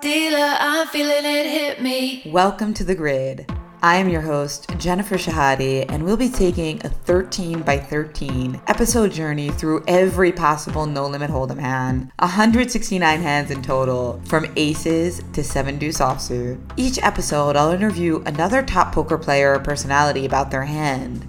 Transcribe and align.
Dealer, 0.00 0.56
I'm 0.58 0.86
feeling 0.86 1.26
it 1.26 1.44
hit 1.44 1.82
me. 1.82 2.22
Welcome 2.24 2.72
to 2.72 2.84
The 2.84 2.94
Grid. 2.94 3.52
I 3.82 3.96
am 3.96 4.08
your 4.08 4.22
host, 4.22 4.70
Jennifer 4.78 5.16
Shahade, 5.16 5.84
and 5.90 6.02
we'll 6.02 6.16
be 6.16 6.30
taking 6.30 6.80
a 6.86 6.88
13 6.88 7.60
by 7.60 7.76
13 7.76 8.62
episode 8.66 9.12
journey 9.12 9.50
through 9.50 9.84
every 9.86 10.32
possible 10.32 10.86
no 10.86 11.06
limit 11.06 11.30
hold'em 11.30 11.58
hand, 11.58 12.10
169 12.18 13.20
hands 13.20 13.50
in 13.50 13.60
total, 13.60 14.22
from 14.24 14.50
aces 14.56 15.20
to 15.34 15.44
7 15.44 15.78
deuce 15.78 15.98
offsuit. 15.98 16.58
Each 16.78 16.98
episode, 17.02 17.54
I'll 17.54 17.72
interview 17.72 18.22
another 18.24 18.62
top 18.62 18.94
poker 18.94 19.18
player 19.18 19.56
or 19.56 19.58
personality 19.58 20.24
about 20.24 20.50
their 20.50 20.64
hand. 20.64 21.26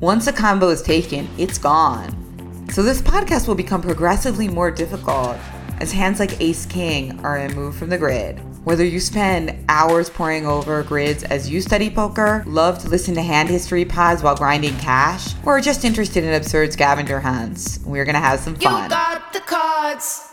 Once 0.00 0.26
a 0.26 0.32
combo 0.32 0.70
is 0.70 0.82
taken, 0.82 1.28
it's 1.38 1.58
gone. 1.58 2.66
So 2.72 2.82
this 2.82 3.00
podcast 3.00 3.46
will 3.46 3.54
become 3.54 3.80
progressively 3.80 4.48
more 4.48 4.72
difficult 4.72 5.38
as 5.80 5.92
hands 5.92 6.20
like 6.20 6.40
Ace 6.40 6.66
King 6.66 7.18
are 7.24 7.34
removed 7.34 7.78
from 7.78 7.88
the 7.88 7.98
grid. 7.98 8.40
Whether 8.64 8.84
you 8.84 9.00
spend 9.00 9.64
hours 9.68 10.10
poring 10.10 10.46
over 10.46 10.82
grids 10.82 11.22
as 11.24 11.48
you 11.48 11.60
study 11.60 11.88
poker, 11.88 12.44
love 12.46 12.78
to 12.80 12.88
listen 12.88 13.14
to 13.14 13.22
hand 13.22 13.48
history 13.48 13.84
pods 13.84 14.22
while 14.22 14.36
grinding 14.36 14.76
cash, 14.78 15.34
or 15.44 15.56
are 15.56 15.60
just 15.60 15.84
interested 15.84 16.24
in 16.24 16.34
absurd 16.34 16.72
scavenger 16.72 17.20
hunts, 17.20 17.80
we're 17.86 18.04
gonna 18.04 18.18
have 18.18 18.40
some 18.40 18.56
fun. 18.56 18.84
You 18.84 18.88
got 18.90 19.32
the 19.32 19.40
cards. 19.40 20.24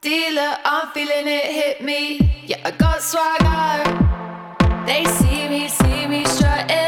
Dealer, 0.00 0.56
I'm 0.64 0.92
feeling 0.92 1.26
it 1.26 1.46
hit 1.46 1.82
me. 1.82 2.44
Yeah, 2.46 2.60
I 2.64 2.70
got 2.72 3.00
swagger. 3.02 3.90
They 4.86 5.04
see 5.06 5.48
me, 5.48 5.66
see 5.66 6.06
me 6.06 6.26
strutting, 6.26 6.83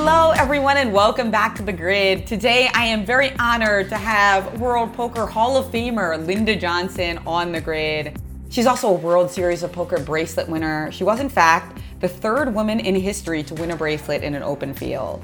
Hello, 0.00 0.30
everyone, 0.30 0.76
and 0.76 0.92
welcome 0.92 1.28
back 1.28 1.56
to 1.56 1.62
the 1.64 1.72
grid. 1.72 2.24
Today, 2.24 2.70
I 2.72 2.84
am 2.84 3.04
very 3.04 3.32
honored 3.36 3.88
to 3.88 3.96
have 3.96 4.60
World 4.60 4.94
Poker 4.94 5.26
Hall 5.26 5.56
of 5.56 5.72
Famer 5.72 6.24
Linda 6.24 6.54
Johnson 6.54 7.18
on 7.26 7.50
the 7.50 7.60
grid. 7.60 8.16
She's 8.48 8.64
also 8.64 8.90
a 8.90 8.92
World 8.92 9.28
Series 9.28 9.64
of 9.64 9.72
Poker 9.72 9.98
bracelet 9.98 10.48
winner. 10.48 10.90
She 10.92 11.02
was, 11.02 11.18
in 11.18 11.28
fact, 11.28 11.80
the 11.98 12.06
third 12.06 12.54
woman 12.54 12.78
in 12.78 12.94
history 12.94 13.42
to 13.42 13.54
win 13.54 13.72
a 13.72 13.76
bracelet 13.76 14.22
in 14.22 14.36
an 14.36 14.42
open 14.44 14.72
field. 14.72 15.20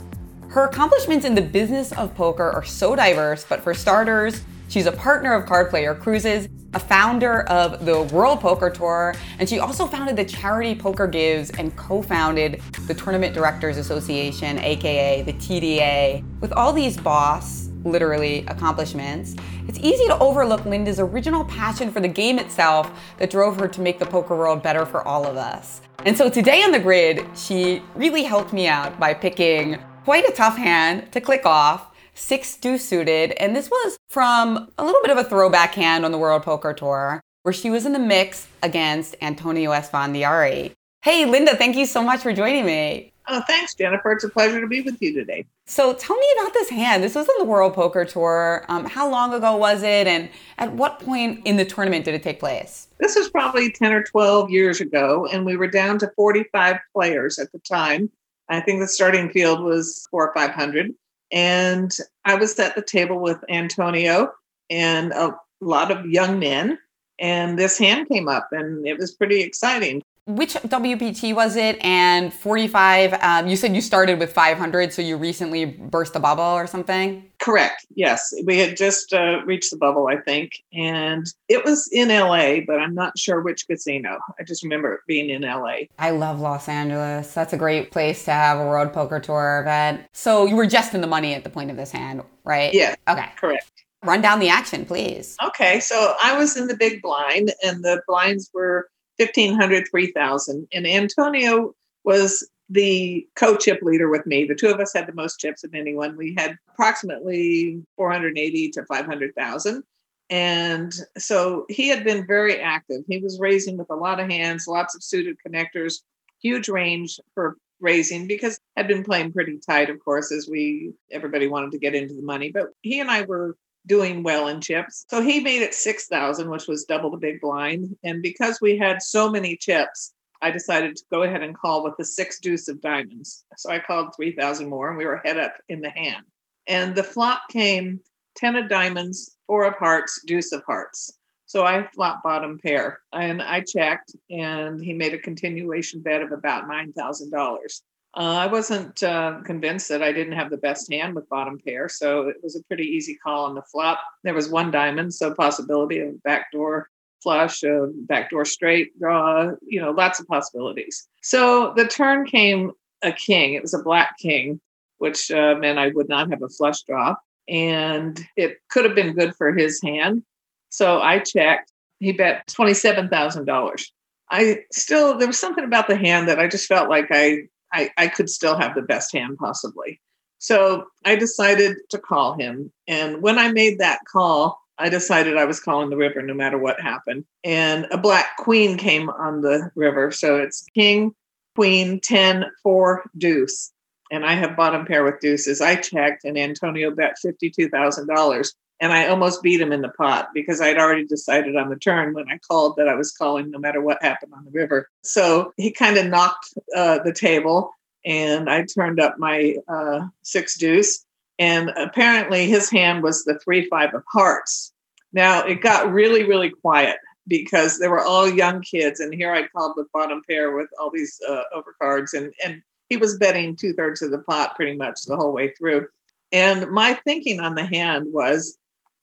Her 0.48 0.64
accomplishments 0.64 1.24
in 1.24 1.36
the 1.36 1.42
business 1.42 1.92
of 1.92 2.12
poker 2.16 2.50
are 2.50 2.64
so 2.64 2.96
diverse, 2.96 3.46
but 3.48 3.60
for 3.60 3.74
starters, 3.74 4.42
she's 4.74 4.86
a 4.86 4.92
partner 4.92 5.32
of 5.34 5.46
Card 5.46 5.70
Player 5.70 5.94
Cruises, 5.94 6.48
a 6.74 6.80
founder 6.80 7.42
of 7.42 7.86
the 7.86 8.02
World 8.02 8.40
Poker 8.40 8.70
Tour, 8.70 9.14
and 9.38 9.48
she 9.48 9.60
also 9.60 9.86
founded 9.86 10.16
the 10.16 10.24
charity 10.24 10.74
Poker 10.74 11.06
Gives 11.06 11.50
and 11.50 11.74
co 11.76 12.02
founded 12.02 12.60
the 12.88 12.94
Tournament 12.94 13.34
Directors 13.34 13.76
Association, 13.76 14.58
aka 14.58 15.22
the 15.22 15.32
TDA. 15.34 16.24
With 16.40 16.52
all 16.54 16.72
these 16.72 16.96
boss, 16.96 17.68
literally, 17.84 18.44
accomplishments, 18.48 19.36
it's 19.68 19.78
easy 19.78 20.08
to 20.08 20.18
overlook 20.18 20.64
Linda's 20.64 20.98
original 20.98 21.44
passion 21.44 21.92
for 21.92 22.00
the 22.00 22.08
game 22.08 22.40
itself 22.40 22.90
that 23.18 23.30
drove 23.30 23.60
her 23.60 23.68
to 23.68 23.80
make 23.80 24.00
the 24.00 24.06
poker 24.06 24.36
world 24.36 24.60
better 24.60 24.84
for 24.84 25.06
all 25.06 25.24
of 25.24 25.36
us. 25.36 25.82
And 26.04 26.18
so 26.18 26.28
today 26.28 26.64
on 26.64 26.72
the 26.72 26.80
grid, 26.80 27.24
she 27.36 27.80
really 27.94 28.24
helped 28.24 28.52
me 28.52 28.66
out 28.66 28.98
by 28.98 29.14
picking 29.14 29.78
quite 30.02 30.28
a 30.28 30.32
tough 30.32 30.56
hand 30.56 31.12
to 31.12 31.20
click 31.20 31.46
off 31.46 31.93
six 32.14 32.56
deuce 32.56 32.84
suited, 32.84 33.32
and 33.32 33.54
this 33.54 33.70
was 33.70 33.98
from 34.08 34.70
a 34.78 34.84
little 34.84 35.00
bit 35.02 35.10
of 35.10 35.18
a 35.18 35.24
throwback 35.24 35.74
hand 35.74 36.04
on 36.04 36.12
the 36.12 36.18
World 36.18 36.42
Poker 36.42 36.72
Tour, 36.72 37.20
where 37.42 37.52
she 37.52 37.70
was 37.70 37.84
in 37.84 37.92
the 37.92 37.98
mix 37.98 38.46
against 38.62 39.16
Antonio 39.20 39.72
Esfandiari. 39.72 40.72
Hey, 41.02 41.26
Linda, 41.26 41.54
thank 41.56 41.76
you 41.76 41.86
so 41.86 42.02
much 42.02 42.20
for 42.20 42.32
joining 42.32 42.64
me. 42.64 43.12
Oh, 43.28 43.42
thanks, 43.46 43.74
Jennifer. 43.74 44.12
It's 44.12 44.24
a 44.24 44.28
pleasure 44.28 44.60
to 44.60 44.66
be 44.66 44.82
with 44.82 45.00
you 45.00 45.14
today. 45.14 45.46
So 45.66 45.94
tell 45.94 46.16
me 46.16 46.26
about 46.40 46.52
this 46.52 46.68
hand. 46.68 47.02
This 47.02 47.14
was 47.14 47.26
on 47.26 47.34
the 47.38 47.44
World 47.44 47.72
Poker 47.72 48.04
Tour. 48.04 48.66
Um, 48.68 48.84
how 48.84 49.10
long 49.10 49.32
ago 49.32 49.56
was 49.56 49.82
it, 49.82 50.06
and 50.06 50.28
at 50.58 50.72
what 50.72 51.00
point 51.00 51.40
in 51.46 51.56
the 51.56 51.64
tournament 51.64 52.04
did 52.04 52.14
it 52.14 52.22
take 52.22 52.38
place? 52.38 52.88
This 53.00 53.16
was 53.16 53.30
probably 53.30 53.72
10 53.72 53.92
or 53.92 54.02
12 54.02 54.50
years 54.50 54.80
ago, 54.80 55.26
and 55.32 55.46
we 55.46 55.56
were 55.56 55.66
down 55.66 55.98
to 56.00 56.10
45 56.16 56.76
players 56.92 57.38
at 57.38 57.50
the 57.52 57.58
time. 57.60 58.10
I 58.50 58.60
think 58.60 58.80
the 58.80 58.88
starting 58.88 59.30
field 59.30 59.62
was 59.62 60.06
four 60.10 60.28
or 60.28 60.34
500. 60.34 60.94
And 61.34 61.94
I 62.24 62.36
was 62.36 62.58
at 62.60 62.76
the 62.76 62.82
table 62.82 63.18
with 63.18 63.38
Antonio 63.50 64.32
and 64.70 65.12
a 65.12 65.36
lot 65.60 65.90
of 65.90 66.06
young 66.06 66.38
men. 66.38 66.78
And 67.18 67.58
this 67.58 67.76
hand 67.76 68.08
came 68.08 68.28
up, 68.28 68.48
and 68.52 68.86
it 68.86 68.98
was 68.98 69.12
pretty 69.12 69.40
exciting. 69.40 70.02
Which 70.26 70.54
WPT 70.54 71.34
was 71.34 71.54
it? 71.54 71.76
And 71.84 72.32
45, 72.32 73.12
um, 73.14 73.46
you 73.46 73.56
said 73.56 73.74
you 73.74 73.82
started 73.82 74.18
with 74.18 74.32
500, 74.32 74.90
so 74.90 75.02
you 75.02 75.18
recently 75.18 75.66
burst 75.66 76.14
the 76.14 76.20
bubble 76.20 76.42
or 76.42 76.66
something? 76.66 77.30
Correct. 77.40 77.84
Yes. 77.94 78.32
We 78.46 78.58
had 78.58 78.74
just 78.74 79.12
uh, 79.12 79.42
reached 79.44 79.70
the 79.70 79.76
bubble, 79.76 80.06
I 80.06 80.16
think. 80.16 80.52
And 80.72 81.26
it 81.48 81.62
was 81.62 81.90
in 81.92 82.08
LA, 82.08 82.60
but 82.66 82.80
I'm 82.80 82.94
not 82.94 83.18
sure 83.18 83.42
which 83.42 83.66
casino. 83.66 84.18
I 84.40 84.44
just 84.44 84.62
remember 84.62 84.94
it 84.94 85.00
being 85.06 85.28
in 85.28 85.42
LA. 85.42 85.80
I 85.98 86.08
love 86.08 86.40
Los 86.40 86.70
Angeles. 86.70 87.34
That's 87.34 87.52
a 87.52 87.58
great 87.58 87.90
place 87.90 88.24
to 88.24 88.32
have 88.32 88.58
a 88.58 88.64
World 88.64 88.94
Poker 88.94 89.20
Tour 89.20 89.60
event. 89.60 90.06
So 90.14 90.46
you 90.46 90.56
were 90.56 90.66
just 90.66 90.94
in 90.94 91.02
the 91.02 91.06
money 91.06 91.34
at 91.34 91.44
the 91.44 91.50
point 91.50 91.70
of 91.70 91.76
this 91.76 91.90
hand, 91.90 92.22
right? 92.44 92.72
Yeah. 92.72 92.94
Okay. 93.06 93.28
Correct. 93.36 93.70
Run 94.02 94.22
down 94.22 94.38
the 94.38 94.48
action, 94.48 94.86
please. 94.86 95.36
Okay. 95.44 95.80
So 95.80 96.14
I 96.22 96.36
was 96.38 96.56
in 96.56 96.66
the 96.66 96.76
big 96.76 97.02
blind, 97.02 97.52
and 97.62 97.84
the 97.84 98.02
blinds 98.06 98.50
were 98.54 98.88
1500 99.18 99.88
3000 99.90 100.68
and 100.72 100.86
antonio 100.86 101.74
was 102.04 102.48
the 102.70 103.26
co-chip 103.36 103.80
leader 103.82 104.08
with 104.08 104.26
me. 104.26 104.44
The 104.44 104.54
two 104.54 104.68
of 104.68 104.80
us 104.80 104.92
had 104.94 105.06
the 105.06 105.12
most 105.12 105.38
chips 105.38 105.64
of 105.64 105.74
anyone. 105.74 106.16
We 106.16 106.34
had 106.36 106.56
approximately 106.72 107.82
480 107.96 108.70
to 108.70 108.84
500000 108.86 109.82
and 110.30 110.92
so 111.18 111.66
he 111.68 111.88
had 111.88 112.02
been 112.02 112.26
very 112.26 112.58
active. 112.58 113.02
He 113.06 113.18
was 113.18 113.38
raising 113.38 113.76
with 113.76 113.90
a 113.90 113.94
lot 113.94 114.20
of 114.20 114.30
hands 114.30 114.66
lots 114.66 114.94
of 114.94 115.02
suited 115.02 115.36
connectors 115.46 116.00
huge 116.44 116.68
range 116.68 117.18
for 117.32 117.56
raising 117.80 118.26
because 118.28 118.58
had 118.76 118.86
been 118.86 119.02
playing 119.02 119.32
pretty 119.32 119.58
tight 119.58 119.90
of 119.90 119.98
course 119.98 120.30
as 120.30 120.48
we 120.48 120.92
everybody 121.10 121.46
wanted 121.48 121.72
to 121.72 121.78
get 121.78 121.94
into 121.94 122.14
the 122.14 122.22
money. 122.22 122.50
But 122.50 122.68
he 122.82 123.00
and 123.00 123.10
i 123.10 123.22
were 123.22 123.56
doing 123.86 124.22
well 124.22 124.48
in 124.48 124.60
chips. 124.60 125.04
So 125.08 125.20
he 125.20 125.40
made 125.40 125.62
it 125.62 125.74
6,000, 125.74 126.48
which 126.48 126.66
was 126.66 126.84
double 126.84 127.10
the 127.10 127.18
big 127.18 127.40
blind. 127.40 127.96
And 128.02 128.22
because 128.22 128.60
we 128.60 128.78
had 128.78 129.02
so 129.02 129.30
many 129.30 129.56
chips, 129.56 130.12
I 130.42 130.50
decided 130.50 130.96
to 130.96 131.04
go 131.10 131.22
ahead 131.22 131.42
and 131.42 131.56
call 131.56 131.82
with 131.84 131.94
the 131.96 132.04
six 132.04 132.38
deuce 132.38 132.68
of 132.68 132.80
diamonds. 132.80 133.44
So 133.56 133.70
I 133.70 133.78
called 133.78 134.14
3,000 134.14 134.68
more 134.68 134.88
and 134.88 134.98
we 134.98 135.06
were 135.06 135.22
head 135.24 135.38
up 135.38 135.54
in 135.68 135.80
the 135.80 135.90
hand. 135.90 136.24
And 136.66 136.94
the 136.94 137.02
flop 137.02 137.42
came 137.50 138.00
10 138.36 138.56
of 138.56 138.68
diamonds, 138.68 139.36
four 139.46 139.64
of 139.64 139.74
hearts, 139.74 140.20
deuce 140.26 140.52
of 140.52 140.62
hearts. 140.64 141.18
So 141.46 141.64
I 141.64 141.86
flop 141.94 142.22
bottom 142.22 142.58
pair 142.58 143.00
and 143.12 143.40
I 143.40 143.60
checked 143.60 144.16
and 144.30 144.82
he 144.82 144.92
made 144.92 145.14
a 145.14 145.18
continuation 145.18 146.00
bet 146.00 146.22
of 146.22 146.32
about 146.32 146.68
$9,000. 146.68 147.80
Uh, 148.16 148.20
I 148.20 148.46
wasn't 148.46 149.02
uh, 149.02 149.40
convinced 149.44 149.88
that 149.88 150.02
I 150.02 150.12
didn't 150.12 150.34
have 150.34 150.50
the 150.50 150.56
best 150.56 150.92
hand 150.92 151.16
with 151.16 151.28
bottom 151.28 151.58
pair, 151.58 151.88
so 151.88 152.28
it 152.28 152.36
was 152.42 152.54
a 152.54 152.62
pretty 152.64 152.84
easy 152.84 153.16
call 153.16 153.46
on 153.46 153.56
the 153.56 153.62
flop. 153.62 154.00
There 154.22 154.34
was 154.34 154.48
one 154.48 154.70
diamond, 154.70 155.12
so 155.12 155.34
possibility 155.34 155.98
of 155.98 156.22
backdoor 156.22 156.88
flush, 157.22 157.64
a 157.64 157.88
backdoor 157.92 158.44
straight 158.44 158.96
draw, 159.00 159.50
you 159.66 159.80
know, 159.80 159.90
lots 159.90 160.20
of 160.20 160.28
possibilities. 160.28 161.08
So 161.22 161.72
the 161.74 161.88
turn 161.88 162.24
came 162.26 162.70
a 163.02 163.10
king. 163.10 163.54
It 163.54 163.62
was 163.62 163.74
a 163.74 163.82
black 163.82 164.16
king, 164.18 164.60
which 164.98 165.30
uh, 165.32 165.56
meant 165.56 165.78
I 165.78 165.88
would 165.88 166.08
not 166.08 166.30
have 166.30 166.42
a 166.42 166.48
flush 166.48 166.82
draw, 166.82 167.16
and 167.48 168.24
it 168.36 168.58
could 168.70 168.84
have 168.84 168.94
been 168.94 169.14
good 169.14 169.34
for 169.34 169.52
his 169.52 169.82
hand. 169.82 170.22
So 170.68 171.00
I 171.00 171.18
checked. 171.18 171.72
He 171.98 172.12
bet 172.12 172.46
twenty-seven 172.46 173.08
thousand 173.08 173.46
dollars. 173.46 173.92
I 174.30 174.60
still 174.70 175.18
there 175.18 175.26
was 175.26 175.38
something 175.38 175.64
about 175.64 175.88
the 175.88 175.96
hand 175.96 176.28
that 176.28 176.38
I 176.38 176.46
just 176.46 176.66
felt 176.66 176.88
like 176.88 177.08
I 177.10 177.48
I, 177.74 177.90
I 177.98 178.06
could 178.06 178.30
still 178.30 178.56
have 178.56 178.74
the 178.74 178.82
best 178.82 179.12
hand 179.12 179.36
possibly. 179.36 180.00
So 180.38 180.86
I 181.04 181.16
decided 181.16 181.76
to 181.90 181.98
call 181.98 182.34
him. 182.38 182.72
And 182.86 183.20
when 183.20 183.38
I 183.38 183.50
made 183.50 183.78
that 183.78 184.00
call, 184.10 184.60
I 184.78 184.88
decided 184.88 185.36
I 185.36 185.44
was 185.44 185.60
calling 185.60 185.90
the 185.90 185.96
river 185.96 186.22
no 186.22 186.34
matter 186.34 186.58
what 186.58 186.80
happened. 186.80 187.24
And 187.42 187.86
a 187.90 187.98
black 187.98 188.36
queen 188.38 188.76
came 188.76 189.08
on 189.08 189.40
the 189.40 189.70
river. 189.74 190.10
So 190.10 190.36
it's 190.36 190.64
king, 190.74 191.14
queen, 191.56 192.00
10, 192.00 192.44
4, 192.62 193.10
deuce. 193.18 193.72
And 194.10 194.24
I 194.24 194.34
have 194.34 194.56
bottom 194.56 194.84
pair 194.84 195.04
with 195.04 195.20
deuces. 195.20 195.60
I 195.60 195.76
checked 195.76 196.24
and 196.24 196.38
Antonio 196.38 196.90
bet 196.90 197.16
$52,000. 197.24 198.52
And 198.80 198.92
I 198.92 199.06
almost 199.06 199.42
beat 199.42 199.60
him 199.60 199.72
in 199.72 199.82
the 199.82 199.88
pot 199.90 200.28
because 200.34 200.60
I'd 200.60 200.78
already 200.78 201.06
decided 201.06 201.56
on 201.56 201.70
the 201.70 201.76
turn 201.76 202.12
when 202.12 202.28
I 202.30 202.38
called 202.38 202.76
that 202.76 202.88
I 202.88 202.94
was 202.94 203.12
calling 203.12 203.50
no 203.50 203.58
matter 203.58 203.80
what 203.80 204.02
happened 204.02 204.32
on 204.34 204.44
the 204.44 204.50
river. 204.50 204.88
So 205.02 205.52
he 205.56 205.70
kind 205.70 205.96
of 205.96 206.06
knocked 206.06 206.52
uh, 206.76 206.98
the 207.04 207.12
table 207.12 207.72
and 208.04 208.50
I 208.50 208.64
turned 208.64 209.00
up 209.00 209.18
my 209.18 209.56
uh, 209.68 210.06
six 210.22 210.58
deuce. 210.58 211.04
And 211.38 211.70
apparently 211.76 212.46
his 212.46 212.70
hand 212.70 213.02
was 213.02 213.24
the 213.24 213.38
three 213.38 213.68
five 213.68 213.94
of 213.94 214.02
hearts. 214.12 214.72
Now 215.12 215.44
it 215.44 215.62
got 215.62 215.92
really, 215.92 216.24
really 216.24 216.50
quiet 216.50 216.96
because 217.26 217.78
they 217.78 217.88
were 217.88 218.02
all 218.02 218.28
young 218.28 218.60
kids. 218.60 219.00
And 219.00 219.14
here 219.14 219.32
I 219.32 219.48
called 219.48 219.74
with 219.76 219.90
bottom 219.92 220.22
pair 220.28 220.54
with 220.54 220.68
all 220.78 220.90
these 220.90 221.20
uh, 221.28 221.42
overcards. 221.54 222.12
And, 222.12 222.32
and 222.44 222.62
he 222.88 222.96
was 222.96 223.18
betting 223.18 223.56
two 223.56 223.72
thirds 223.72 224.02
of 224.02 224.10
the 224.10 224.18
pot 224.18 224.54
pretty 224.56 224.76
much 224.76 225.04
the 225.04 225.16
whole 225.16 225.32
way 225.32 225.52
through. 225.52 225.88
And 226.32 226.70
my 226.70 226.94
thinking 227.04 227.40
on 227.40 227.54
the 227.54 227.64
hand 227.64 228.12
was 228.12 228.58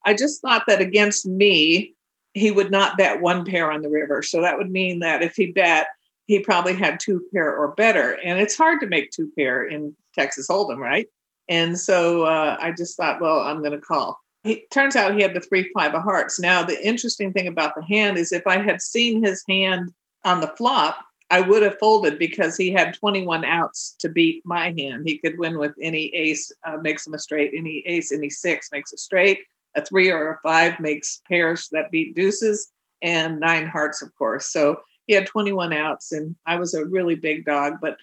I 0.05 0.13
just 0.13 0.41
thought 0.41 0.63
that 0.67 0.81
against 0.81 1.25
me, 1.25 1.93
he 2.33 2.51
would 2.51 2.71
not 2.71 2.97
bet 2.97 3.21
one 3.21 3.45
pair 3.45 3.71
on 3.71 3.81
the 3.81 3.89
river. 3.89 4.21
So 4.23 4.41
that 4.41 4.57
would 4.57 4.71
mean 4.71 4.99
that 4.99 5.21
if 5.21 5.35
he 5.35 5.51
bet, 5.51 5.87
he 6.27 6.39
probably 6.39 6.73
had 6.73 6.99
two 6.99 7.25
pair 7.33 7.53
or 7.55 7.69
better. 7.75 8.17
And 8.23 8.39
it's 8.39 8.57
hard 8.57 8.79
to 8.81 8.87
make 8.87 9.11
two 9.11 9.31
pair 9.37 9.63
in 9.63 9.95
Texas 10.15 10.47
Hold'em, 10.47 10.77
right? 10.77 11.07
And 11.49 11.77
so 11.77 12.23
uh, 12.23 12.57
I 12.59 12.71
just 12.71 12.95
thought, 12.95 13.19
well, 13.19 13.41
I'm 13.41 13.59
going 13.59 13.73
to 13.73 13.79
call. 13.79 14.17
He 14.43 14.65
turns 14.71 14.95
out 14.95 15.13
he 15.13 15.21
had 15.21 15.33
the 15.33 15.41
three 15.41 15.69
five 15.75 15.93
of 15.93 16.03
hearts. 16.03 16.39
Now 16.39 16.63
the 16.63 16.81
interesting 16.85 17.33
thing 17.33 17.47
about 17.47 17.75
the 17.75 17.83
hand 17.83 18.17
is 18.17 18.31
if 18.31 18.47
I 18.47 18.57
had 18.57 18.81
seen 18.81 19.23
his 19.23 19.43
hand 19.47 19.91
on 20.23 20.39
the 20.39 20.53
flop, 20.57 20.99
I 21.29 21.41
would 21.41 21.63
have 21.63 21.79
folded 21.79 22.17
because 22.17 22.57
he 22.57 22.71
had 22.71 22.93
21 22.93 23.45
outs 23.45 23.95
to 23.99 24.09
beat 24.09 24.41
my 24.45 24.73
hand. 24.77 25.03
He 25.05 25.17
could 25.17 25.37
win 25.37 25.57
with 25.57 25.73
any 25.81 26.13
ace, 26.13 26.51
uh, 26.65 26.77
makes 26.77 27.07
him 27.07 27.13
a 27.13 27.19
straight, 27.19 27.51
any 27.55 27.83
ace, 27.85 28.11
any 28.11 28.29
six 28.29 28.69
makes 28.71 28.91
a 28.91 28.97
straight. 28.97 29.39
A 29.75 29.83
three 29.83 30.11
or 30.11 30.31
a 30.31 30.39
five 30.43 30.79
makes 30.79 31.21
pairs 31.27 31.69
that 31.71 31.91
beat 31.91 32.15
deuces, 32.15 32.71
and 33.01 33.39
nine 33.39 33.67
hearts, 33.67 34.01
of 34.01 34.13
course. 34.15 34.51
So 34.51 34.81
he 35.07 35.13
had 35.13 35.25
21 35.25 35.73
outs, 35.73 36.11
and 36.11 36.35
I 36.45 36.57
was 36.57 36.73
a 36.73 36.85
really 36.85 37.15
big 37.15 37.45
dog, 37.45 37.75
but 37.81 37.97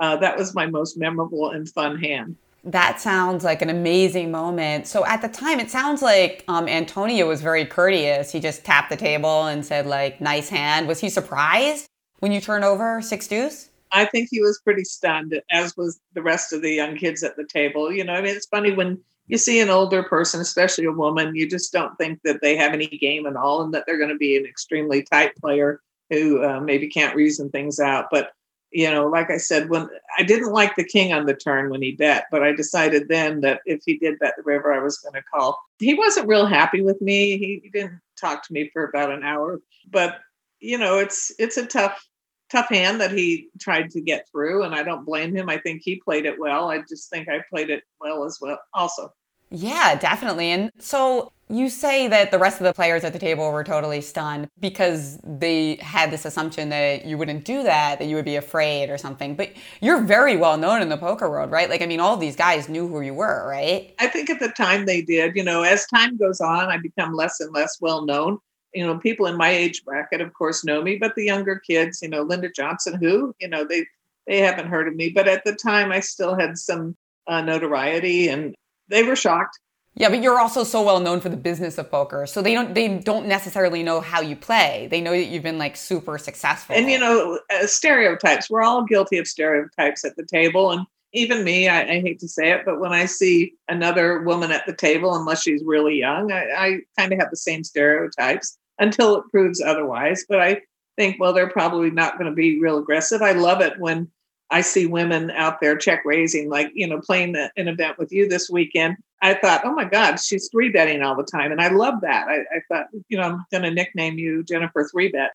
uh, 0.00 0.16
that 0.16 0.36
was 0.36 0.54
my 0.54 0.66
most 0.66 0.96
memorable 0.96 1.50
and 1.50 1.68
fun 1.68 1.98
hand. 1.98 2.36
That 2.64 3.00
sounds 3.00 3.44
like 3.44 3.60
an 3.60 3.68
amazing 3.68 4.30
moment. 4.30 4.86
So 4.86 5.04
at 5.04 5.20
the 5.20 5.28
time, 5.28 5.60
it 5.60 5.70
sounds 5.70 6.00
like 6.00 6.44
um, 6.48 6.66
Antonio 6.66 7.28
was 7.28 7.42
very 7.42 7.66
courteous. 7.66 8.32
He 8.32 8.40
just 8.40 8.64
tapped 8.64 8.88
the 8.88 8.96
table 8.96 9.46
and 9.46 9.64
said, 9.64 9.86
like, 9.86 10.20
nice 10.20 10.48
hand. 10.48 10.88
Was 10.88 11.00
he 11.00 11.10
surprised 11.10 11.86
when 12.20 12.32
you 12.32 12.40
turned 12.40 12.64
over 12.64 13.02
six 13.02 13.28
deuce? 13.28 13.68
I 13.92 14.06
think 14.06 14.28
he 14.30 14.40
was 14.40 14.60
pretty 14.64 14.84
stunned, 14.84 15.40
as 15.50 15.76
was 15.76 16.00
the 16.14 16.22
rest 16.22 16.52
of 16.52 16.62
the 16.62 16.72
young 16.72 16.96
kids 16.96 17.22
at 17.22 17.36
the 17.36 17.46
table. 17.46 17.92
You 17.92 18.04
know, 18.04 18.14
I 18.14 18.22
mean, 18.22 18.34
it's 18.34 18.46
funny 18.46 18.72
when 18.72 18.98
you 19.26 19.38
see 19.38 19.60
an 19.60 19.70
older 19.70 20.02
person, 20.02 20.40
especially 20.40 20.84
a 20.84 20.92
woman, 20.92 21.34
you 21.34 21.48
just 21.48 21.72
don't 21.72 21.96
think 21.96 22.20
that 22.24 22.40
they 22.42 22.56
have 22.56 22.72
any 22.72 22.86
game 22.86 23.26
at 23.26 23.36
all 23.36 23.62
and 23.62 23.72
that 23.72 23.84
they're 23.86 23.98
going 23.98 24.10
to 24.10 24.16
be 24.16 24.36
an 24.36 24.44
extremely 24.44 25.02
tight 25.02 25.34
player 25.36 25.80
who 26.10 26.44
uh, 26.44 26.60
maybe 26.60 26.88
can't 26.88 27.16
reason 27.16 27.50
things 27.50 27.80
out. 27.80 28.06
But 28.10 28.32
you 28.70 28.90
know, 28.90 29.06
like 29.06 29.30
I 29.30 29.36
said, 29.36 29.70
when 29.70 29.88
I 30.18 30.24
didn't 30.24 30.52
like 30.52 30.74
the 30.74 30.84
king 30.84 31.12
on 31.12 31.26
the 31.26 31.34
turn 31.34 31.70
when 31.70 31.80
he 31.80 31.92
bet, 31.92 32.26
but 32.32 32.42
I 32.42 32.52
decided 32.52 33.08
then 33.08 33.40
that 33.42 33.60
if 33.66 33.82
he 33.86 33.98
did 33.98 34.18
bet 34.18 34.34
the 34.36 34.42
river, 34.42 34.72
I 34.72 34.82
was 34.82 34.98
going 34.98 35.14
to 35.14 35.22
call. 35.22 35.62
He 35.78 35.94
wasn't 35.94 36.26
real 36.26 36.44
happy 36.44 36.82
with 36.82 37.00
me. 37.00 37.38
He, 37.38 37.60
he 37.62 37.70
didn't 37.70 38.00
talk 38.20 38.42
to 38.44 38.52
me 38.52 38.70
for 38.72 38.84
about 38.84 39.12
an 39.12 39.22
hour, 39.22 39.60
but 39.90 40.18
you 40.58 40.76
know, 40.76 40.98
it's 40.98 41.32
it's 41.38 41.56
a 41.56 41.66
tough 41.66 42.04
tough 42.54 42.68
hand 42.68 43.00
that 43.00 43.12
he 43.12 43.48
tried 43.60 43.90
to 43.90 44.00
get 44.00 44.28
through, 44.30 44.62
and 44.62 44.74
I 44.74 44.82
don't 44.82 45.04
blame 45.04 45.34
him. 45.34 45.48
I 45.48 45.58
think 45.58 45.82
he 45.82 45.96
played 45.96 46.26
it 46.26 46.38
well. 46.38 46.70
I 46.70 46.78
just 46.88 47.10
think 47.10 47.28
I 47.28 47.42
played 47.50 47.70
it 47.70 47.82
well 48.00 48.24
as 48.24 48.38
well, 48.40 48.58
also. 48.72 49.12
Yeah, 49.50 49.96
definitely. 49.96 50.50
And 50.50 50.70
so 50.78 51.32
you 51.48 51.68
say 51.68 52.08
that 52.08 52.30
the 52.30 52.38
rest 52.38 52.60
of 52.60 52.64
the 52.64 52.72
players 52.72 53.04
at 53.04 53.12
the 53.12 53.18
table 53.18 53.52
were 53.52 53.62
totally 53.62 54.00
stunned 54.00 54.48
because 54.58 55.18
they 55.22 55.76
had 55.76 56.10
this 56.10 56.24
assumption 56.24 56.70
that 56.70 57.04
you 57.04 57.18
wouldn't 57.18 57.44
do 57.44 57.62
that, 57.62 57.98
that 57.98 58.06
you 58.06 58.16
would 58.16 58.24
be 58.24 58.36
afraid 58.36 58.88
or 58.88 58.96
something. 58.96 59.36
But 59.36 59.50
you're 59.80 60.00
very 60.00 60.36
well 60.36 60.56
known 60.56 60.80
in 60.80 60.88
the 60.88 60.96
poker 60.96 61.28
world, 61.28 61.50
right? 61.50 61.68
Like, 61.68 61.82
I 61.82 61.86
mean, 61.86 62.00
all 62.00 62.16
these 62.16 62.36
guys 62.36 62.68
knew 62.68 62.88
who 62.88 63.00
you 63.02 63.14
were, 63.14 63.46
right? 63.48 63.94
I 63.98 64.06
think 64.06 64.30
at 64.30 64.40
the 64.40 64.48
time 64.48 64.86
they 64.86 65.02
did. 65.02 65.36
You 65.36 65.44
know, 65.44 65.62
as 65.62 65.86
time 65.86 66.16
goes 66.16 66.40
on, 66.40 66.70
I 66.70 66.78
become 66.78 67.14
less 67.14 67.40
and 67.40 67.52
less 67.52 67.78
well 67.80 68.06
known. 68.06 68.38
You 68.74 68.86
know, 68.86 68.98
people 68.98 69.26
in 69.26 69.36
my 69.36 69.50
age 69.50 69.84
bracket, 69.84 70.20
of 70.20 70.32
course, 70.34 70.64
know 70.64 70.82
me, 70.82 70.96
but 70.96 71.14
the 71.14 71.24
younger 71.24 71.58
kids, 71.58 72.02
you 72.02 72.08
know, 72.08 72.22
Linda 72.22 72.50
Johnson, 72.50 72.94
who, 72.94 73.34
you 73.40 73.48
know, 73.48 73.64
they 73.64 73.86
they 74.26 74.38
haven't 74.38 74.68
heard 74.68 74.88
of 74.88 74.96
me. 74.96 75.10
But 75.10 75.28
at 75.28 75.44
the 75.44 75.54
time, 75.54 75.92
I 75.92 76.00
still 76.00 76.34
had 76.34 76.58
some 76.58 76.96
uh, 77.26 77.40
notoriety, 77.40 78.28
and 78.28 78.54
they 78.88 79.02
were 79.02 79.16
shocked 79.16 79.58
yeah, 79.96 80.08
but 80.08 80.22
you're 80.22 80.40
also 80.40 80.64
so 80.64 80.82
well 80.82 80.98
known 80.98 81.20
for 81.20 81.28
the 81.28 81.36
business 81.36 81.78
of 81.78 81.88
poker, 81.88 82.26
so 82.26 82.42
they 82.42 82.52
don't 82.52 82.74
they 82.74 82.98
don't 82.98 83.26
necessarily 83.26 83.84
know 83.84 84.00
how 84.00 84.20
you 84.20 84.34
play. 84.34 84.88
They 84.90 85.00
know 85.00 85.12
that 85.12 85.26
you've 85.26 85.44
been 85.44 85.58
like 85.58 85.76
super 85.76 86.18
successful. 86.18 86.74
And 86.74 86.90
you 86.90 86.98
know, 86.98 87.38
uh, 87.50 87.66
stereotypes. 87.66 88.50
We're 88.50 88.62
all 88.62 88.84
guilty 88.84 89.18
of 89.18 89.28
stereotypes 89.28 90.04
at 90.04 90.16
the 90.16 90.26
table, 90.26 90.72
and 90.72 90.84
even 91.12 91.44
me. 91.44 91.68
I, 91.68 91.82
I, 91.82 92.00
hate 92.00 92.18
to 92.20 92.28
say 92.28 92.50
it, 92.50 92.62
but 92.64 92.80
when 92.80 92.92
I 92.92 93.06
see 93.06 93.54
another 93.68 94.22
woman 94.22 94.50
at 94.50 94.66
the 94.66 94.74
table, 94.74 95.14
unless 95.14 95.42
she's 95.42 95.62
really 95.64 95.96
young, 95.96 96.32
I, 96.32 96.46
I 96.56 96.78
kind 96.98 97.12
of 97.12 97.20
have 97.20 97.30
the 97.30 97.36
same 97.36 97.62
stereotypes 97.62 98.58
until 98.78 99.16
it 99.16 99.24
proves 99.30 99.60
otherwise. 99.60 100.24
But 100.28 100.40
I 100.40 100.60
think, 100.96 101.16
well, 101.18 101.32
they're 101.32 101.50
probably 101.50 101.90
not 101.90 102.18
going 102.18 102.30
to 102.30 102.34
be 102.34 102.60
real 102.60 102.78
aggressive. 102.78 103.22
I 103.22 103.32
love 103.32 103.60
it 103.60 103.78
when 103.78 104.10
I 104.50 104.60
see 104.60 104.86
women 104.86 105.30
out 105.30 105.60
there 105.60 105.76
check 105.76 106.02
raising, 106.04 106.48
like, 106.48 106.70
you 106.74 106.86
know, 106.86 107.00
playing 107.00 107.34
an 107.34 107.68
event 107.68 107.98
with 107.98 108.12
you 108.12 108.28
this 108.28 108.50
weekend. 108.50 108.96
I 109.22 109.34
thought, 109.34 109.62
oh 109.64 109.72
my 109.72 109.84
God, 109.84 110.20
she's 110.20 110.48
three 110.52 110.68
betting 110.68 111.02
all 111.02 111.16
the 111.16 111.24
time. 111.24 111.50
And 111.50 111.60
I 111.60 111.68
love 111.68 112.02
that. 112.02 112.28
I, 112.28 112.40
I 112.40 112.60
thought, 112.68 112.86
you 113.08 113.16
know, 113.16 113.22
I'm 113.24 113.44
going 113.50 113.62
to 113.62 113.70
nickname 113.70 114.18
you 114.18 114.44
Jennifer 114.44 114.86
Three 114.92 115.08
Bet. 115.08 115.32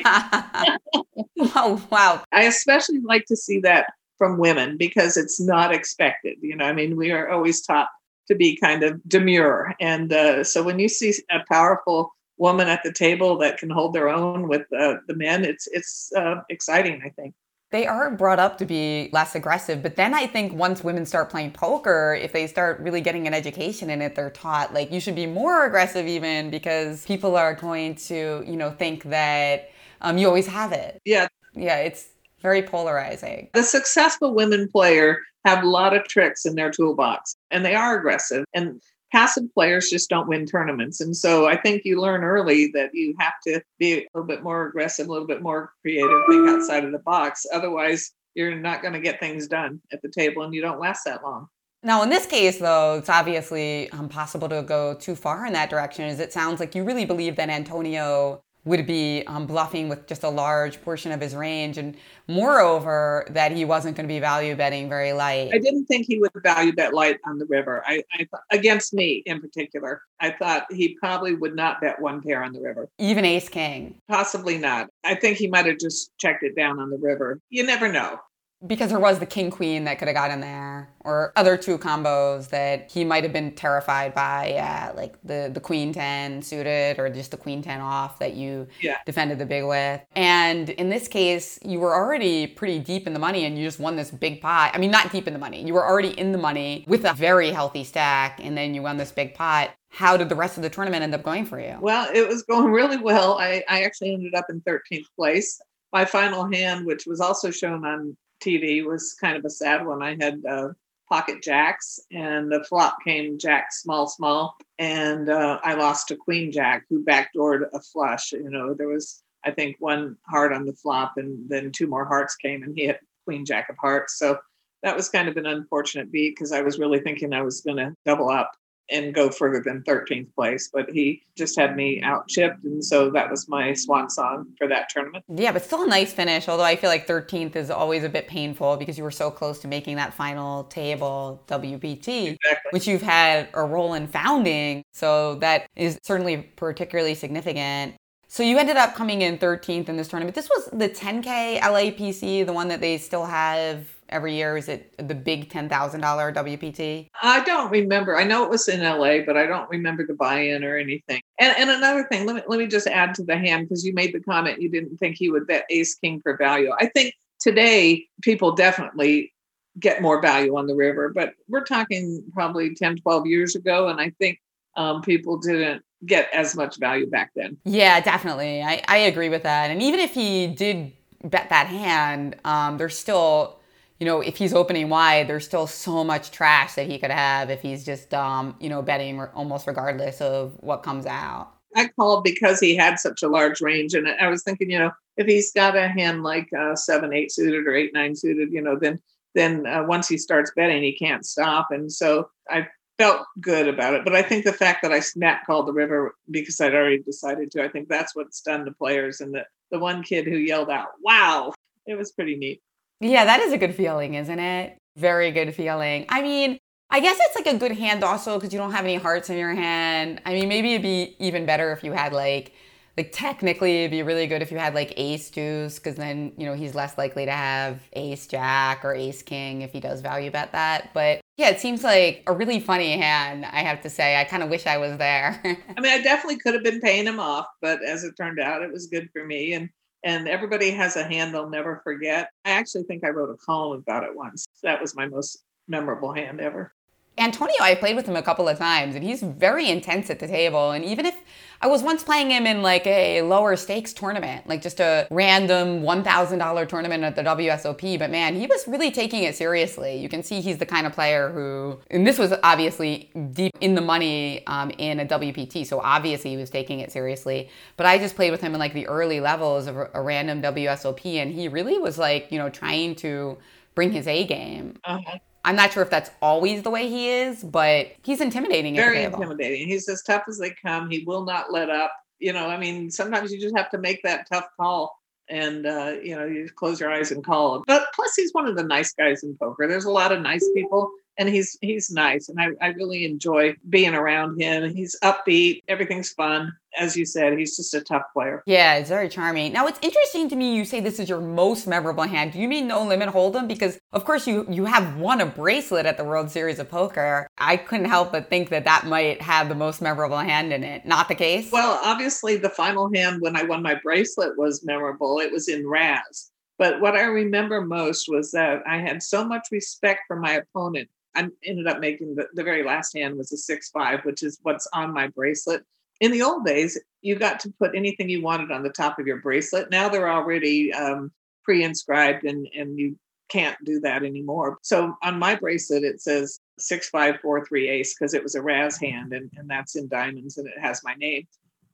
oh, 0.04 1.82
wow. 1.90 2.22
I 2.32 2.42
especially 2.42 3.00
like 3.00 3.24
to 3.26 3.36
see 3.36 3.58
that 3.60 3.86
from 4.18 4.38
women 4.38 4.76
because 4.76 5.16
it's 5.16 5.40
not 5.40 5.74
expected. 5.74 6.36
You 6.42 6.56
know, 6.56 6.66
I 6.66 6.72
mean, 6.72 6.96
we 6.96 7.10
are 7.10 7.30
always 7.30 7.62
taught 7.62 7.88
to 8.28 8.34
be 8.34 8.56
kind 8.56 8.82
of 8.82 9.00
demure. 9.08 9.74
And 9.80 10.12
uh, 10.12 10.44
so 10.44 10.62
when 10.62 10.78
you 10.78 10.88
see 10.88 11.14
a 11.30 11.38
powerful 11.48 12.12
woman 12.38 12.68
at 12.68 12.82
the 12.84 12.92
table 12.92 13.38
that 13.38 13.58
can 13.58 13.70
hold 13.70 13.94
their 13.94 14.08
own 14.08 14.48
with 14.48 14.66
uh, 14.72 14.96
the 15.08 15.14
men, 15.14 15.44
it's, 15.44 15.66
it's 15.72 16.12
uh, 16.16 16.42
exciting, 16.50 17.02
I 17.04 17.10
think 17.10 17.34
they 17.72 17.86
are 17.86 18.10
brought 18.10 18.38
up 18.38 18.58
to 18.58 18.64
be 18.64 19.10
less 19.12 19.34
aggressive. 19.34 19.82
But 19.82 19.96
then 19.96 20.14
I 20.14 20.26
think 20.26 20.52
once 20.52 20.84
women 20.84 21.04
start 21.04 21.30
playing 21.30 21.52
poker, 21.52 22.16
if 22.20 22.32
they 22.32 22.46
start 22.46 22.80
really 22.80 23.00
getting 23.00 23.26
an 23.26 23.34
education 23.34 23.90
in 23.90 24.00
it, 24.00 24.14
they're 24.14 24.30
taught 24.30 24.72
like 24.72 24.92
you 24.92 25.00
should 25.00 25.16
be 25.16 25.26
more 25.26 25.66
aggressive 25.66 26.06
even 26.06 26.50
because 26.50 27.04
people 27.04 27.36
are 27.36 27.54
going 27.54 27.96
to, 27.96 28.44
you 28.46 28.56
know, 28.56 28.70
think 28.70 29.04
that 29.04 29.70
um, 30.00 30.16
you 30.16 30.28
always 30.28 30.46
have 30.46 30.72
it. 30.72 31.00
Yeah. 31.04 31.28
Yeah, 31.54 31.78
it's 31.78 32.08
very 32.40 32.62
polarizing. 32.62 33.48
The 33.54 33.62
successful 33.62 34.34
women 34.34 34.68
player 34.68 35.18
have 35.44 35.64
a 35.64 35.68
lot 35.68 35.96
of 35.96 36.04
tricks 36.04 36.44
in 36.44 36.54
their 36.54 36.70
toolbox 36.70 37.36
and 37.50 37.64
they 37.64 37.74
are 37.74 37.98
aggressive. 37.98 38.44
And 38.54 38.80
passive 39.12 39.44
players 39.54 39.90
just 39.90 40.08
don't 40.10 40.28
win 40.28 40.46
tournaments. 40.46 41.00
And 41.00 41.16
so 41.16 41.46
I 41.46 41.56
think 41.56 41.82
you 41.84 42.00
learn 42.00 42.24
early 42.24 42.70
that 42.74 42.90
you 42.92 43.14
have 43.18 43.34
to 43.46 43.62
be 43.78 43.98
a 43.98 44.06
little 44.14 44.26
bit 44.26 44.42
more 44.42 44.66
aggressive, 44.66 45.06
a 45.06 45.12
little 45.12 45.26
bit 45.26 45.42
more 45.42 45.72
creative, 45.82 46.10
think 46.28 46.48
outside 46.48 46.84
of 46.84 46.92
the 46.92 46.98
box. 46.98 47.46
Otherwise, 47.52 48.12
you're 48.34 48.54
not 48.54 48.82
going 48.82 48.94
to 48.94 49.00
get 49.00 49.20
things 49.20 49.46
done 49.48 49.80
at 49.92 50.02
the 50.02 50.10
table 50.10 50.42
and 50.42 50.54
you 50.54 50.60
don't 50.60 50.80
last 50.80 51.04
that 51.04 51.22
long. 51.22 51.48
Now, 51.82 52.02
in 52.02 52.08
this 52.08 52.26
case, 52.26 52.58
though, 52.58 52.98
it's 52.98 53.08
obviously 53.08 53.88
um, 53.90 54.00
impossible 54.00 54.48
to 54.48 54.62
go 54.62 54.94
too 54.94 55.14
far 55.14 55.46
in 55.46 55.52
that 55.52 55.70
direction, 55.70 56.04
as 56.04 56.18
it 56.18 56.32
sounds 56.32 56.58
like 56.58 56.74
you 56.74 56.82
really 56.82 57.04
believe 57.04 57.36
that 57.36 57.48
Antonio 57.48 58.42
would 58.66 58.84
be 58.86 59.22
um, 59.26 59.46
bluffing 59.46 59.88
with 59.88 60.06
just 60.06 60.24
a 60.24 60.28
large 60.28 60.82
portion 60.82 61.12
of 61.12 61.20
his 61.20 61.34
range. 61.34 61.78
And 61.78 61.96
moreover, 62.26 63.24
that 63.30 63.52
he 63.52 63.64
wasn't 63.64 63.96
going 63.96 64.06
to 64.06 64.12
be 64.12 64.18
value 64.18 64.54
betting 64.54 64.88
very 64.88 65.12
light. 65.12 65.50
I 65.54 65.58
didn't 65.58 65.86
think 65.86 66.06
he 66.06 66.18
would 66.18 66.32
value 66.42 66.72
bet 66.72 66.92
light 66.92 67.18
on 67.24 67.38
the 67.38 67.46
river. 67.46 67.82
I, 67.86 68.02
I 68.12 68.26
against 68.50 68.92
me 68.92 69.22
in 69.24 69.40
particular. 69.40 70.02
I 70.20 70.32
thought 70.32 70.66
he 70.70 70.96
probably 71.00 71.34
would 71.34 71.54
not 71.54 71.80
bet 71.80 72.00
one 72.00 72.20
pair 72.20 72.42
on 72.42 72.52
the 72.52 72.60
river. 72.60 72.88
Even 72.98 73.24
ace 73.24 73.48
king. 73.48 74.00
Possibly 74.08 74.58
not. 74.58 74.90
I 75.04 75.14
think 75.14 75.38
he 75.38 75.46
might 75.46 75.66
have 75.66 75.78
just 75.78 76.10
checked 76.18 76.42
it 76.42 76.56
down 76.56 76.80
on 76.80 76.90
the 76.90 76.98
river. 76.98 77.40
You 77.50 77.64
never 77.64 77.90
know 77.90 78.18
because 78.66 78.90
there 78.90 79.00
was 79.00 79.18
the 79.18 79.26
king 79.26 79.50
queen 79.50 79.84
that 79.84 79.98
could 79.98 80.08
have 80.08 80.14
gotten 80.14 80.40
there 80.40 80.90
or 81.00 81.32
other 81.36 81.56
two 81.56 81.78
combos 81.78 82.48
that 82.50 82.90
he 82.90 83.04
might 83.04 83.22
have 83.22 83.32
been 83.32 83.52
terrified 83.52 84.12
by 84.14 84.48
yeah 84.48 84.92
like 84.96 85.14
the 85.22 85.50
the 85.52 85.60
queen 85.60 85.92
10 85.92 86.42
suited 86.42 86.98
or 86.98 87.08
just 87.08 87.30
the 87.30 87.36
queen 87.36 87.62
10 87.62 87.80
off 87.80 88.18
that 88.18 88.34
you 88.34 88.66
yeah. 88.80 88.98
defended 89.06 89.38
the 89.38 89.46
big 89.46 89.64
with. 89.64 90.00
And 90.14 90.70
in 90.70 90.88
this 90.88 91.08
case 91.08 91.58
you 91.62 91.78
were 91.80 91.94
already 91.94 92.46
pretty 92.46 92.78
deep 92.78 93.06
in 93.06 93.12
the 93.12 93.18
money 93.18 93.44
and 93.44 93.56
you 93.56 93.64
just 93.64 93.78
won 93.78 93.96
this 93.96 94.10
big 94.10 94.40
pot. 94.40 94.72
I 94.74 94.78
mean 94.78 94.90
not 94.90 95.12
deep 95.12 95.26
in 95.26 95.32
the 95.32 95.38
money. 95.38 95.64
You 95.64 95.74
were 95.74 95.86
already 95.86 96.18
in 96.18 96.32
the 96.32 96.38
money 96.38 96.84
with 96.86 97.04
a 97.04 97.14
very 97.14 97.50
healthy 97.50 97.84
stack 97.84 98.40
and 98.42 98.56
then 98.56 98.74
you 98.74 98.82
won 98.82 98.96
this 98.96 99.12
big 99.12 99.34
pot. 99.34 99.70
How 99.90 100.16
did 100.16 100.28
the 100.28 100.34
rest 100.34 100.56
of 100.56 100.62
the 100.62 100.70
tournament 100.70 101.02
end 101.02 101.14
up 101.14 101.22
going 101.22 101.46
for 101.46 101.60
you? 101.60 101.78
Well 101.80 102.08
it 102.12 102.28
was 102.28 102.42
going 102.42 102.72
really 102.72 102.98
well. 102.98 103.38
I, 103.38 103.62
I 103.68 103.82
actually 103.82 104.12
ended 104.12 104.34
up 104.34 104.46
in 104.50 104.60
13th 104.62 105.06
place. 105.14 105.60
My 105.92 106.04
final 106.04 106.50
hand 106.50 106.84
which 106.84 107.06
was 107.06 107.20
also 107.20 107.50
shown 107.50 107.84
on 107.84 108.16
TV 108.42 108.84
was 108.84 109.16
kind 109.20 109.36
of 109.36 109.44
a 109.44 109.50
sad 109.50 109.86
one. 109.86 110.02
I 110.02 110.16
had 110.20 110.44
uh, 110.48 110.68
pocket 111.08 111.42
jacks, 111.42 112.00
and 112.10 112.50
the 112.50 112.64
flop 112.64 112.98
came 113.04 113.38
jack 113.38 113.72
small, 113.72 114.06
small, 114.06 114.56
and 114.78 115.28
uh, 115.28 115.58
I 115.62 115.74
lost 115.74 116.08
to 116.08 116.16
queen 116.16 116.52
jack, 116.52 116.84
who 116.88 117.04
backdoored 117.04 117.68
a 117.72 117.80
flush. 117.80 118.32
You 118.32 118.50
know, 118.50 118.74
there 118.74 118.88
was 118.88 119.22
I 119.44 119.52
think 119.52 119.76
one 119.78 120.16
heart 120.26 120.52
on 120.52 120.66
the 120.66 120.72
flop, 120.72 121.14
and 121.16 121.48
then 121.48 121.70
two 121.72 121.86
more 121.86 122.04
hearts 122.04 122.36
came, 122.36 122.62
and 122.62 122.76
he 122.76 122.86
hit 122.86 123.00
queen 123.24 123.44
jack 123.44 123.68
of 123.68 123.76
hearts. 123.78 124.18
So 124.18 124.38
that 124.82 124.96
was 124.96 125.08
kind 125.08 125.28
of 125.28 125.36
an 125.36 125.46
unfortunate 125.46 126.12
beat 126.12 126.36
because 126.36 126.52
I 126.52 126.62
was 126.62 126.78
really 126.78 127.00
thinking 127.00 127.32
I 127.32 127.42
was 127.42 127.60
going 127.60 127.78
to 127.78 127.94
double 128.04 128.28
up. 128.28 128.52
And 128.90 129.14
go 129.14 129.30
further 129.30 129.60
than 129.64 129.82
13th 129.82 130.32
place, 130.34 130.70
but 130.72 130.88
he 130.90 131.22
just 131.36 131.58
had 131.58 131.76
me 131.76 132.00
out 132.02 132.28
chipped. 132.28 132.62
And 132.64 132.84
so 132.84 133.10
that 133.10 133.30
was 133.30 133.48
my 133.48 133.72
swan 133.74 134.08
song 134.08 134.46
for 134.58 134.68
that 134.68 134.88
tournament. 134.88 135.24
Yeah, 135.28 135.52
but 135.52 135.64
still 135.64 135.82
a 135.82 135.86
nice 135.86 136.12
finish, 136.12 136.48
although 136.48 136.64
I 136.64 136.76
feel 136.76 136.90
like 136.90 137.06
13th 137.06 137.56
is 137.56 137.70
always 137.70 138.04
a 138.04 138.08
bit 138.08 138.28
painful 138.28 138.76
because 138.76 138.96
you 138.96 139.04
were 139.04 139.10
so 139.10 139.30
close 139.30 139.58
to 139.60 139.68
making 139.68 139.96
that 139.96 140.14
final 140.14 140.64
table 140.64 141.42
WPT, 141.48 142.36
Exactly. 142.36 142.70
which 142.70 142.86
you've 142.86 143.02
had 143.02 143.48
a 143.54 143.64
role 143.64 143.94
in 143.94 144.06
founding. 144.06 144.82
So 144.92 145.36
that 145.36 145.66
is 145.74 145.98
certainly 146.02 146.38
particularly 146.56 147.14
significant. 147.14 147.94
So 148.28 148.42
you 148.42 148.58
ended 148.58 148.76
up 148.76 148.94
coming 148.94 149.22
in 149.22 149.38
13th 149.38 149.88
in 149.88 149.96
this 149.96 150.08
tournament. 150.08 150.34
This 150.34 150.48
was 150.48 150.68
the 150.72 150.88
10K 150.88 151.58
LAPC, 151.60 152.44
the 152.44 152.52
one 152.52 152.68
that 152.68 152.80
they 152.80 152.98
still 152.98 153.24
have 153.24 153.86
every 154.08 154.34
year. 154.34 154.56
Is 154.56 154.68
it 154.68 154.94
the 154.98 155.14
big 155.14 155.50
$10,000 155.50 155.68
WPT? 155.70 157.08
I 157.22 157.44
don't 157.44 157.70
remember. 157.70 158.16
I 158.16 158.24
know 158.24 158.44
it 158.44 158.50
was 158.50 158.68
in 158.68 158.80
LA, 158.80 159.24
but 159.24 159.36
I 159.36 159.46
don't 159.46 159.68
remember 159.70 160.06
the 160.06 160.14
buy-in 160.14 160.64
or 160.64 160.76
anything. 160.76 161.20
And 161.38 161.54
and 161.56 161.70
another 161.70 162.06
thing, 162.10 162.26
let 162.26 162.36
me 162.36 162.42
let 162.46 162.58
me 162.58 162.66
just 162.66 162.86
add 162.86 163.14
to 163.16 163.24
the 163.24 163.36
hand 163.36 163.68
because 163.68 163.84
you 163.84 163.92
made 163.92 164.14
the 164.14 164.20
comment 164.20 164.60
you 164.60 164.70
didn't 164.70 164.96
think 164.98 165.16
he 165.16 165.30
would 165.30 165.46
bet 165.46 165.66
ace 165.70 165.94
king 165.94 166.20
for 166.20 166.36
value. 166.36 166.70
I 166.78 166.86
think 166.86 167.14
today 167.40 168.06
people 168.22 168.54
definitely 168.54 169.32
get 169.78 170.02
more 170.02 170.20
value 170.20 170.56
on 170.56 170.66
the 170.66 170.74
river, 170.74 171.10
but 171.14 171.34
we're 171.48 171.64
talking 171.64 172.24
probably 172.32 172.74
10, 172.74 172.96
12 172.96 173.26
years 173.26 173.54
ago. 173.54 173.88
And 173.88 174.00
I 174.00 174.10
think 174.18 174.40
um, 174.76 175.02
people 175.02 175.38
didn't 175.38 175.82
get 176.04 176.28
as 176.32 176.54
much 176.54 176.78
value 176.78 177.08
back 177.08 177.32
then. 177.36 177.56
Yeah, 177.64 178.00
definitely. 178.00 178.62
I, 178.62 178.82
I 178.88 178.98
agree 178.98 179.28
with 179.28 179.42
that. 179.42 179.70
And 179.70 179.82
even 179.82 180.00
if 180.00 180.14
he 180.14 180.46
did 180.46 180.92
bet 181.24 181.48
that 181.50 181.66
hand, 181.66 182.36
um, 182.44 182.78
there's 182.78 182.96
still, 182.96 183.55
you 183.98 184.06
know, 184.06 184.20
if 184.20 184.36
he's 184.36 184.52
opening 184.52 184.88
wide, 184.88 185.28
there's 185.28 185.44
still 185.44 185.66
so 185.66 186.04
much 186.04 186.30
trash 186.30 186.74
that 186.74 186.86
he 186.86 186.98
could 186.98 187.10
have 187.10 187.50
if 187.50 187.62
he's 187.62 187.84
just, 187.84 188.12
um, 188.12 188.54
you 188.60 188.68
know, 188.68 188.82
betting 188.82 189.20
almost 189.34 189.66
regardless 189.66 190.20
of 190.20 190.56
what 190.60 190.82
comes 190.82 191.06
out. 191.06 191.52
I 191.74 191.88
called 191.88 192.24
because 192.24 192.60
he 192.60 192.76
had 192.76 192.98
such 192.98 193.22
a 193.22 193.28
large 193.28 193.60
range. 193.60 193.94
And 193.94 194.08
I 194.08 194.28
was 194.28 194.42
thinking, 194.42 194.70
you 194.70 194.78
know, 194.78 194.90
if 195.16 195.26
he's 195.26 195.52
got 195.52 195.76
a 195.76 195.88
hand 195.88 196.22
like 196.22 196.48
uh, 196.58 196.74
seven, 196.74 197.12
eight 197.12 197.32
suited 197.32 197.66
or 197.66 197.74
eight, 197.74 197.92
nine 197.92 198.14
suited, 198.14 198.50
you 198.52 198.62
know, 198.62 198.78
then 198.78 198.98
then 199.34 199.66
uh, 199.66 199.84
once 199.84 200.08
he 200.08 200.16
starts 200.16 200.50
betting, 200.56 200.82
he 200.82 200.96
can't 200.96 201.24
stop. 201.26 201.68
And 201.70 201.92
so 201.92 202.30
I 202.48 202.66
felt 202.98 203.26
good 203.40 203.68
about 203.68 203.92
it. 203.92 204.02
But 204.02 204.16
I 204.16 204.22
think 204.22 204.44
the 204.44 204.52
fact 204.52 204.80
that 204.80 204.92
I 204.92 205.00
snap 205.00 205.44
called 205.44 205.66
the 205.66 205.74
river 205.74 206.14
because 206.30 206.58
I'd 206.58 206.74
already 206.74 207.02
decided 207.02 207.50
to, 207.50 207.62
I 207.62 207.68
think 207.68 207.88
that's 207.88 208.16
what 208.16 208.34
stunned 208.34 208.66
the 208.66 208.72
players. 208.72 209.20
And 209.20 209.34
the, 209.34 209.44
the 209.70 209.78
one 209.78 210.02
kid 210.02 210.26
who 210.26 210.36
yelled 210.36 210.70
out, 210.70 210.88
wow, 211.02 211.52
it 211.86 211.96
was 211.96 212.12
pretty 212.12 212.36
neat. 212.36 212.62
Yeah, 213.00 213.24
that 213.24 213.40
is 213.40 213.52
a 213.52 213.58
good 213.58 213.74
feeling, 213.74 214.14
isn't 214.14 214.38
it? 214.38 214.78
Very 214.96 215.30
good 215.30 215.54
feeling. 215.54 216.06
I 216.08 216.22
mean, 216.22 216.58
I 216.90 217.00
guess 217.00 217.18
it's 217.20 217.36
like 217.36 217.54
a 217.54 217.58
good 217.58 217.72
hand 217.72 218.04
also 218.04 218.36
because 218.38 218.52
you 218.52 218.58
don't 218.58 218.72
have 218.72 218.84
any 218.84 218.96
hearts 218.96 219.28
in 219.28 219.36
your 219.36 219.54
hand. 219.54 220.20
I 220.24 220.32
mean, 220.32 220.48
maybe 220.48 220.72
it'd 220.74 220.82
be 220.82 221.16
even 221.18 221.44
better 221.44 221.72
if 221.72 221.84
you 221.84 221.92
had 221.92 222.12
like 222.12 222.52
like 222.96 223.12
technically 223.12 223.80
it'd 223.80 223.90
be 223.90 224.02
really 224.02 224.26
good 224.26 224.40
if 224.42 224.50
you 224.50 224.58
had 224.58 224.74
like 224.74 224.92
ace 224.96 225.30
deuce 225.30 225.78
because 225.78 225.96
then 225.96 226.32
you 226.36 226.46
know 226.46 226.54
he's 226.54 226.74
less 226.74 226.96
likely 226.96 227.26
to 227.26 227.32
have 227.32 227.80
ace 227.92 228.26
jack 228.26 228.84
or 228.84 228.94
ace 228.94 229.22
king 229.22 229.62
if 229.62 229.72
he 229.72 229.80
does 229.80 230.00
value 230.00 230.30
bet 230.30 230.50
that 230.52 230.90
but 230.94 231.20
yeah 231.36 231.48
it 231.48 231.60
seems 231.60 231.84
like 231.84 232.22
a 232.26 232.32
really 232.32 232.58
funny 232.58 232.96
hand 232.96 233.44
i 233.46 233.60
have 233.60 233.80
to 233.82 233.90
say 233.90 234.18
i 234.18 234.24
kind 234.24 234.42
of 234.42 234.48
wish 234.48 234.66
i 234.66 234.78
was 234.78 234.96
there 234.96 235.40
i 235.76 235.80
mean 235.80 235.92
i 235.92 236.00
definitely 236.00 236.38
could 236.38 236.54
have 236.54 236.64
been 236.64 236.80
paying 236.80 237.06
him 237.06 237.20
off 237.20 237.46
but 237.60 237.82
as 237.84 238.02
it 238.02 238.14
turned 238.16 238.40
out 238.40 238.62
it 238.62 238.72
was 238.72 238.86
good 238.86 239.08
for 239.12 239.24
me 239.26 239.52
and 239.52 239.68
and 240.06 240.28
everybody 240.28 240.70
has 240.70 240.94
a 240.94 241.02
hand 241.02 241.34
they'll 241.34 241.50
never 241.50 241.80
forget. 241.82 242.30
I 242.44 242.52
actually 242.52 242.84
think 242.84 243.04
i 243.04 243.08
wrote 243.08 243.28
a 243.28 243.36
column 243.44 243.80
about 243.80 244.04
it 244.04 244.14
once. 244.14 244.46
That 244.62 244.80
was 244.80 244.94
my 244.94 245.06
most 245.06 245.42
memorable 245.68 246.12
hand 246.12 246.40
ever 246.40 246.72
Antonio, 247.18 247.56
I 247.60 247.74
played 247.74 247.96
with 247.96 248.06
him 248.06 248.16
a 248.16 248.22
couple 248.22 248.48
of 248.48 248.58
times, 248.58 248.94
and 248.94 249.02
he's 249.02 249.22
very 249.22 249.70
intense 249.70 250.10
at 250.10 250.18
the 250.18 250.26
table. 250.26 250.72
And 250.72 250.84
even 250.84 251.06
if 251.06 251.16
I 251.62 251.66
was 251.66 251.82
once 251.82 252.04
playing 252.04 252.30
him 252.30 252.46
in 252.46 252.62
like 252.62 252.86
a 252.86 253.22
lower 253.22 253.56
stakes 253.56 253.94
tournament, 253.94 254.46
like 254.46 254.60
just 254.60 254.80
a 254.80 255.08
random 255.10 255.80
$1,000 255.80 256.68
tournament 256.68 257.04
at 257.04 257.16
the 257.16 257.22
WSOP, 257.22 257.98
but 257.98 258.10
man, 258.10 258.34
he 258.34 258.46
was 258.46 258.68
really 258.68 258.90
taking 258.90 259.22
it 259.22 259.34
seriously. 259.34 259.96
You 259.96 260.08
can 260.08 260.22
see 260.22 260.42
he's 260.42 260.58
the 260.58 260.66
kind 260.66 260.86
of 260.86 260.92
player 260.92 261.30
who, 261.30 261.80
and 261.90 262.06
this 262.06 262.18
was 262.18 262.34
obviously 262.42 263.10
deep 263.32 263.56
in 263.60 263.74
the 263.74 263.80
money 263.80 264.46
um, 264.46 264.70
in 264.76 265.00
a 265.00 265.06
WPT, 265.06 265.66
so 265.66 265.80
obviously 265.80 266.30
he 266.30 266.36
was 266.36 266.50
taking 266.50 266.80
it 266.80 266.92
seriously. 266.92 267.48
But 267.78 267.86
I 267.86 267.98
just 267.98 268.14
played 268.14 268.30
with 268.30 268.42
him 268.42 268.52
in 268.52 268.60
like 268.60 268.74
the 268.74 268.86
early 268.86 269.20
levels 269.20 269.66
of 269.66 269.76
a, 269.76 270.02
random 270.06 270.42
WSOP, 270.42 271.16
and 271.16 271.32
he 271.32 271.48
really 271.48 271.78
was 271.78 271.98
like, 271.98 272.30
you 272.30 272.38
know, 272.38 272.50
trying 272.50 272.94
to 272.96 273.38
bring 273.74 273.90
his 273.90 274.06
A 274.06 274.24
game. 274.26 274.78
Uh-huh. 274.84 275.18
I'm 275.46 275.54
not 275.54 275.72
sure 275.72 275.82
if 275.82 275.90
that's 275.90 276.10
always 276.20 276.62
the 276.62 276.70
way 276.70 276.88
he 276.88 277.08
is, 277.08 277.42
but 277.42 277.92
he's 278.02 278.20
intimidating. 278.20 278.74
Very 278.74 279.04
intimidating. 279.04 279.68
He's 279.68 279.88
as 279.88 280.02
tough 280.02 280.24
as 280.28 280.38
they 280.38 280.50
come. 280.50 280.90
He 280.90 281.04
will 281.06 281.24
not 281.24 281.52
let 281.52 281.70
up. 281.70 281.92
You 282.18 282.32
know, 282.32 282.46
I 282.46 282.58
mean, 282.58 282.90
sometimes 282.90 283.32
you 283.32 283.40
just 283.40 283.56
have 283.56 283.70
to 283.70 283.78
make 283.78 284.02
that 284.02 284.26
tough 284.30 284.46
call 284.58 284.96
and 285.28 285.66
uh, 285.66 285.94
you 286.02 286.16
know 286.16 286.24
you 286.24 286.42
just 286.42 286.56
close 286.56 286.80
your 286.80 286.92
eyes 286.92 287.12
and 287.12 287.24
call 287.24 287.56
him. 287.56 287.62
But 287.66 287.86
plus, 287.94 288.12
he's 288.16 288.32
one 288.32 288.46
of 288.46 288.56
the 288.56 288.64
nice 288.64 288.92
guys 288.92 289.22
in 289.22 289.36
poker. 289.40 289.68
There's 289.68 289.84
a 289.84 289.90
lot 289.90 290.12
of 290.12 290.20
nice 290.20 290.46
people, 290.54 290.90
and 291.18 291.28
he's 291.28 291.56
he's 291.60 291.90
nice, 291.90 292.28
and 292.28 292.40
I, 292.40 292.48
I 292.64 292.68
really 292.70 293.04
enjoy 293.04 293.54
being 293.68 293.94
around 293.94 294.40
him. 294.40 294.74
He's 294.74 294.96
upbeat, 295.02 295.62
everything's 295.68 296.10
fun. 296.10 296.52
As 296.78 296.94
you 296.94 297.06
said, 297.06 297.38
he's 297.38 297.56
just 297.56 297.72
a 297.72 297.80
tough 297.80 298.02
player. 298.12 298.42
Yeah, 298.44 298.74
it's 298.74 298.90
very 298.90 299.08
charming. 299.08 299.54
Now, 299.54 299.66
it's 299.66 299.78
interesting 299.80 300.28
to 300.28 300.36
me. 300.36 300.54
You 300.54 300.66
say 300.66 300.80
this 300.80 301.00
is 301.00 301.08
your 301.08 301.22
most 301.22 301.66
memorable 301.66 302.02
hand. 302.02 302.32
Do 302.32 302.38
you 302.38 302.48
mean 302.48 302.68
no 302.68 302.84
limit 302.84 303.08
hold'em? 303.08 303.48
Because 303.48 303.78
of 303.92 304.04
course 304.04 304.26
you 304.26 304.46
you 304.50 304.66
have 304.66 304.98
won 304.98 305.22
a 305.22 305.26
bracelet 305.26 305.86
at 305.86 305.96
the 305.96 306.04
World 306.04 306.30
Series 306.30 306.58
of 306.58 306.68
Poker. 306.68 307.28
I 307.38 307.56
couldn't 307.56 307.86
help 307.86 308.12
but 308.12 308.28
think 308.28 308.50
that 308.50 308.64
that 308.64 308.84
might 308.86 309.22
have 309.22 309.48
the 309.48 309.54
most 309.54 309.80
memorable 309.80 310.18
hand 310.18 310.52
in 310.52 310.62
it. 310.64 310.84
Not 310.84 311.08
the 311.08 311.14
case. 311.14 311.50
Well, 311.50 311.80
obviously, 311.82 312.36
the 312.36 312.50
final 312.50 312.90
hand 312.94 313.22
when 313.22 313.36
I 313.36 313.44
won 313.44 313.62
my 313.62 313.76
bracelet 313.82 314.36
was 314.36 314.64
memorable. 314.64 315.18
It 315.20 315.32
was 315.32 315.48
in 315.48 315.66
Razz. 315.66 316.30
But 316.58 316.80
what 316.80 316.94
I 316.94 317.02
remember 317.02 317.60
most 317.60 318.06
was 318.08 318.30
that 318.32 318.62
I 318.66 318.78
had 318.78 319.02
so 319.02 319.26
much 319.26 319.48
respect 319.52 320.00
for 320.06 320.16
my 320.16 320.32
opponent 320.32 320.88
I 321.16 321.28
ended 321.44 321.66
up 321.66 321.80
making 321.80 322.14
the, 322.14 322.28
the 322.34 322.44
very 322.44 322.62
last 322.62 322.96
hand 322.96 323.16
was 323.16 323.32
a 323.32 323.36
six 323.36 323.70
five, 323.70 324.04
which 324.04 324.22
is 324.22 324.38
what's 324.42 324.68
on 324.72 324.92
my 324.92 325.08
bracelet. 325.08 325.64
In 326.00 326.12
the 326.12 326.22
old 326.22 326.44
days, 326.44 326.78
you 327.00 327.16
got 327.16 327.40
to 327.40 327.52
put 327.58 327.74
anything 327.74 328.10
you 328.10 328.22
wanted 328.22 328.52
on 328.52 328.62
the 328.62 328.70
top 328.70 328.98
of 328.98 329.06
your 329.06 329.20
bracelet. 329.20 329.70
Now 329.70 329.88
they're 329.88 330.10
already 330.10 330.72
um, 330.72 331.10
pre-inscribed, 331.42 332.24
and 332.24 332.46
and 332.54 332.78
you 332.78 332.98
can't 333.28 333.56
do 333.64 333.80
that 333.80 334.04
anymore. 334.04 334.58
So 334.62 334.94
on 335.02 335.18
my 335.18 335.34
bracelet, 335.34 335.82
it 335.82 336.00
says 336.00 336.38
six 336.58 336.88
five 336.90 337.20
four 337.20 337.44
three 337.44 337.68
ace 337.68 337.94
because 337.94 338.14
it 338.14 338.22
was 338.22 338.34
a 338.34 338.42
Razz 338.42 338.78
hand, 338.78 339.12
and 339.12 339.30
and 339.36 339.48
that's 339.48 339.76
in 339.76 339.88
diamonds, 339.88 340.38
and 340.38 340.46
it 340.46 340.60
has 340.60 340.82
my 340.84 340.94
name. 340.94 341.26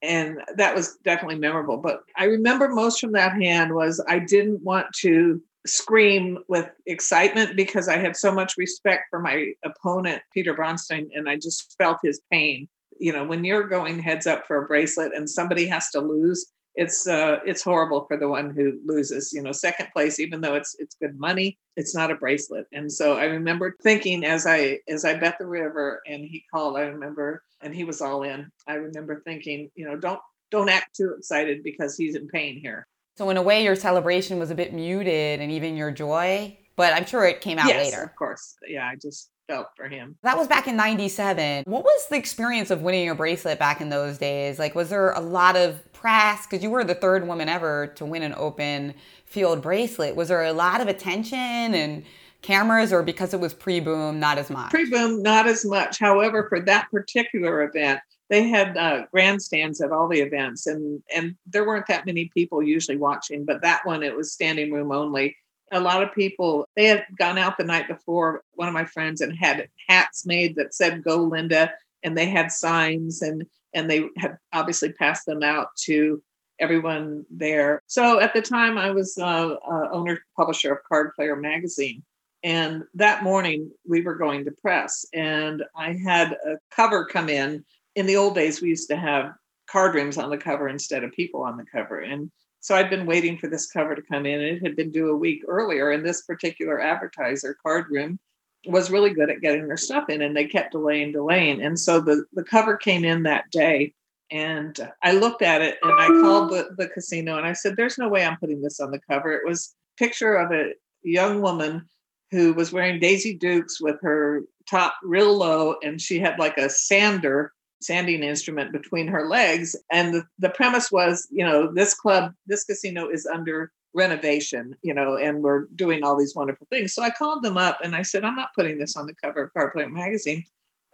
And 0.02 0.38
that 0.56 0.75
was 0.75 0.96
definitely 1.04 1.38
memorable. 1.38 1.76
But 1.76 2.00
I 2.16 2.25
remember 2.25 2.68
most 2.68 3.00
from 3.00 3.12
that 3.12 3.40
hand 3.40 3.75
was 3.75 4.04
I 4.08 4.18
didn't 4.18 4.62
want 4.62 4.87
to 5.00 5.40
scream 5.66 6.38
with 6.49 6.69
excitement 6.87 7.57
because 7.57 7.88
I 7.88 7.97
had 7.97 8.16
so 8.16 8.33
much 8.33 8.54
respect 8.57 9.04
for 9.11 9.21
my 9.21 9.52
opponent, 9.64 10.23
Peter 10.33 10.54
Bronstein, 10.54 11.09
and 11.14 11.28
I 11.28 11.37
just 11.37 11.75
felt 11.78 11.99
his 12.02 12.21
pain. 12.31 12.69
You 12.99 13.12
know, 13.12 13.25
when 13.25 13.45
you're 13.45 13.69
going 13.69 13.99
heads 13.99 14.26
up 14.26 14.47
for 14.47 14.62
a 14.62 14.66
bracelet 14.66 15.12
and 15.14 15.28
somebody 15.28 15.66
has 15.66 15.90
to 15.90 16.00
lose, 16.00 16.47
it's 16.75 17.07
uh 17.07 17.38
it's 17.45 17.62
horrible 17.62 18.07
for 18.07 18.16
the 18.16 18.28
one 18.28 18.50
who 18.54 18.81
loses. 18.87 19.33
You 19.33 19.42
know, 19.42 19.52
second 19.52 19.88
place, 19.92 20.19
even 20.19 20.40
though 20.40 20.54
it's 20.54 20.75
it's 20.78 20.97
good 20.97 21.19
money, 21.19 21.59
it's 21.76 21.95
not 21.95 22.11
a 22.11 22.16
bracelet. 22.16 22.66
And 22.73 22.90
so 22.90 23.16
I 23.16 23.25
remember 23.25 23.76
thinking 23.83 24.25
as 24.25 24.47
I 24.47 24.78
as 24.88 25.04
I 25.04 25.14
bet 25.14 25.37
the 25.38 25.47
river 25.47 26.00
and 26.07 26.25
he 26.25 26.45
called, 26.52 26.76
I 26.76 26.83
remember 26.83 27.42
and 27.61 27.75
he 27.75 27.85
was 27.85 28.00
all 28.00 28.23
in. 28.23 28.50
I 28.66 28.75
remember 28.75 29.23
thinking, 29.25 29.71
you 29.75 29.85
know, 29.85 29.97
don't 29.97 30.21
don't 30.50 30.69
act 30.69 30.97
too 30.97 31.14
excited 31.16 31.62
because 31.62 31.97
he's 31.97 32.14
in 32.14 32.28
pain 32.28 32.59
here. 32.61 32.87
So 33.16 33.28
in 33.31 33.37
a 33.37 33.42
way, 33.42 33.62
your 33.62 33.76
celebration 33.76 34.38
was 34.38 34.50
a 34.50 34.54
bit 34.54 34.73
muted, 34.73 35.40
and 35.40 35.52
even 35.52 35.76
your 35.76 35.90
joy. 35.90 36.59
But 36.76 36.95
I'm 36.95 37.04
sure 37.04 37.26
it 37.26 37.40
came 37.40 37.59
out 37.59 37.69
yes, 37.69 37.85
later. 37.85 38.02
Of 38.02 38.16
course, 38.16 38.57
yeah. 38.66 38.87
I 38.87 38.97
just 38.97 39.31
felt 39.47 39.66
for 39.76 39.88
him. 39.88 40.16
That 40.23 40.38
was 40.38 40.49
back 40.49 40.66
in 40.66 40.76
'97. 40.76 41.64
What 41.66 41.85
was 41.85 42.07
the 42.09 42.16
experience 42.16 42.71
of 42.71 42.81
winning 42.81 43.11
a 43.11 43.14
bracelet 43.14 43.59
back 43.59 43.81
in 43.83 43.90
those 43.90 44.16
days? 44.16 44.59
Like, 44.59 44.75
was 44.75 44.88
there 44.88 45.11
a 45.11 45.21
lot 45.21 45.57
of 45.57 45.92
press 45.92 46.47
because 46.47 46.62
you 46.62 46.71
were 46.71 46.85
the 46.85 46.95
third 46.95 47.26
woman 47.26 47.49
ever 47.49 47.88
to 47.97 48.07
win 48.07 48.23
an 48.23 48.35
open 48.37 48.95
field 49.26 49.61
bracelet? 49.61 50.16
Was 50.16 50.28
there 50.28 50.42
a 50.45 50.52
lot 50.52 50.81
of 50.81 50.88
attention 50.88 51.38
and 51.38 52.04
cameras, 52.40 52.92
or 52.92 53.02
because 53.02 53.35
it 53.35 53.40
was 53.40 53.52
pre-boom, 53.52 54.19
not 54.19 54.38
as 54.38 54.49
much? 54.49 54.71
Pre-boom, 54.71 55.23
not 55.23 55.47
as 55.47 55.64
much. 55.64 55.99
However, 55.99 56.47
for 56.49 56.61
that 56.61 56.90
particular 56.90 57.62
event, 57.62 58.00
they 58.32 58.48
had 58.48 58.78
uh, 58.78 59.04
grandstands 59.12 59.82
at 59.82 59.92
all 59.92 60.08
the 60.08 60.20
events 60.20 60.66
and 60.66 61.02
and 61.14 61.36
there 61.46 61.66
weren't 61.66 61.86
that 61.86 62.06
many 62.06 62.30
people 62.34 62.62
usually 62.62 62.96
watching 62.96 63.44
but 63.44 63.60
that 63.60 63.84
one 63.84 64.02
it 64.02 64.16
was 64.16 64.32
standing 64.32 64.72
room 64.72 64.90
only 64.90 65.36
a 65.70 65.78
lot 65.78 66.02
of 66.02 66.14
people 66.14 66.66
they 66.74 66.86
had 66.86 67.04
gone 67.18 67.38
out 67.38 67.58
the 67.58 67.64
night 67.64 67.86
before 67.86 68.42
one 68.54 68.68
of 68.68 68.74
my 68.74 68.86
friends 68.86 69.20
and 69.20 69.36
had 69.36 69.68
hats 69.86 70.24
made 70.26 70.56
that 70.56 70.74
said 70.74 71.04
go 71.04 71.16
linda 71.18 71.70
and 72.02 72.16
they 72.16 72.26
had 72.26 72.50
signs 72.50 73.20
and 73.20 73.44
and 73.74 73.90
they 73.90 74.08
had 74.16 74.38
obviously 74.54 74.90
passed 74.92 75.26
them 75.26 75.42
out 75.42 75.68
to 75.76 76.22
everyone 76.58 77.24
there 77.30 77.82
so 77.86 78.18
at 78.18 78.32
the 78.32 78.42
time 78.42 78.78
i 78.78 78.90
was 78.90 79.18
uh, 79.18 79.54
uh, 79.70 79.88
owner 79.92 80.18
publisher 80.36 80.72
of 80.72 80.78
card 80.88 81.12
player 81.14 81.36
magazine 81.36 82.02
And 82.42 82.84
that 82.94 83.22
morning 83.22 83.70
we 83.86 84.02
were 84.02 84.16
going 84.16 84.44
to 84.44 84.50
press, 84.50 85.06
and 85.14 85.62
I 85.76 85.92
had 85.92 86.32
a 86.32 86.56
cover 86.74 87.04
come 87.04 87.28
in. 87.28 87.64
In 87.94 88.06
the 88.06 88.16
old 88.16 88.34
days, 88.34 88.61
we 88.61 88.68
used 88.68 88.88
to 88.88 88.96
have 88.96 89.32
card 89.68 89.94
rooms 89.94 90.18
on 90.18 90.30
the 90.30 90.38
cover 90.38 90.68
instead 90.68 91.04
of 91.04 91.12
people 91.12 91.42
on 91.42 91.56
the 91.56 91.64
cover. 91.64 92.00
And 92.00 92.30
so 92.61 92.75
I'd 92.75 92.90
been 92.90 93.06
waiting 93.06 93.37
for 93.38 93.49
this 93.49 93.70
cover 93.70 93.94
to 93.94 94.02
come 94.02 94.25
in. 94.25 94.40
It 94.40 94.62
had 94.62 94.76
been 94.76 94.92
due 94.92 95.11
a 95.11 95.16
week 95.16 95.42
earlier, 95.49 95.90
and 95.90 96.04
this 96.04 96.22
particular 96.22 96.80
advertiser, 96.80 97.56
Card 97.62 97.87
Room, 97.90 98.18
was 98.66 98.90
really 98.90 99.11
good 99.11 99.30
at 99.30 99.40
getting 99.40 99.66
their 99.66 99.76
stuff 99.76 100.08
in, 100.08 100.22
and 100.22 100.37
they 100.37 100.46
kept 100.46 100.72
delaying, 100.72 101.12
delaying. 101.12 101.61
And 101.61 101.78
so 101.78 102.00
the, 102.00 102.25
the 102.32 102.44
cover 102.44 102.76
came 102.76 103.04
in 103.04 103.25
that 103.25 103.50
day, 103.50 103.94
and 104.30 104.78
I 105.02 105.12
looked 105.12 105.42
at 105.42 105.61
it 105.61 105.78
and 105.82 105.92
I 106.00 106.06
called 106.06 106.50
the, 106.50 106.70
the 106.78 106.88
casino 106.88 107.37
and 107.37 107.46
I 107.46 107.52
said, 107.52 107.76
There's 107.76 107.99
no 107.99 108.08
way 108.08 108.25
I'm 108.25 108.38
putting 108.38 108.62
this 108.62 108.80
on 108.80 108.90
the 108.90 109.00
cover. 109.00 109.32
It 109.32 109.46
was 109.46 109.75
picture 109.99 110.37
of 110.37 110.52
a 110.52 110.72
young 111.02 111.42
woman 111.42 111.87
who 112.30 112.54
was 112.54 112.72
wearing 112.72 112.99
Daisy 112.99 113.34
Dukes 113.34 113.78
with 113.78 114.00
her 114.00 114.42
top 114.70 114.94
real 115.02 115.37
low, 115.37 115.76
and 115.82 116.00
she 116.00 116.18
had 116.18 116.38
like 116.38 116.56
a 116.56 116.70
sander 116.70 117.52
sanding 117.82 118.22
instrument 118.22 118.72
between 118.72 119.06
her 119.08 119.28
legs. 119.28 119.76
And 119.90 120.14
the, 120.14 120.24
the 120.38 120.50
premise 120.50 120.90
was, 120.90 121.26
you 121.30 121.44
know, 121.44 121.72
this 121.72 121.94
club, 121.94 122.32
this 122.46 122.64
casino 122.64 123.08
is 123.08 123.26
under 123.26 123.72
renovation, 123.94 124.74
you 124.82 124.94
know, 124.94 125.16
and 125.16 125.42
we're 125.42 125.66
doing 125.74 126.02
all 126.02 126.16
these 126.16 126.34
wonderful 126.34 126.66
things. 126.70 126.94
So 126.94 127.02
I 127.02 127.10
called 127.10 127.42
them 127.42 127.58
up 127.58 127.78
and 127.82 127.94
I 127.94 128.02
said, 128.02 128.24
I'm 128.24 128.36
not 128.36 128.54
putting 128.54 128.78
this 128.78 128.96
on 128.96 129.06
the 129.06 129.14
cover 129.14 129.44
of 129.44 129.52
Card 129.52 129.72
Player 129.72 129.88
magazine. 129.88 130.44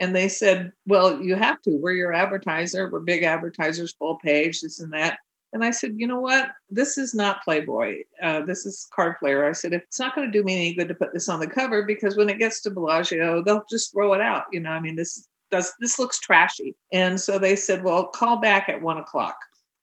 And 0.00 0.14
they 0.14 0.28
said, 0.28 0.72
Well, 0.86 1.20
you 1.20 1.34
have 1.34 1.60
to. 1.62 1.70
We're 1.70 1.92
your 1.92 2.12
advertiser. 2.12 2.88
We're 2.88 3.00
big 3.00 3.24
advertisers, 3.24 3.94
full 3.98 4.16
page, 4.18 4.60
this 4.60 4.80
and 4.80 4.92
that. 4.92 5.18
And 5.52 5.64
I 5.64 5.70
said, 5.70 5.94
you 5.96 6.06
know 6.06 6.20
what? 6.20 6.50
This 6.68 6.98
is 6.98 7.14
not 7.14 7.42
Playboy. 7.42 8.02
Uh, 8.22 8.42
this 8.42 8.66
is 8.66 8.86
Card 8.94 9.18
Player. 9.18 9.48
I 9.48 9.52
said, 9.52 9.72
it's 9.72 9.98
not 9.98 10.14
going 10.14 10.30
to 10.30 10.38
do 10.38 10.44
me 10.44 10.54
any 10.54 10.74
good 10.74 10.88
to 10.88 10.94
put 10.94 11.12
this 11.14 11.28
on 11.28 11.40
the 11.40 11.46
cover, 11.46 11.84
because 11.84 12.16
when 12.16 12.28
it 12.28 12.38
gets 12.38 12.60
to 12.62 12.70
Bellagio, 12.70 13.42
they'll 13.42 13.64
just 13.70 13.92
throw 13.92 14.12
it 14.12 14.20
out. 14.20 14.44
You 14.52 14.60
know, 14.60 14.70
I 14.70 14.80
mean, 14.80 14.94
this 14.94 15.26
does 15.50 15.72
this 15.80 15.98
looks 15.98 16.18
trashy. 16.18 16.74
And 16.92 17.20
so 17.20 17.38
they 17.38 17.56
said, 17.56 17.84
well, 17.84 18.06
call 18.06 18.36
back 18.36 18.68
at 18.68 18.82
one 18.82 18.98
o'clock. 18.98 19.36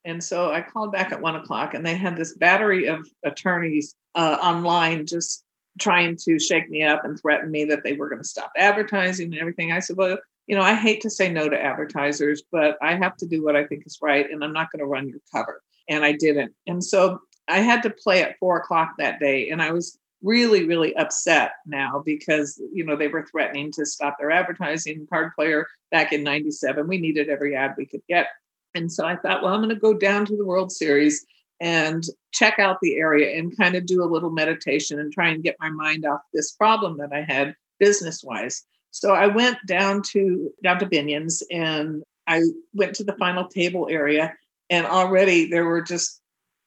And 0.05 0.23
so 0.23 0.51
I 0.51 0.61
called 0.61 0.91
back 0.91 1.11
at 1.11 1.21
one 1.21 1.35
o'clock, 1.35 1.73
and 1.73 1.85
they 1.85 1.95
had 1.95 2.15
this 2.15 2.35
battery 2.35 2.85
of 2.85 3.07
attorneys 3.23 3.95
uh, 4.13 4.37
online 4.41 5.07
just 5.07 5.43
trying 5.79 6.15
to 6.15 6.39
shake 6.39 6.69
me 6.69 6.83
up 6.83 7.03
and 7.03 7.19
threaten 7.19 7.51
me 7.51 7.65
that 7.65 7.83
they 7.83 7.93
were 7.93 8.07
going 8.07 8.21
to 8.21 8.27
stop 8.27 8.51
advertising 8.55 9.33
and 9.33 9.41
everything. 9.41 9.71
I 9.71 9.79
said, 9.79 9.97
well, 9.97 10.17
you 10.47 10.55
know, 10.55 10.61
I 10.61 10.75
hate 10.75 11.01
to 11.01 11.09
say 11.09 11.31
no 11.31 11.49
to 11.49 11.61
advertisers, 11.61 12.43
but 12.51 12.77
I 12.81 12.95
have 12.95 13.17
to 13.17 13.25
do 13.25 13.43
what 13.43 13.55
I 13.55 13.65
think 13.65 13.83
is 13.85 13.97
right, 14.01 14.29
and 14.29 14.43
I'm 14.43 14.53
not 14.53 14.71
going 14.71 14.79
to 14.79 14.85
run 14.85 15.09
your 15.09 15.19
cover. 15.33 15.61
And 15.89 16.05
I 16.05 16.13
didn't. 16.13 16.53
And 16.67 16.83
so 16.83 17.19
I 17.47 17.59
had 17.59 17.83
to 17.83 17.89
play 17.89 18.23
at 18.23 18.37
four 18.39 18.57
o'clock 18.57 18.93
that 18.97 19.19
day, 19.19 19.49
and 19.49 19.61
I 19.61 19.71
was 19.71 19.97
really, 20.25 20.65
really 20.65 20.95
upset 20.97 21.53
now 21.65 22.01
because 22.03 22.61
you 22.73 22.83
know 22.83 22.95
they 22.95 23.07
were 23.07 23.25
threatening 23.25 23.71
to 23.73 23.85
stop 23.85 24.17
their 24.19 24.31
advertising. 24.31 25.07
Card 25.09 25.31
Player 25.35 25.67
back 25.91 26.11
in 26.11 26.23
'97, 26.23 26.87
we 26.87 26.97
needed 26.97 27.29
every 27.29 27.55
ad 27.55 27.75
we 27.77 27.85
could 27.85 28.01
get, 28.09 28.27
and 28.73 28.91
so 28.91 29.05
I 29.05 29.15
thought, 29.15 29.43
well, 29.43 29.53
I'm 29.53 29.61
going 29.61 29.69
to 29.69 29.75
go 29.75 29.93
down 29.93 30.25
to 30.25 30.35
the 30.35 30.45
World 30.45 30.71
Series 30.71 31.25
and 31.61 32.03
check 32.31 32.59
out 32.59 32.77
the 32.81 32.95
area 32.95 33.37
and 33.39 33.55
kind 33.55 33.75
of 33.75 33.85
do 33.85 34.03
a 34.03 34.11
little 34.11 34.31
meditation 34.31 34.99
and 34.99 35.13
try 35.13 35.29
and 35.29 35.43
get 35.43 35.55
my 35.59 35.69
mind 35.69 36.05
off 36.05 36.21
this 36.33 36.51
problem 36.51 36.97
that 36.97 37.13
I 37.13 37.21
had 37.21 37.55
business 37.79 38.23
wise. 38.23 38.63
So 38.91 39.13
I 39.13 39.27
went 39.27 39.57
down 39.67 40.01
to 40.11 40.51
down 40.63 40.79
to 40.79 40.85
Binion's 40.85 41.43
and 41.51 42.03
I 42.27 42.41
went 42.73 42.95
to 42.95 43.03
the 43.03 43.15
final 43.17 43.47
table 43.47 43.87
area 43.89 44.33
and 44.69 44.85
already 44.85 45.49
there 45.49 45.65
were 45.65 45.81
just 45.81 46.21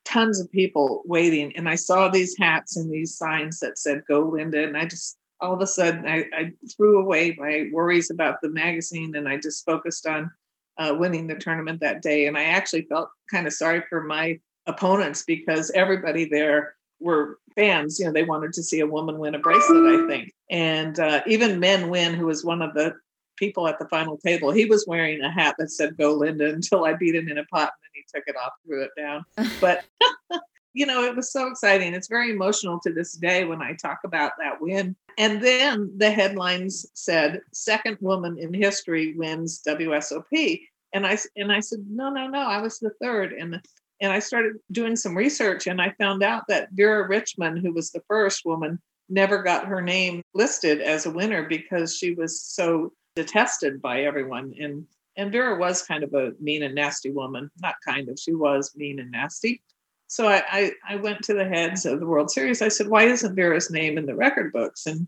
tons 0.08 0.40
of 0.40 0.50
people 0.50 1.02
waiting 1.04 1.54
and 1.56 1.68
I 1.68 1.74
saw 1.74 2.08
these 2.08 2.36
hats 2.38 2.76
and 2.76 2.90
these 2.90 3.16
signs 3.16 3.60
that 3.60 3.78
said 3.78 4.02
go 4.08 4.20
Linda 4.20 4.64
and 4.64 4.76
I 4.76 4.86
just 4.86 5.18
all 5.40 5.54
of 5.54 5.60
a 5.60 5.66
sudden 5.66 6.06
I, 6.06 6.24
I 6.34 6.52
threw 6.76 6.98
away 6.98 7.36
my 7.38 7.68
worries 7.72 8.10
about 8.10 8.40
the 8.42 8.48
magazine 8.48 9.14
and 9.16 9.28
I 9.28 9.36
just 9.36 9.64
focused 9.64 10.06
on 10.06 10.30
uh, 10.78 10.94
winning 10.98 11.26
the 11.26 11.34
tournament 11.34 11.80
that 11.80 12.02
day 12.02 12.26
and 12.26 12.38
I 12.38 12.44
actually 12.44 12.82
felt 12.82 13.10
kind 13.30 13.46
of 13.46 13.52
sorry 13.52 13.82
for 13.90 14.02
my 14.02 14.38
opponents 14.66 15.24
because 15.26 15.70
everybody 15.72 16.24
there 16.24 16.74
were 17.00 17.38
fans. 17.54 17.98
You 17.98 18.06
know, 18.06 18.12
they 18.12 18.22
wanted 18.22 18.52
to 18.54 18.62
see 18.62 18.80
a 18.80 18.86
woman 18.86 19.18
win 19.18 19.34
a 19.34 19.38
bracelet, 19.38 20.00
I 20.00 20.06
think. 20.06 20.32
And 20.50 20.98
uh, 20.98 21.22
even 21.26 21.60
Men 21.60 21.84
Nguyen, 21.84 22.14
who 22.14 22.26
was 22.26 22.44
one 22.44 22.62
of 22.62 22.74
the 22.74 22.94
people 23.36 23.68
at 23.68 23.78
the 23.78 23.88
final 23.88 24.18
table, 24.18 24.50
he 24.50 24.64
was 24.64 24.84
wearing 24.86 25.20
a 25.20 25.30
hat 25.30 25.56
that 25.58 25.70
said 25.70 25.96
"Go 25.96 26.14
Linda" 26.14 26.48
until 26.54 26.84
I 26.84 26.94
beat 26.94 27.14
him 27.14 27.28
in 27.28 27.38
a 27.38 27.44
pot, 27.46 27.72
he 27.98 28.18
took 28.18 28.24
it 28.26 28.36
off, 28.36 28.52
threw 28.64 28.82
it 28.82 28.90
down. 28.96 29.24
But 29.60 29.84
you 30.78 30.86
know, 30.86 31.02
it 31.02 31.16
was 31.16 31.32
so 31.32 31.48
exciting. 31.48 31.94
It's 31.94 32.08
very 32.08 32.30
emotional 32.30 32.78
to 32.80 32.92
this 32.92 33.14
day 33.14 33.44
when 33.44 33.60
I 33.60 33.74
talk 33.74 33.98
about 34.04 34.32
that 34.38 34.60
win. 34.60 34.94
And 35.16 35.42
then 35.42 35.92
the 35.96 36.10
headlines 36.10 36.86
said, 36.94 37.40
second 37.52 37.98
woman 38.00 38.38
in 38.38 38.54
history 38.54 39.14
wins 39.14 39.60
WSOP. 39.66 40.60
And 40.92 41.06
I 41.06 41.18
and 41.36 41.52
I 41.52 41.60
said, 41.60 41.80
no, 41.88 42.10
no, 42.10 42.28
no, 42.28 42.38
I 42.38 42.60
was 42.60 42.78
the 42.78 42.92
third. 43.02 43.32
And 43.32 43.60
and 44.00 44.12
I 44.12 44.20
started 44.20 44.54
doing 44.70 44.94
some 44.94 45.16
research 45.16 45.66
and 45.66 45.82
I 45.82 45.90
found 45.98 46.22
out 46.22 46.44
that 46.48 46.68
Vera 46.72 47.08
Richmond, 47.08 47.58
who 47.58 47.72
was 47.72 47.90
the 47.90 48.02
first 48.06 48.44
woman, 48.44 48.78
never 49.08 49.42
got 49.42 49.66
her 49.66 49.82
name 49.82 50.22
listed 50.34 50.80
as 50.80 51.06
a 51.06 51.10
winner 51.10 51.48
because 51.48 51.96
she 51.96 52.14
was 52.14 52.40
so 52.40 52.92
detested 53.16 53.82
by 53.82 54.02
everyone. 54.02 54.54
And 54.60 54.86
and 55.18 55.32
Vera 55.32 55.58
was 55.58 55.82
kind 55.82 56.04
of 56.04 56.14
a 56.14 56.32
mean 56.40 56.62
and 56.62 56.74
nasty 56.74 57.10
woman. 57.10 57.50
Not 57.60 57.74
kind 57.84 58.08
of, 58.08 58.18
she 58.18 58.32
was 58.32 58.72
mean 58.76 59.00
and 59.00 59.10
nasty. 59.10 59.60
So 60.06 60.26
I, 60.28 60.42
I, 60.50 60.72
I 60.88 60.96
went 60.96 61.22
to 61.24 61.34
the 61.34 61.44
heads 61.44 61.84
of 61.84 62.00
the 62.00 62.06
World 62.06 62.30
Series. 62.30 62.62
I 62.62 62.68
said, 62.68 62.88
why 62.88 63.02
isn't 63.02 63.34
Vera's 63.34 63.70
name 63.70 63.98
in 63.98 64.06
the 64.06 64.14
record 64.14 64.52
books? 64.52 64.86
And 64.86 65.06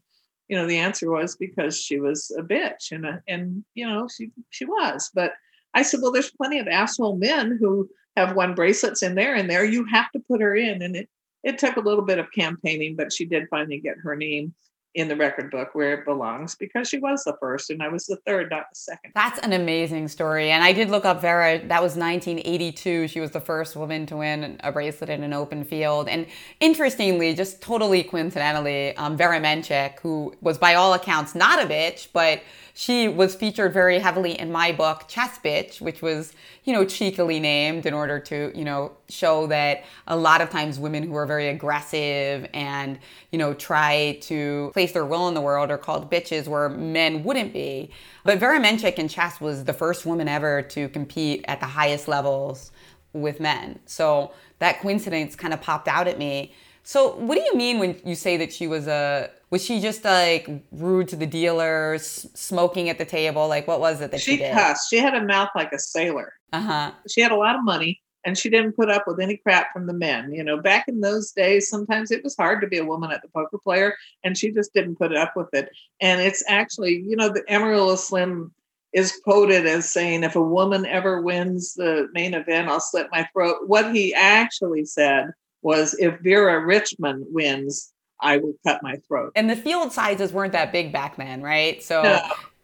you 0.48 0.56
know, 0.56 0.66
the 0.66 0.78
answer 0.78 1.08
was 1.10 1.36
because 1.36 1.80
she 1.80 2.00
was 2.00 2.30
a 2.36 2.42
bitch. 2.42 2.90
And 2.90 3.06
uh, 3.06 3.18
and 3.28 3.64
you 3.74 3.86
know, 3.86 4.08
she 4.08 4.32
she 4.50 4.64
was. 4.64 5.10
But 5.14 5.32
I 5.74 5.82
said, 5.82 6.00
well, 6.02 6.10
there's 6.10 6.32
plenty 6.32 6.58
of 6.58 6.66
asshole 6.66 7.16
men 7.16 7.56
who 7.58 7.88
have 8.16 8.34
won 8.34 8.56
bracelets 8.56 9.04
in 9.04 9.14
there 9.14 9.36
and 9.36 9.48
there. 9.48 9.64
You 9.64 9.84
have 9.86 10.10
to 10.10 10.20
put 10.28 10.40
her 10.40 10.56
in. 10.56 10.82
And 10.82 10.96
it, 10.96 11.08
it 11.44 11.58
took 11.58 11.76
a 11.76 11.80
little 11.80 12.04
bit 12.04 12.18
of 12.18 12.32
campaigning, 12.32 12.96
but 12.96 13.12
she 13.12 13.24
did 13.24 13.48
finally 13.48 13.78
get 13.78 13.96
her 14.02 14.16
name 14.16 14.52
in 14.94 15.06
the 15.06 15.14
record 15.14 15.50
book 15.50 15.70
where 15.74 15.94
it 15.94 16.04
belongs 16.04 16.56
because 16.56 16.88
she 16.88 16.98
was 16.98 17.22
the 17.22 17.36
first 17.38 17.70
and 17.70 17.80
I 17.80 17.88
was 17.88 18.06
the 18.06 18.16
third, 18.26 18.50
not 18.50 18.70
the 18.70 18.76
second. 18.76 19.12
That's 19.14 19.38
an 19.40 19.52
amazing 19.52 20.08
story. 20.08 20.50
And 20.50 20.64
I 20.64 20.72
did 20.72 20.90
look 20.90 21.04
up 21.04 21.20
Vera. 21.20 21.58
That 21.58 21.80
was 21.80 21.96
1982. 21.96 23.06
She 23.06 23.20
was 23.20 23.30
the 23.30 23.40
first 23.40 23.76
woman 23.76 24.04
to 24.06 24.16
win 24.16 24.60
a 24.64 24.72
bracelet 24.72 25.08
in 25.08 25.22
an 25.22 25.32
open 25.32 25.64
field. 25.64 26.08
And 26.08 26.26
interestingly, 26.58 27.34
just 27.34 27.60
totally 27.60 28.02
coincidentally, 28.02 28.96
um, 28.96 29.16
Vera 29.16 29.40
Menchik, 29.40 30.00
who 30.00 30.34
was 30.40 30.58
by 30.58 30.74
all 30.74 30.94
accounts 30.94 31.36
not 31.36 31.62
a 31.62 31.66
bitch, 31.66 32.08
but 32.12 32.42
she 32.80 33.08
was 33.08 33.34
featured 33.34 33.74
very 33.74 33.98
heavily 33.98 34.40
in 34.40 34.50
my 34.50 34.72
book, 34.72 35.04
Chess 35.06 35.38
Bitch, 35.44 35.82
which 35.82 36.00
was, 36.00 36.32
you 36.64 36.72
know, 36.72 36.86
cheekily 36.86 37.38
named 37.38 37.84
in 37.84 37.92
order 37.92 38.18
to, 38.18 38.50
you 38.54 38.64
know, 38.64 38.92
show 39.10 39.46
that 39.48 39.84
a 40.06 40.16
lot 40.16 40.40
of 40.40 40.48
times 40.48 40.78
women 40.78 41.02
who 41.02 41.14
are 41.14 41.26
very 41.26 41.48
aggressive 41.48 42.48
and, 42.54 42.98
you 43.32 43.38
know, 43.38 43.52
try 43.52 44.18
to 44.22 44.70
place 44.72 44.92
their 44.92 45.04
will 45.04 45.28
in 45.28 45.34
the 45.34 45.42
world 45.42 45.70
are 45.70 45.76
called 45.76 46.10
bitches 46.10 46.48
where 46.48 46.70
men 46.70 47.22
wouldn't 47.22 47.52
be. 47.52 47.90
But 48.24 48.38
Vera 48.38 48.58
Menchik 48.58 48.94
in 48.94 49.08
chess 49.08 49.42
was 49.42 49.64
the 49.64 49.74
first 49.74 50.06
woman 50.06 50.26
ever 50.26 50.62
to 50.62 50.88
compete 50.88 51.44
at 51.48 51.60
the 51.60 51.66
highest 51.66 52.08
levels 52.08 52.72
with 53.12 53.40
men. 53.40 53.78
So 53.84 54.32
that 54.58 54.80
coincidence 54.80 55.36
kind 55.36 55.52
of 55.52 55.60
popped 55.60 55.86
out 55.86 56.08
at 56.08 56.18
me. 56.18 56.54
So 56.82 57.14
what 57.16 57.34
do 57.34 57.42
you 57.42 57.54
mean 57.54 57.78
when 57.78 58.00
you 58.06 58.14
say 58.14 58.38
that 58.38 58.54
she 58.54 58.66
was 58.66 58.88
a 58.88 59.30
was 59.50 59.64
she 59.64 59.80
just 59.80 60.04
like 60.04 60.48
rude 60.70 61.08
to 61.08 61.16
the 61.16 61.26
dealers, 61.26 62.26
smoking 62.34 62.88
at 62.88 62.98
the 62.98 63.04
table? 63.04 63.48
Like, 63.48 63.66
what 63.66 63.80
was 63.80 64.00
it 64.00 64.10
that 64.12 64.20
she, 64.20 64.32
she 64.32 64.36
did? 64.38 64.54
cussed. 64.54 64.88
She 64.90 64.98
had 64.98 65.14
a 65.14 65.24
mouth 65.24 65.50
like 65.54 65.72
a 65.72 65.78
sailor. 65.78 66.32
Uh 66.52 66.60
huh. 66.60 66.92
She 67.08 67.20
had 67.20 67.32
a 67.32 67.36
lot 67.36 67.56
of 67.56 67.64
money 67.64 68.00
and 68.24 68.36
she 68.36 68.50
didn't 68.50 68.76
put 68.76 68.90
up 68.90 69.04
with 69.06 69.20
any 69.20 69.36
crap 69.36 69.72
from 69.72 69.86
the 69.86 69.92
men. 69.92 70.32
You 70.32 70.44
know, 70.44 70.60
back 70.60 70.86
in 70.88 71.00
those 71.00 71.32
days, 71.32 71.68
sometimes 71.68 72.10
it 72.10 72.22
was 72.22 72.36
hard 72.36 72.60
to 72.60 72.66
be 72.66 72.78
a 72.78 72.84
woman 72.84 73.10
at 73.10 73.22
the 73.22 73.28
poker 73.28 73.58
player, 73.58 73.94
and 74.24 74.36
she 74.36 74.50
just 74.52 74.74
didn't 74.74 74.96
put 74.96 75.14
up 75.16 75.34
with 75.36 75.48
it. 75.52 75.70
And 76.00 76.20
it's 76.20 76.44
actually, 76.48 77.02
you 77.06 77.16
know, 77.16 77.28
the 77.28 77.42
Amarillo 77.52 77.96
Slim 77.96 78.52
is 78.92 79.18
quoted 79.24 79.66
as 79.66 79.88
saying, 79.88 80.24
if 80.24 80.36
a 80.36 80.42
woman 80.42 80.84
ever 80.84 81.22
wins 81.22 81.74
the 81.74 82.08
main 82.12 82.34
event, 82.34 82.68
I'll 82.68 82.80
slit 82.80 83.06
my 83.12 83.26
throat. 83.32 83.56
What 83.66 83.94
he 83.94 84.12
actually 84.14 84.84
said 84.84 85.30
was, 85.62 85.94
if 85.98 86.18
Vera 86.20 86.64
Richmond 86.64 87.24
wins, 87.28 87.92
I 88.22 88.38
will 88.38 88.54
cut 88.66 88.82
my 88.82 88.96
throat. 89.08 89.32
And 89.36 89.48
the 89.48 89.56
field 89.56 89.92
sizes 89.92 90.32
weren't 90.32 90.52
that 90.52 90.72
big 90.72 90.92
back 90.92 91.16
then, 91.16 91.42
right? 91.42 91.82
So 91.82 92.02
no, 92.02 92.20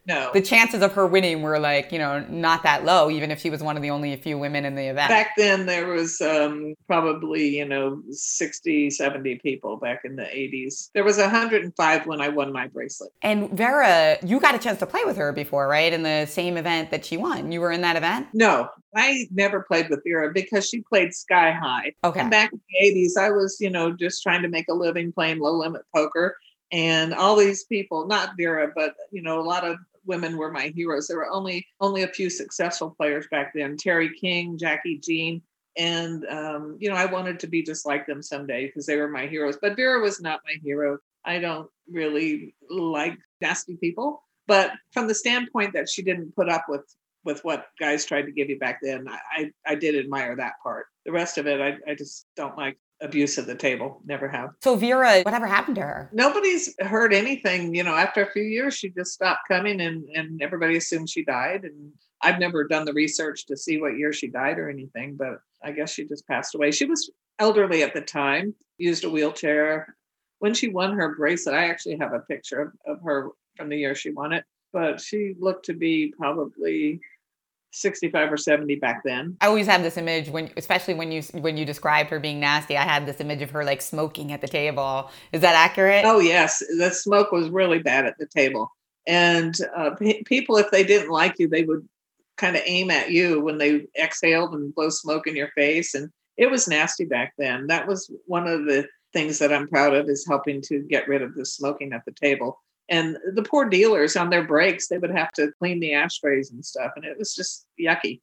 no. 0.07 0.31
the 0.33 0.41
chances 0.41 0.83
of 0.83 0.93
her 0.93 1.07
winning 1.07 1.43
were 1.43 1.59
like, 1.59 1.93
you 1.93 1.99
know, 1.99 2.25
not 2.29 2.63
that 2.63 2.85
low, 2.85 3.11
even 3.11 3.31
if 3.31 3.41
she 3.41 3.51
was 3.51 3.63
one 3.63 3.77
of 3.77 3.83
the 3.83 3.91
only 3.91 4.13
a 4.13 4.17
few 4.17 4.39
women 4.39 4.65
in 4.65 4.75
the 4.75 4.87
event. 4.87 5.09
Back 5.09 5.33
then, 5.37 5.67
there 5.67 5.89
was 5.89 6.21
um, 6.21 6.75
probably, 6.87 7.57
you 7.57 7.65
know, 7.65 8.03
60, 8.11 8.91
70 8.91 9.37
people 9.37 9.77
back 9.77 10.03
in 10.05 10.17
the 10.17 10.23
80s. 10.23 10.91
There 10.95 11.05
was 11.05 11.19
105 11.19 12.07
when 12.07 12.21
I 12.21 12.29
won 12.29 12.53
my 12.53 12.69
bracelet. 12.69 13.13
And 13.23 13.51
Vera, 13.51 14.19
you 14.25 14.41
got 14.41 14.55
a 14.55 14.59
chance 14.59 14.79
to 14.79 14.87
play 14.87 15.05
with 15.05 15.17
her 15.17 15.33
before, 15.33 15.69
right? 15.69 15.93
In 15.93 16.03
the 16.03 16.27
same 16.27 16.57
event 16.57 16.91
that 16.91 17.05
she 17.05 17.17
won. 17.17 17.53
You 17.53 17.61
were 17.61 17.73
in 17.73 17.81
that 17.83 17.97
event? 17.97 18.29
No, 18.33 18.69
I 18.95 19.27
never 19.33 19.63
played 19.63 19.91
with 19.91 20.03
Vera 20.05 20.33
because 20.33 20.69
she 20.69 20.83
played 20.83 21.15
sky 21.15 21.53
high. 21.53 21.93
Okay. 22.05 22.21
And 22.21 22.31
back 22.31 22.53
in 22.53 22.61
the 22.69 22.87
80s, 22.87 23.21
I 23.21 23.31
was, 23.31 23.59
you 23.61 23.71
know, 23.71 23.93
just 23.93 24.23
trying 24.23 24.43
to 24.43 24.49
make 24.49 24.67
a 24.69 24.75
living 24.75 25.13
playing 25.13 25.39
low 25.41 25.57
limit 25.57 25.83
poker. 25.95 26.37
and 26.73 27.15
all 27.15 27.37
these 27.37 27.65
people, 27.65 28.07
not 28.07 28.31
Vera, 28.37 28.73
but 28.75 28.95
you 29.13 29.23
know, 29.23 29.41
a 29.41 29.43
lot 29.43 29.65
of 29.65 29.79
women 30.07 30.37
were 30.37 30.51
my 30.53 30.73
heroes. 30.75 31.09
There 31.09 31.19
were 31.19 31.31
only 31.31 31.67
only 31.81 32.03
a 32.03 32.09
few 32.09 32.31
successful 32.31 32.95
players 32.97 33.27
back 33.31 33.53
then: 33.55 33.77
Terry 33.77 34.11
King, 34.19 34.59
Jackie 34.59 34.99
Jean, 34.99 35.43
and 35.77 36.25
um, 36.27 36.77
you 36.81 36.89
know, 36.89 36.97
I 36.97 37.07
wanted 37.07 37.41
to 37.41 37.47
be 37.47 37.63
just 37.63 37.87
like 37.87 38.07
them 38.07 38.23
someday 38.23 38.67
because 38.67 38.87
they 38.87 38.97
were 38.97 39.09
my 39.09 39.27
heroes. 39.27 39.59
But 39.61 39.77
Vera 39.77 40.01
was 40.01 40.21
not 40.21 40.41
my 40.45 40.55
hero. 40.63 40.99
I 41.25 41.39
don't 41.39 41.69
really 41.91 42.55
like 42.71 43.19
nasty 43.41 43.77
people, 43.77 44.23
but 44.47 44.73
from 44.93 45.09
the 45.09 45.15
standpoint 45.15 45.73
that 45.75 45.89
she 45.89 46.03
didn't 46.03 46.35
put 46.35 46.49
up 46.49 46.65
with 46.69 46.85
with 47.25 47.45
what 47.45 47.67
guys 47.81 48.05
tried 48.05 48.23
to 48.23 48.33
give 48.33 48.49
you 48.49 48.59
back 48.59 48.79
then, 48.83 49.07
I 49.09 49.51
I 49.67 49.75
did 49.75 49.97
admire 49.97 50.37
that 50.37 50.55
part. 50.63 50.87
The 51.05 51.13
rest 51.13 51.39
of 51.39 51.47
it, 51.47 51.61
I, 51.61 51.77
I 51.91 51.95
just 51.95 52.27
don't 52.37 52.57
like 52.57 52.79
abuse 53.01 53.39
at 53.39 53.47
the 53.47 53.55
table. 53.55 54.01
Never 54.07 54.29
have. 54.29 54.51
So 54.63 54.77
Vera, 54.77 55.23
whatever 55.23 55.47
happened 55.47 55.77
to 55.77 55.83
her? 55.83 56.11
Nobody's 56.13 56.75
heard 56.81 57.13
anything. 57.13 57.75
You 57.75 57.85
know, 57.85 57.95
after 57.95 58.23
a 58.23 58.31
few 58.31 58.43
years, 58.43 58.75
she 58.75 58.91
just 58.91 59.13
stopped 59.13 59.49
coming, 59.49 59.81
and 59.81 60.05
and 60.15 60.43
everybody 60.43 60.77
assumed 60.77 61.11
she 61.11 61.25
died. 61.25 61.65
And 61.65 61.93
I've 62.23 62.39
never 62.39 62.65
done 62.65 62.85
the 62.85 62.93
research 62.93 63.47
to 63.47 63.57
see 63.57 63.81
what 63.81 63.99
year 63.99 64.13
she 64.13 64.29
died 64.29 64.59
or 64.59 64.71
anything, 64.71 65.17
but 65.17 65.39
I 65.63 65.73
guess 65.73 65.93
she 65.93 66.07
just 66.07 66.27
passed 66.27 66.55
away. 66.55 66.71
She 66.71 66.87
was 66.87 67.11
elderly 67.39 67.83
at 67.83 67.95
the 67.95 68.01
time, 68.01 68.55
used 68.79 69.05
a 69.05 69.11
wheelchair. 69.11 69.95
When 70.39 70.55
she 70.55 70.69
won 70.69 70.95
her 70.95 71.15
bracelet, 71.15 71.55
I 71.55 71.69
actually 71.69 71.97
have 71.99 72.13
a 72.13 72.21
picture 72.21 72.61
of, 72.61 72.73
of 72.87 73.03
her 73.05 73.31
from 73.57 73.69
the 73.69 73.77
year 73.77 73.95
she 73.95 74.11
won 74.11 74.33
it, 74.33 74.45
but 74.73 75.01
she 75.01 75.35
looked 75.39 75.67
to 75.67 75.75
be 75.75 76.13
probably 76.19 77.01
65 77.77 78.33
or 78.33 78.37
70 78.37 78.77
back 78.77 79.03
then. 79.05 79.37
I 79.41 79.47
always 79.47 79.67
have 79.67 79.83
this 79.83 79.97
image 79.97 80.29
when 80.29 80.51
especially 80.57 80.95
when 80.95 81.13
you 81.13 81.23
when 81.35 81.57
you 81.57 81.65
described 81.65 82.11
her 82.11 82.19
being 82.19 82.41
nasty, 82.41 82.77
I 82.77 82.83
had 82.83 83.07
this 83.07 83.21
image 83.21 83.43
of 83.43 83.51
her 83.51 83.65
like 83.65 83.83
smoking 83.83 84.33
at 84.33 84.41
the 84.41 84.49
table. 84.49 85.11
Is 85.33 85.43
that 85.43 85.55
accurate? 85.55 86.05
Oh 86.05 86.19
yes, 86.19 86.63
the 86.79 86.91
smoke 86.91 87.33
was 87.33 87.49
really 87.51 87.79
bad 87.79 88.07
at 88.07 88.19
the 88.19 88.27
table. 88.27 88.73
And 89.07 89.55
uh, 89.77 89.91
p- 89.91 90.25
people 90.25 90.57
if 90.57 90.71
they 90.71 90.85
didn't 90.85 91.11
like 91.11 91.39
you, 91.39 91.49
they 91.49 91.65
would 91.65 91.87
kind 92.37 92.57
of 92.57 92.63
aim 92.67 92.91
at 92.91 93.11
you 93.11 93.41
when 93.41 93.59
they 93.59 93.87
exhaled 93.99 94.53
and 94.55 94.75
blow 94.75 94.91
smoke 94.91 95.27
in 95.27 95.37
your 95.37 95.51
face 95.53 95.95
and 95.95 96.11
it 96.37 96.51
was 96.51 96.69
nasty 96.69 97.05
back 97.05 97.33
then. 97.39 97.67
That 97.67 97.87
was 97.87 98.11
one 98.27 98.47
of 98.47 98.67
the 98.67 98.87
things 99.13 99.39
that 99.39 99.53
I'm 99.53 99.69
proud 99.69 99.95
of 99.95 100.09
is 100.09 100.27
helping 100.29 100.61
to 100.63 100.81
get 100.81 101.09
rid 101.09 101.23
of 101.23 101.35
the 101.35 101.47
smoking 101.47 101.93
at 101.93 102.05
the 102.05 102.13
table 102.13 102.61
and 102.89 103.19
the 103.35 103.43
poor 103.43 103.69
dealers 103.69 104.17
on 104.17 104.31
their 104.31 104.45
breaks 104.45 104.89
they 104.89 104.99
would 104.99 105.11
have 105.11 105.33
to 105.33 105.51
clean 105.59 105.81
the 105.81 105.95
ashtrays 105.95 106.51
and 106.51 106.65
stuff 106.65 106.93
and 106.97 107.05
it 107.05 107.19
was 107.19 107.35
just 107.35 107.67
yucky. 107.81 108.21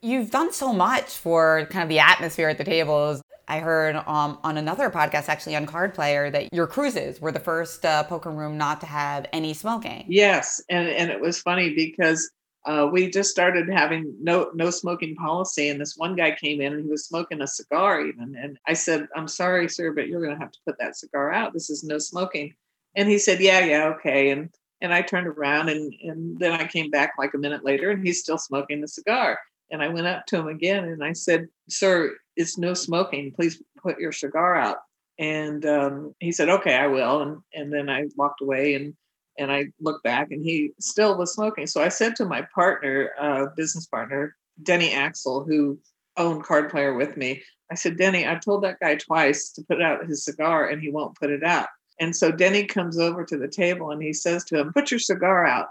You've 0.00 0.30
done 0.30 0.52
so 0.52 0.72
much 0.72 1.16
for 1.16 1.66
kind 1.70 1.82
of 1.82 1.88
the 1.88 1.98
atmosphere 1.98 2.48
at 2.48 2.58
the 2.58 2.64
tables. 2.64 3.20
I 3.48 3.58
heard 3.58 3.96
um, 3.96 4.38
on 4.44 4.56
another 4.56 4.90
podcast 4.90 5.28
actually 5.28 5.56
on 5.56 5.66
card 5.66 5.94
player 5.94 6.30
that 6.30 6.52
your 6.52 6.66
cruises 6.66 7.20
were 7.20 7.32
the 7.32 7.40
first 7.40 7.84
uh, 7.84 8.04
poker 8.04 8.30
room 8.30 8.58
not 8.58 8.80
to 8.80 8.86
have 8.86 9.26
any 9.32 9.54
smoking. 9.54 10.04
Yes 10.08 10.62
and, 10.68 10.88
and 10.88 11.10
it 11.10 11.20
was 11.20 11.40
funny 11.40 11.74
because 11.74 12.30
uh, 12.66 12.86
we 12.90 13.10
just 13.10 13.30
started 13.30 13.68
having 13.70 14.14
no 14.20 14.50
no 14.54 14.68
smoking 14.68 15.14
policy 15.16 15.68
and 15.70 15.80
this 15.80 15.94
one 15.96 16.14
guy 16.14 16.32
came 16.32 16.60
in 16.60 16.74
and 16.74 16.84
he 16.84 16.90
was 16.90 17.06
smoking 17.06 17.40
a 17.40 17.46
cigar 17.46 18.02
even 18.02 18.34
and 18.36 18.58
i 18.66 18.74
said 18.74 19.06
i'm 19.14 19.28
sorry 19.28 19.68
sir 19.68 19.92
but 19.92 20.08
you're 20.08 20.20
going 20.20 20.34
to 20.34 20.40
have 20.40 20.50
to 20.50 20.58
put 20.66 20.76
that 20.78 20.96
cigar 20.96 21.32
out. 21.32 21.52
This 21.52 21.70
is 21.70 21.84
no 21.84 21.98
smoking 21.98 22.52
and 22.94 23.08
he 23.08 23.18
said, 23.18 23.40
Yeah, 23.40 23.64
yeah, 23.64 23.84
okay. 23.96 24.30
And 24.30 24.50
and 24.80 24.92
I 24.92 25.02
turned 25.02 25.26
around 25.26 25.68
and 25.68 25.92
and 26.02 26.38
then 26.38 26.52
I 26.52 26.66
came 26.66 26.90
back 26.90 27.14
like 27.18 27.34
a 27.34 27.38
minute 27.38 27.64
later 27.64 27.90
and 27.90 28.06
he's 28.06 28.20
still 28.20 28.38
smoking 28.38 28.80
the 28.80 28.88
cigar. 28.88 29.38
And 29.70 29.82
I 29.82 29.88
went 29.88 30.06
up 30.06 30.24
to 30.26 30.38
him 30.38 30.48
again 30.48 30.84
and 30.84 31.04
I 31.04 31.12
said, 31.12 31.48
Sir, 31.68 32.16
it's 32.36 32.58
no 32.58 32.74
smoking. 32.74 33.32
Please 33.32 33.62
put 33.82 33.98
your 33.98 34.12
cigar 34.12 34.56
out. 34.56 34.78
And 35.18 35.66
um, 35.66 36.14
he 36.20 36.32
said, 36.32 36.48
Okay, 36.48 36.74
I 36.74 36.86
will. 36.86 37.22
And 37.22 37.38
and 37.54 37.72
then 37.72 37.88
I 37.88 38.06
walked 38.16 38.40
away 38.40 38.74
and 38.74 38.94
and 39.38 39.52
I 39.52 39.66
looked 39.80 40.02
back 40.02 40.30
and 40.30 40.44
he 40.44 40.72
still 40.80 41.16
was 41.16 41.32
smoking. 41.32 41.66
So 41.66 41.82
I 41.82 41.88
said 41.88 42.16
to 42.16 42.24
my 42.24 42.46
partner, 42.54 43.10
uh, 43.20 43.46
business 43.56 43.86
partner, 43.86 44.34
Denny 44.62 44.92
Axel, 44.92 45.44
who 45.44 45.78
owned 46.16 46.42
Card 46.42 46.70
Player 46.70 46.94
with 46.94 47.16
me, 47.16 47.42
I 47.70 47.74
said, 47.74 47.96
Denny, 47.96 48.26
I've 48.26 48.40
told 48.40 48.64
that 48.64 48.80
guy 48.80 48.96
twice 48.96 49.50
to 49.52 49.62
put 49.62 49.80
out 49.80 50.06
his 50.06 50.24
cigar 50.24 50.68
and 50.68 50.80
he 50.80 50.90
won't 50.90 51.18
put 51.18 51.30
it 51.30 51.44
out. 51.44 51.68
And 52.00 52.14
so 52.14 52.30
Denny 52.30 52.64
comes 52.64 52.98
over 52.98 53.24
to 53.24 53.36
the 53.36 53.48
table 53.48 53.90
and 53.90 54.02
he 54.02 54.12
says 54.12 54.44
to 54.44 54.58
him, 54.58 54.72
Put 54.72 54.90
your 54.90 55.00
cigar 55.00 55.46
out. 55.46 55.68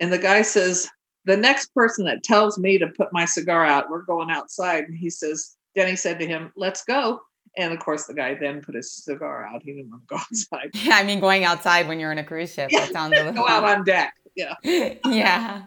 And 0.00 0.12
the 0.12 0.18
guy 0.18 0.42
says, 0.42 0.88
The 1.24 1.36
next 1.36 1.74
person 1.74 2.04
that 2.06 2.22
tells 2.22 2.58
me 2.58 2.78
to 2.78 2.88
put 2.88 3.12
my 3.12 3.24
cigar 3.24 3.64
out, 3.64 3.90
we're 3.90 4.02
going 4.02 4.30
outside. 4.30 4.84
And 4.84 4.96
he 4.96 5.10
says, 5.10 5.56
Denny 5.74 5.96
said 5.96 6.18
to 6.18 6.26
him, 6.26 6.52
Let's 6.56 6.84
go. 6.84 7.20
And 7.56 7.72
of 7.72 7.80
course, 7.80 8.06
the 8.06 8.14
guy 8.14 8.34
then 8.34 8.60
put 8.60 8.74
his 8.74 8.92
cigar 8.92 9.44
out. 9.44 9.62
He 9.62 9.72
didn't 9.72 9.90
want 9.90 10.02
to 10.02 10.14
go 10.14 10.16
outside. 10.20 10.70
Yeah, 10.74 10.96
I 10.96 11.04
mean, 11.04 11.20
going 11.20 11.44
outside 11.44 11.88
when 11.88 11.98
you're 11.98 12.12
in 12.12 12.18
a 12.18 12.24
cruise 12.24 12.52
ship, 12.52 12.70
yeah. 12.70 12.80
that 12.80 12.92
sounds 12.92 13.12
a 13.16 13.24
little. 13.24 13.44
go 13.44 13.48
out 13.48 13.64
on 13.64 13.84
deck. 13.84 14.14
Yeah. 14.36 14.54
yeah. 15.04 15.64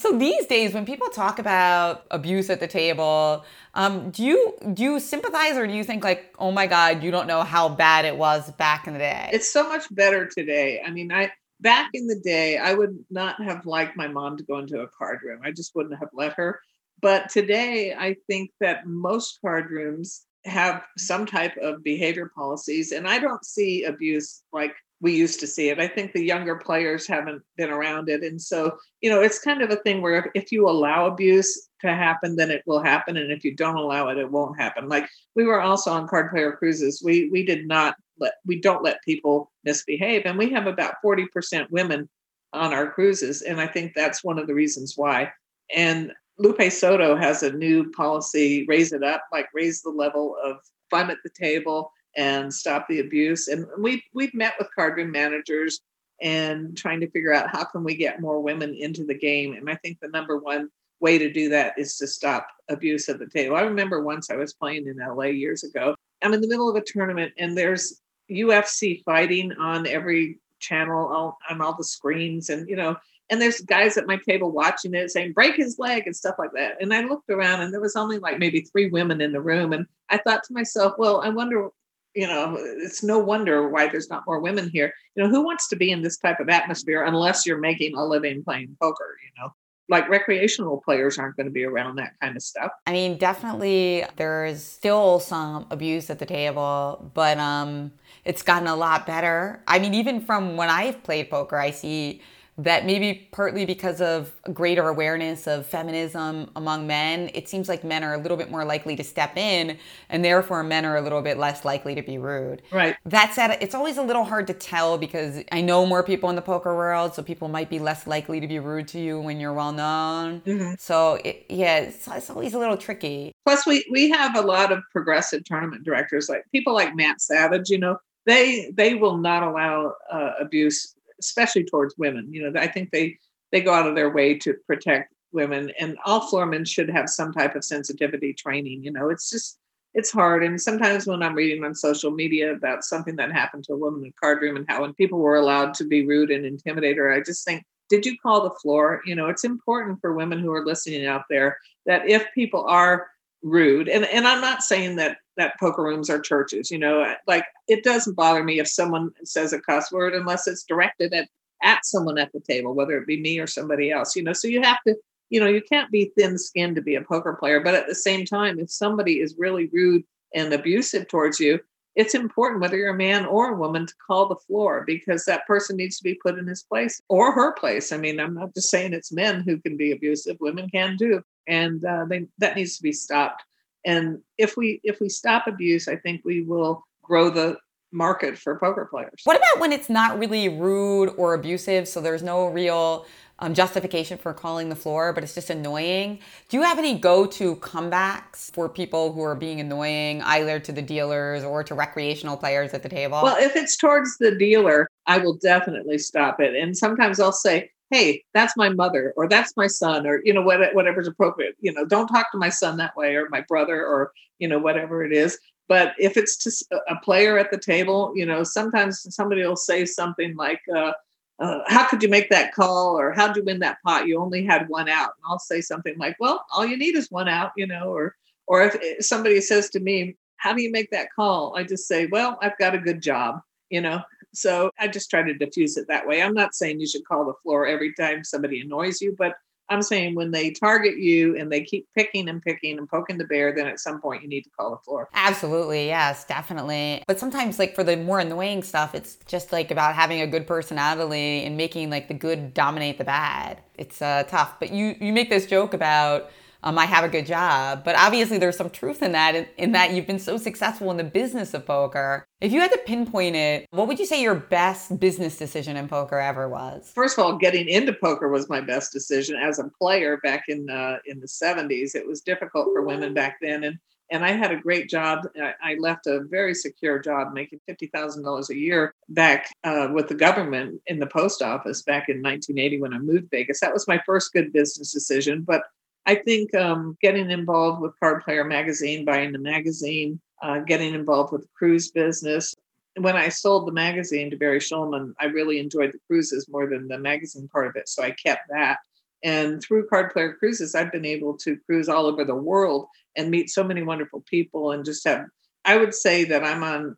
So 0.00 0.16
these 0.16 0.46
days, 0.46 0.72
when 0.72 0.86
people 0.86 1.10
talk 1.10 1.38
about 1.38 2.06
abuse 2.10 2.48
at 2.48 2.58
the 2.58 2.66
table, 2.66 3.44
um, 3.74 4.10
do 4.10 4.24
you 4.24 4.54
do 4.72 4.82
you 4.82 4.98
sympathize 4.98 5.58
or 5.58 5.66
do 5.66 5.74
you 5.74 5.84
think 5.84 6.02
like, 6.02 6.34
oh 6.38 6.50
my 6.50 6.66
God, 6.66 7.02
you 7.02 7.10
don't 7.10 7.26
know 7.26 7.42
how 7.42 7.68
bad 7.68 8.06
it 8.06 8.16
was 8.16 8.50
back 8.52 8.86
in 8.86 8.94
the 8.94 8.98
day? 8.98 9.28
It's 9.30 9.52
so 9.52 9.68
much 9.68 9.94
better 9.94 10.26
today. 10.26 10.80
I 10.82 10.90
mean, 10.90 11.12
I 11.12 11.30
back 11.60 11.90
in 11.92 12.06
the 12.06 12.18
day, 12.18 12.56
I 12.56 12.72
would 12.72 12.98
not 13.10 13.42
have 13.42 13.66
liked 13.66 13.94
my 13.94 14.08
mom 14.08 14.38
to 14.38 14.42
go 14.42 14.58
into 14.58 14.80
a 14.80 14.88
card 14.88 15.18
room. 15.22 15.40
I 15.44 15.50
just 15.50 15.74
wouldn't 15.74 15.98
have 15.98 16.08
let 16.14 16.32
her. 16.32 16.62
But 17.02 17.28
today, 17.28 17.92
I 17.92 18.16
think 18.26 18.52
that 18.60 18.86
most 18.86 19.38
card 19.42 19.70
rooms 19.70 20.24
have 20.46 20.82
some 20.96 21.26
type 21.26 21.58
of 21.58 21.84
behavior 21.84 22.30
policies, 22.34 22.92
and 22.92 23.06
I 23.06 23.18
don't 23.18 23.44
see 23.44 23.84
abuse 23.84 24.44
like 24.50 24.74
we 25.00 25.14
used 25.14 25.40
to 25.40 25.46
see 25.46 25.70
it. 25.70 25.78
I 25.78 25.88
think 25.88 26.12
the 26.12 26.24
younger 26.24 26.56
players 26.56 27.06
haven't 27.06 27.42
been 27.56 27.70
around 27.70 28.08
it. 28.08 28.22
And 28.22 28.40
so, 28.40 28.76
you 29.00 29.08
know, 29.08 29.20
it's 29.20 29.38
kind 29.38 29.62
of 29.62 29.70
a 29.70 29.76
thing 29.76 30.02
where 30.02 30.16
if, 30.16 30.26
if, 30.34 30.52
you 30.52 30.68
allow 30.68 31.06
abuse 31.06 31.68
to 31.80 31.88
happen, 31.88 32.36
then 32.36 32.50
it 32.50 32.62
will 32.66 32.82
happen. 32.82 33.16
And 33.16 33.32
if 33.32 33.42
you 33.42 33.54
don't 33.54 33.76
allow 33.76 34.08
it, 34.08 34.18
it 34.18 34.30
won't 34.30 34.60
happen. 34.60 34.88
Like 34.88 35.08
we 35.34 35.44
were 35.44 35.60
also 35.60 35.90
on 35.90 36.06
card 36.06 36.30
player 36.30 36.52
cruises. 36.52 37.02
We 37.02 37.30
we 37.30 37.44
did 37.44 37.66
not 37.66 37.96
let 38.18 38.34
we 38.44 38.60
don't 38.60 38.84
let 38.84 39.02
people 39.02 39.50
misbehave. 39.64 40.22
And 40.26 40.36
we 40.36 40.50
have 40.50 40.66
about 40.66 40.96
40% 41.04 41.70
women 41.70 42.08
on 42.52 42.74
our 42.74 42.90
cruises. 42.90 43.42
And 43.42 43.60
I 43.60 43.66
think 43.66 43.92
that's 43.94 44.22
one 44.22 44.38
of 44.38 44.46
the 44.46 44.54
reasons 44.54 44.94
why. 44.96 45.32
And 45.74 46.12
Lupe 46.38 46.70
Soto 46.72 47.16
has 47.16 47.42
a 47.42 47.52
new 47.52 47.90
policy, 47.92 48.64
raise 48.66 48.92
it 48.92 49.02
up, 49.02 49.24
like 49.32 49.48
raise 49.54 49.82
the 49.82 49.90
level 49.90 50.36
of 50.42 50.56
fun 50.90 51.10
at 51.10 51.18
the 51.22 51.30
table 51.30 51.92
and 52.16 52.52
stop 52.52 52.86
the 52.88 53.00
abuse. 53.00 53.48
And 53.48 53.66
we 53.78 54.02
we've 54.12 54.34
met 54.34 54.54
with 54.58 54.74
cardroom 54.74 55.10
managers 55.10 55.80
and 56.20 56.76
trying 56.76 57.00
to 57.00 57.10
figure 57.10 57.32
out 57.32 57.50
how 57.50 57.64
can 57.64 57.82
we 57.82 57.94
get 57.94 58.20
more 58.20 58.40
women 58.40 58.74
into 58.74 59.04
the 59.04 59.14
game. 59.14 59.54
And 59.54 59.70
I 59.70 59.76
think 59.76 59.98
the 60.00 60.08
number 60.08 60.36
one 60.36 60.68
way 61.00 61.16
to 61.18 61.32
do 61.32 61.48
that 61.48 61.78
is 61.78 61.96
to 61.96 62.06
stop 62.06 62.46
abuse 62.68 63.08
at 63.08 63.18
the 63.18 63.26
table. 63.26 63.56
I 63.56 63.62
remember 63.62 64.02
once 64.02 64.30
I 64.30 64.36
was 64.36 64.52
playing 64.52 64.86
in 64.86 64.98
LA 64.98 65.26
years 65.26 65.64
ago. 65.64 65.94
I'm 66.22 66.34
in 66.34 66.42
the 66.42 66.48
middle 66.48 66.68
of 66.68 66.76
a 66.76 66.82
tournament 66.84 67.32
and 67.38 67.56
there's 67.56 68.00
UFC 68.30 69.02
fighting 69.04 69.52
on 69.52 69.86
every 69.86 70.38
channel 70.60 71.08
all, 71.08 71.38
on 71.48 71.60
all 71.60 71.74
the 71.74 71.84
screens 71.84 72.50
and 72.50 72.68
you 72.68 72.76
know 72.76 72.94
and 73.30 73.40
there's 73.40 73.60
guys 73.62 73.96
at 73.96 74.06
my 74.06 74.16
table 74.16 74.52
watching 74.52 74.94
it 74.94 75.10
saying 75.10 75.32
break 75.32 75.56
his 75.56 75.78
leg 75.78 76.02
and 76.06 76.14
stuff 76.14 76.34
like 76.38 76.52
that 76.52 76.76
and 76.80 76.92
i 76.92 77.00
looked 77.00 77.30
around 77.30 77.62
and 77.62 77.72
there 77.72 77.80
was 77.80 77.96
only 77.96 78.18
like 78.18 78.38
maybe 78.38 78.60
three 78.60 78.90
women 78.90 79.20
in 79.20 79.32
the 79.32 79.40
room 79.40 79.72
and 79.72 79.86
i 80.10 80.18
thought 80.18 80.44
to 80.44 80.52
myself 80.52 80.92
well 80.98 81.22
i 81.22 81.30
wonder 81.30 81.70
you 82.14 82.26
know, 82.26 82.56
it's 82.58 83.02
no 83.02 83.18
wonder 83.18 83.68
why 83.68 83.88
there's 83.88 84.10
not 84.10 84.24
more 84.26 84.40
women 84.40 84.68
here. 84.68 84.92
You 85.14 85.22
know, 85.22 85.30
who 85.30 85.44
wants 85.44 85.68
to 85.68 85.76
be 85.76 85.90
in 85.90 86.02
this 86.02 86.18
type 86.18 86.40
of 86.40 86.48
atmosphere 86.48 87.04
unless 87.04 87.46
you're 87.46 87.58
making 87.58 87.96
a 87.96 88.04
living 88.04 88.42
playing 88.42 88.76
poker, 88.80 89.16
you 89.24 89.42
know? 89.42 89.50
Like 89.88 90.08
recreational 90.08 90.80
players 90.84 91.18
aren't 91.18 91.36
going 91.36 91.46
to 91.46 91.52
be 91.52 91.64
around 91.64 91.96
that 91.96 92.12
kind 92.22 92.36
of 92.36 92.42
stuff. 92.42 92.70
I 92.86 92.92
mean, 92.92 93.18
definitely 93.18 94.04
there's 94.16 94.62
still 94.62 95.18
some 95.18 95.66
abuse 95.70 96.10
at 96.10 96.20
the 96.20 96.26
table, 96.26 97.10
but 97.14 97.38
um 97.38 97.92
it's 98.24 98.42
gotten 98.42 98.68
a 98.68 98.76
lot 98.76 99.06
better. 99.06 99.62
I 99.66 99.78
mean, 99.78 99.94
even 99.94 100.20
from 100.20 100.56
when 100.56 100.68
I've 100.68 101.02
played 101.02 101.30
poker, 101.30 101.56
I 101.56 101.70
see 101.70 102.20
that 102.62 102.84
maybe 102.84 103.28
partly 103.32 103.64
because 103.64 104.00
of 104.00 104.32
greater 104.52 104.88
awareness 104.88 105.46
of 105.46 105.66
feminism 105.66 106.50
among 106.56 106.86
men, 106.86 107.30
it 107.32 107.48
seems 107.48 107.68
like 107.68 107.84
men 107.84 108.04
are 108.04 108.14
a 108.14 108.18
little 108.18 108.36
bit 108.36 108.50
more 108.50 108.64
likely 108.64 108.96
to 108.96 109.04
step 109.04 109.36
in, 109.36 109.78
and 110.08 110.24
therefore 110.24 110.62
men 110.62 110.84
are 110.84 110.96
a 110.96 111.00
little 111.00 111.22
bit 111.22 111.38
less 111.38 111.64
likely 111.64 111.94
to 111.94 112.02
be 112.02 112.18
rude. 112.18 112.60
Right. 112.70 112.96
That 113.06 113.32
said, 113.34 113.56
it's 113.60 113.74
always 113.74 113.96
a 113.96 114.02
little 114.02 114.24
hard 114.24 114.46
to 114.48 114.52
tell 114.52 114.98
because 114.98 115.42
I 115.52 115.62
know 115.62 115.86
more 115.86 116.02
people 116.02 116.28
in 116.28 116.36
the 116.36 116.42
poker 116.42 116.76
world, 116.76 117.14
so 117.14 117.22
people 117.22 117.48
might 117.48 117.70
be 117.70 117.78
less 117.78 118.06
likely 118.06 118.40
to 118.40 118.46
be 118.46 118.58
rude 118.58 118.88
to 118.88 119.00
you 119.00 119.20
when 119.20 119.40
you're 119.40 119.54
well 119.54 119.72
known. 119.72 120.40
Mm-hmm. 120.42 120.74
So 120.78 121.14
it, 121.24 121.46
yeah, 121.48 121.78
it's, 121.78 122.06
it's 122.08 122.30
always 122.30 122.54
a 122.54 122.58
little 122.58 122.76
tricky. 122.76 123.32
Plus, 123.46 123.66
we 123.66 123.84
we 123.90 124.10
have 124.10 124.36
a 124.36 124.42
lot 124.42 124.70
of 124.70 124.82
progressive 124.92 125.44
tournament 125.44 125.84
directors, 125.84 126.28
like 126.28 126.44
people 126.52 126.74
like 126.74 126.94
Matt 126.94 127.20
Savage. 127.20 127.70
You 127.70 127.78
know, 127.78 127.96
they 128.26 128.70
they 128.74 128.94
will 128.94 129.16
not 129.16 129.42
allow 129.42 129.94
uh, 130.10 130.32
abuse 130.38 130.94
especially 131.20 131.64
towards 131.64 131.94
women. 131.98 132.32
You 132.32 132.50
know, 132.50 132.60
I 132.60 132.66
think 132.66 132.90
they 132.90 133.18
they 133.52 133.60
go 133.60 133.72
out 133.72 133.86
of 133.86 133.94
their 133.94 134.10
way 134.10 134.38
to 134.38 134.54
protect 134.66 135.12
women, 135.32 135.72
and 135.78 135.96
all 136.04 136.28
floormen 136.28 136.64
should 136.64 136.90
have 136.90 137.08
some 137.08 137.32
type 137.32 137.54
of 137.54 137.64
sensitivity 137.64 138.32
training. 138.32 138.82
You 138.82 138.92
know, 138.92 139.10
it's 139.10 139.30
just 139.30 139.58
it's 139.94 140.10
hard. 140.10 140.44
And 140.44 140.60
sometimes 140.60 141.06
when 141.06 141.22
I'm 141.22 141.34
reading 141.34 141.64
on 141.64 141.74
social 141.74 142.10
media 142.10 142.52
about 142.52 142.84
something 142.84 143.16
that 143.16 143.32
happened 143.32 143.64
to 143.64 143.72
a 143.72 143.78
woman 143.78 144.04
in 144.04 144.10
a 144.10 144.20
card 144.20 144.40
room 144.40 144.56
and 144.56 144.66
how 144.68 144.82
when 144.82 144.94
people 144.94 145.18
were 145.18 145.36
allowed 145.36 145.74
to 145.74 145.84
be 145.84 146.06
rude 146.06 146.30
and 146.30 146.46
intimidate 146.46 146.96
her, 146.96 147.12
I 147.12 147.20
just 147.20 147.44
think, 147.44 147.64
did 147.88 148.06
you 148.06 148.16
call 148.22 148.44
the 148.44 148.54
floor? 148.62 149.02
You 149.04 149.16
know, 149.16 149.28
it's 149.28 149.44
important 149.44 150.00
for 150.00 150.12
women 150.12 150.38
who 150.38 150.52
are 150.52 150.64
listening 150.64 151.06
out 151.06 151.24
there 151.28 151.58
that 151.86 152.08
if 152.08 152.24
people 152.34 152.64
are 152.66 153.08
rude, 153.42 153.88
and, 153.88 154.04
and 154.04 154.28
I'm 154.28 154.40
not 154.40 154.62
saying 154.62 154.96
that 154.96 155.18
that 155.40 155.58
poker 155.58 155.82
rooms 155.82 156.08
are 156.10 156.20
churches, 156.20 156.70
you 156.70 156.78
know, 156.78 157.14
like 157.26 157.44
it 157.68 157.82
doesn't 157.82 158.16
bother 158.16 158.44
me 158.44 158.60
if 158.60 158.68
someone 158.68 159.10
says 159.24 159.52
a 159.52 159.60
cuss 159.60 159.90
word 159.90 160.14
unless 160.14 160.46
it's 160.46 160.64
directed 160.64 161.12
at 161.12 161.28
at 161.62 161.84
someone 161.84 162.18
at 162.18 162.32
the 162.32 162.40
table, 162.40 162.74
whether 162.74 162.96
it 162.96 163.06
be 163.06 163.20
me 163.20 163.38
or 163.38 163.46
somebody 163.46 163.90
else, 163.90 164.16
you 164.16 164.22
know. 164.22 164.32
So 164.32 164.48
you 164.48 164.62
have 164.62 164.78
to 164.86 164.96
you 165.30 165.38
know, 165.40 165.46
you 165.46 165.62
can't 165.62 165.90
be 165.90 166.12
thin 166.18 166.36
skinned 166.36 166.76
to 166.76 166.82
be 166.82 166.96
a 166.96 167.02
poker 167.02 167.34
player. 167.34 167.60
But 167.60 167.74
at 167.74 167.86
the 167.86 167.94
same 167.94 168.26
time, 168.26 168.58
if 168.58 168.70
somebody 168.70 169.20
is 169.20 169.36
really 169.38 169.70
rude 169.72 170.02
and 170.34 170.52
abusive 170.52 171.08
towards 171.08 171.40
you, 171.40 171.60
it's 171.96 172.14
important 172.14 172.60
whether 172.60 172.76
you're 172.76 172.94
a 172.94 172.96
man 172.96 173.26
or 173.26 173.50
a 173.50 173.56
woman 173.56 173.86
to 173.86 173.94
call 174.06 174.28
the 174.28 174.36
floor 174.36 174.84
because 174.86 175.24
that 175.24 175.46
person 175.46 175.76
needs 175.76 175.96
to 175.98 176.04
be 176.04 176.18
put 176.22 176.38
in 176.38 176.46
his 176.46 176.62
place 176.62 177.00
or 177.08 177.32
her 177.32 177.52
place. 177.52 177.92
I 177.92 177.96
mean, 177.96 178.20
I'm 178.20 178.34
not 178.34 178.54
just 178.54 178.70
saying 178.70 178.92
it's 178.92 179.12
men 179.12 179.42
who 179.42 179.58
can 179.58 179.76
be 179.76 179.92
abusive; 179.92 180.36
women 180.40 180.68
can 180.70 180.96
too, 180.98 181.22
and 181.48 181.84
uh, 181.84 182.04
they, 182.08 182.26
that 182.38 182.56
needs 182.56 182.76
to 182.76 182.82
be 182.82 182.92
stopped. 182.92 183.44
And 183.84 184.18
if 184.38 184.56
we 184.56 184.80
if 184.84 185.00
we 185.00 185.08
stop 185.08 185.46
abuse, 185.46 185.88
I 185.88 185.96
think 185.96 186.22
we 186.24 186.42
will 186.42 186.84
grow 187.02 187.30
the 187.30 187.56
market 187.92 188.38
for 188.38 188.58
poker 188.58 188.86
players. 188.90 189.20
What 189.24 189.36
about 189.36 189.60
when 189.60 189.72
it's 189.72 189.90
not 189.90 190.18
really 190.18 190.48
rude 190.48 191.08
or 191.16 191.34
abusive, 191.34 191.88
so 191.88 192.00
there's 192.00 192.22
no 192.22 192.46
real 192.46 193.06
um, 193.40 193.54
justification 193.54 194.18
for 194.18 194.32
calling 194.32 194.68
the 194.68 194.76
floor, 194.76 195.12
but 195.12 195.24
it's 195.24 195.34
just 195.34 195.50
annoying. 195.50 196.18
Do 196.48 196.58
you 196.58 196.62
have 196.62 196.78
any 196.78 196.98
go 196.98 197.26
to 197.26 197.56
comebacks 197.56 198.52
for 198.52 198.68
people 198.68 199.12
who 199.12 199.22
are 199.22 199.34
being 199.34 199.60
annoying, 199.60 200.22
either 200.22 200.60
to 200.60 200.72
the 200.72 200.82
dealers 200.82 201.42
or 201.42 201.64
to 201.64 201.74
recreational 201.74 202.36
players 202.36 202.74
at 202.74 202.82
the 202.82 202.88
table? 202.88 203.20
Well, 203.22 203.42
if 203.42 203.56
it's 203.56 203.76
towards 203.76 204.18
the 204.18 204.34
dealer, 204.34 204.88
I 205.06 205.18
will 205.18 205.36
definitely 205.36 205.98
stop 205.98 206.40
it. 206.40 206.54
And 206.54 206.76
sometimes 206.76 207.18
I'll 207.18 207.32
say, 207.32 207.70
hey, 207.90 208.24
that's 208.34 208.56
my 208.56 208.68
mother, 208.68 209.12
or 209.16 209.28
that's 209.28 209.56
my 209.56 209.66
son, 209.66 210.06
or, 210.06 210.20
you 210.24 210.32
know, 210.32 210.42
whatever's 210.42 211.08
appropriate. 211.08 211.56
You 211.60 211.72
know, 211.72 211.84
don't 211.84 212.08
talk 212.08 212.30
to 212.32 212.38
my 212.38 212.48
son 212.48 212.76
that 212.76 212.96
way, 212.96 213.16
or 213.16 213.28
my 213.30 213.40
brother, 213.42 213.84
or, 213.84 214.12
you 214.38 214.48
know, 214.48 214.58
whatever 214.58 215.04
it 215.04 215.12
is. 215.12 215.38
But 215.68 215.94
if 215.98 216.16
it's 216.16 216.36
to 216.38 216.80
a 216.88 216.96
player 216.96 217.38
at 217.38 217.50
the 217.50 217.58
table, 217.58 218.12
you 218.14 218.26
know, 218.26 218.42
sometimes 218.42 219.06
somebody 219.14 219.44
will 219.44 219.56
say 219.56 219.84
something 219.84 220.36
like, 220.36 220.60
uh, 220.74 220.92
uh, 221.40 221.60
how 221.66 221.86
could 221.86 222.02
you 222.02 222.08
make 222.08 222.28
that 222.28 222.52
call 222.52 222.98
or 222.98 223.12
how'd 223.12 223.34
you 223.34 223.42
win 223.42 223.60
that 223.60 223.78
pot 223.82 224.06
you 224.06 224.20
only 224.20 224.44
had 224.44 224.68
one 224.68 224.88
out 224.88 225.12
and 225.16 225.24
i'll 225.26 225.38
say 225.38 225.60
something 225.60 225.96
like 225.96 226.14
well 226.20 226.44
all 226.54 226.66
you 226.66 226.76
need 226.76 226.94
is 226.94 227.10
one 227.10 227.28
out 227.28 227.50
you 227.56 227.66
know 227.66 227.84
or 227.84 228.14
or 228.46 228.62
if 228.62 229.04
somebody 229.04 229.40
says 229.40 229.70
to 229.70 229.80
me 229.80 230.14
how 230.36 230.52
do 230.52 230.62
you 230.62 230.70
make 230.70 230.90
that 230.90 231.08
call 231.16 231.56
i 231.56 231.64
just 231.64 231.88
say 231.88 232.06
well 232.06 232.38
i've 232.42 232.58
got 232.58 232.74
a 232.74 232.78
good 232.78 233.00
job 233.00 233.40
you 233.70 233.80
know 233.80 234.02
so 234.34 234.70
i 234.78 234.86
just 234.86 235.10
try 235.10 235.22
to 235.22 235.34
diffuse 235.34 235.76
it 235.76 235.86
that 235.88 236.06
way 236.06 236.22
i'm 236.22 236.34
not 236.34 236.54
saying 236.54 236.80
you 236.80 236.86
should 236.86 237.04
call 237.06 237.24
the 237.24 237.34
floor 237.42 237.66
every 237.66 237.92
time 237.94 238.22
somebody 238.24 238.60
annoys 238.60 239.00
you 239.00 239.14
but 239.18 239.34
I'm 239.70 239.82
saying 239.82 240.16
when 240.16 240.32
they 240.32 240.50
target 240.50 240.98
you 240.98 241.36
and 241.36 241.50
they 241.50 241.62
keep 241.62 241.86
picking 241.94 242.28
and 242.28 242.42
picking 242.42 242.76
and 242.76 242.88
poking 242.88 243.18
the 243.18 243.24
bear, 243.24 243.54
then 243.54 243.68
at 243.68 243.78
some 243.78 244.00
point 244.00 244.22
you 244.22 244.28
need 244.28 244.42
to 244.42 244.50
call 244.50 244.72
the 244.72 244.78
floor. 244.78 245.08
Absolutely. 245.14 245.86
Yes, 245.86 246.24
definitely. 246.24 247.04
But 247.06 247.20
sometimes, 247.20 247.58
like 247.58 247.76
for 247.76 247.84
the 247.84 247.96
more 247.96 248.18
annoying 248.18 248.64
stuff, 248.64 248.96
it's 248.96 249.16
just 249.26 249.52
like 249.52 249.70
about 249.70 249.94
having 249.94 250.20
a 250.20 250.26
good 250.26 250.46
personality 250.46 251.44
and 251.44 251.56
making 251.56 251.88
like 251.88 252.08
the 252.08 252.14
good 252.14 252.52
dominate 252.52 252.98
the 252.98 253.04
bad. 253.04 253.60
It's 253.78 254.02
uh, 254.02 254.24
tough. 254.24 254.58
But 254.58 254.72
you, 254.72 254.96
you 255.00 255.12
make 255.12 255.30
this 255.30 255.46
joke 255.46 255.72
about 255.72 256.30
um, 256.62 256.78
I 256.78 256.84
have 256.84 257.04
a 257.04 257.08
good 257.08 257.26
job. 257.26 257.84
But 257.84 257.96
obviously, 257.96 258.38
there's 258.38 258.56
some 258.56 258.70
truth 258.70 259.02
in 259.02 259.12
that, 259.12 259.34
in, 259.34 259.46
in, 259.56 259.72
that 259.72 259.92
you've 259.92 260.06
been 260.06 260.18
so 260.18 260.36
successful 260.36 260.90
in 260.90 260.96
the 260.96 261.04
business 261.04 261.54
of 261.54 261.66
poker. 261.66 262.24
If 262.40 262.52
you 262.52 262.60
had 262.60 262.72
to 262.72 262.80
pinpoint 262.86 263.36
it, 263.36 263.66
what 263.70 263.88
would 263.88 263.98
you 263.98 264.06
say 264.06 264.22
your 264.22 264.34
best 264.34 264.98
business 264.98 265.36
decision 265.36 265.76
in 265.76 265.88
poker 265.88 266.18
ever 266.18 266.48
was? 266.48 266.90
First 266.94 267.18
of 267.18 267.24
all, 267.24 267.36
getting 267.36 267.68
into 267.68 267.92
poker 267.92 268.28
was 268.28 268.48
my 268.48 268.60
best 268.60 268.92
decision 268.92 269.36
as 269.36 269.58
a 269.58 269.68
player 269.78 270.18
back 270.22 270.44
in 270.48 270.68
uh, 270.70 270.98
in 271.06 271.20
the 271.20 271.26
70s. 271.26 271.94
It 271.94 272.06
was 272.06 272.20
difficult 272.20 272.68
for 272.72 272.82
women 272.82 273.14
back 273.14 273.38
then, 273.40 273.64
and 273.64 273.78
and 274.12 274.24
I 274.24 274.32
had 274.32 274.50
a 274.50 274.56
great 274.56 274.88
job. 274.88 275.20
I 275.62 275.76
left 275.78 276.06
a 276.06 276.20
very 276.24 276.54
secure 276.54 276.98
job, 276.98 277.32
making 277.32 277.60
fifty 277.66 277.86
thousand 277.86 278.24
dollars 278.24 278.50
a 278.50 278.56
year 278.56 278.92
back 279.08 279.48
uh, 279.64 279.88
with 279.92 280.08
the 280.08 280.14
government 280.14 280.80
in 280.86 280.98
the 280.98 281.06
post 281.06 281.42
office 281.42 281.82
back 281.82 282.08
in 282.08 282.16
1980 282.16 282.80
when 282.80 282.92
I 282.92 282.98
moved 282.98 283.30
Vegas. 283.30 283.60
That 283.60 283.72
was 283.72 283.86
my 283.86 284.00
first 284.04 284.32
good 284.32 284.52
business 284.52 284.92
decision, 284.92 285.42
but 285.42 285.62
I 286.10 286.16
think 286.16 286.52
um, 286.56 286.98
getting 287.00 287.30
involved 287.30 287.80
with 287.80 287.98
Card 288.00 288.24
Player 288.24 288.42
Magazine, 288.42 289.04
buying 289.04 289.30
the 289.30 289.38
magazine, 289.38 290.20
uh, 290.42 290.58
getting 290.58 290.92
involved 290.92 291.32
with 291.32 291.42
the 291.42 291.48
cruise 291.56 291.92
business. 291.92 292.52
When 292.96 293.14
I 293.14 293.28
sold 293.28 293.68
the 293.68 293.72
magazine 293.72 294.28
to 294.30 294.36
Barry 294.36 294.58
Shulman, 294.58 295.12
I 295.20 295.26
really 295.26 295.60
enjoyed 295.60 295.92
the 295.92 296.00
cruises 296.08 296.48
more 296.48 296.68
than 296.68 296.88
the 296.88 296.98
magazine 296.98 297.46
part 297.46 297.68
of 297.68 297.76
it. 297.76 297.88
So 297.88 298.02
I 298.02 298.10
kept 298.10 298.48
that. 298.48 298.78
And 299.22 299.62
through 299.62 299.86
Card 299.86 300.12
Player 300.12 300.32
Cruises, 300.32 300.74
I've 300.74 300.90
been 300.90 301.06
able 301.06 301.36
to 301.44 301.56
cruise 301.64 301.88
all 301.88 302.06
over 302.06 302.24
the 302.24 302.34
world 302.34 302.88
and 303.16 303.30
meet 303.30 303.48
so 303.48 303.62
many 303.62 303.84
wonderful 303.84 304.24
people 304.28 304.72
and 304.72 304.84
just 304.84 305.06
have, 305.06 305.26
I 305.64 305.76
would 305.76 305.94
say 305.94 306.24
that 306.24 306.42
I'm 306.42 306.64
on, 306.64 306.96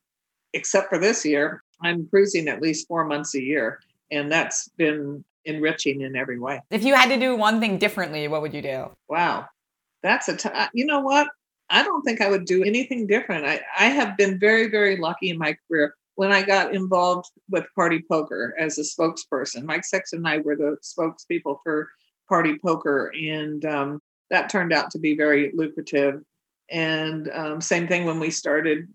except 0.54 0.88
for 0.88 0.98
this 0.98 1.22
year, 1.22 1.62
I'm 1.82 2.08
cruising 2.08 2.48
at 2.48 2.62
least 2.62 2.88
four 2.88 3.04
months 3.04 3.34
a 3.34 3.42
year. 3.42 3.80
And 4.10 4.32
that's 4.32 4.68
been 4.78 5.22
enriching 5.44 6.02
in 6.02 6.16
every 6.16 6.38
way. 6.38 6.60
If 6.70 6.84
you 6.84 6.94
had 6.94 7.08
to 7.08 7.18
do 7.18 7.36
one 7.36 7.60
thing 7.60 7.78
differently, 7.78 8.28
what 8.28 8.42
would 8.42 8.54
you 8.54 8.62
do? 8.62 8.90
Wow. 9.08 9.46
That's 10.02 10.28
a 10.28 10.36
t- 10.36 10.48
uh, 10.48 10.68
you 10.74 10.84
know 10.84 11.00
what? 11.00 11.28
I 11.70 11.82
don't 11.82 12.02
think 12.02 12.20
I 12.20 12.28
would 12.28 12.44
do 12.44 12.62
anything 12.62 13.06
different. 13.06 13.46
I, 13.46 13.60
I 13.78 13.86
have 13.86 14.16
been 14.16 14.38
very, 14.38 14.68
very 14.68 14.96
lucky 14.96 15.30
in 15.30 15.38
my 15.38 15.56
career. 15.66 15.94
When 16.16 16.30
I 16.30 16.42
got 16.42 16.74
involved 16.74 17.30
with 17.48 17.64
Party 17.74 18.04
Poker 18.10 18.54
as 18.58 18.78
a 18.78 18.82
spokesperson, 18.82 19.64
Mike 19.64 19.84
Sexton 19.84 20.18
and 20.18 20.28
I 20.28 20.38
were 20.38 20.56
the 20.56 20.76
spokespeople 20.82 21.58
for 21.64 21.88
Party 22.28 22.58
Poker, 22.58 23.12
and 23.18 23.64
um, 23.64 24.02
that 24.30 24.50
turned 24.50 24.72
out 24.72 24.90
to 24.90 24.98
be 24.98 25.16
very 25.16 25.52
lucrative. 25.54 26.22
And 26.70 27.30
um, 27.30 27.60
same 27.60 27.88
thing 27.88 28.04
when 28.04 28.20
we 28.20 28.30
started 28.30 28.88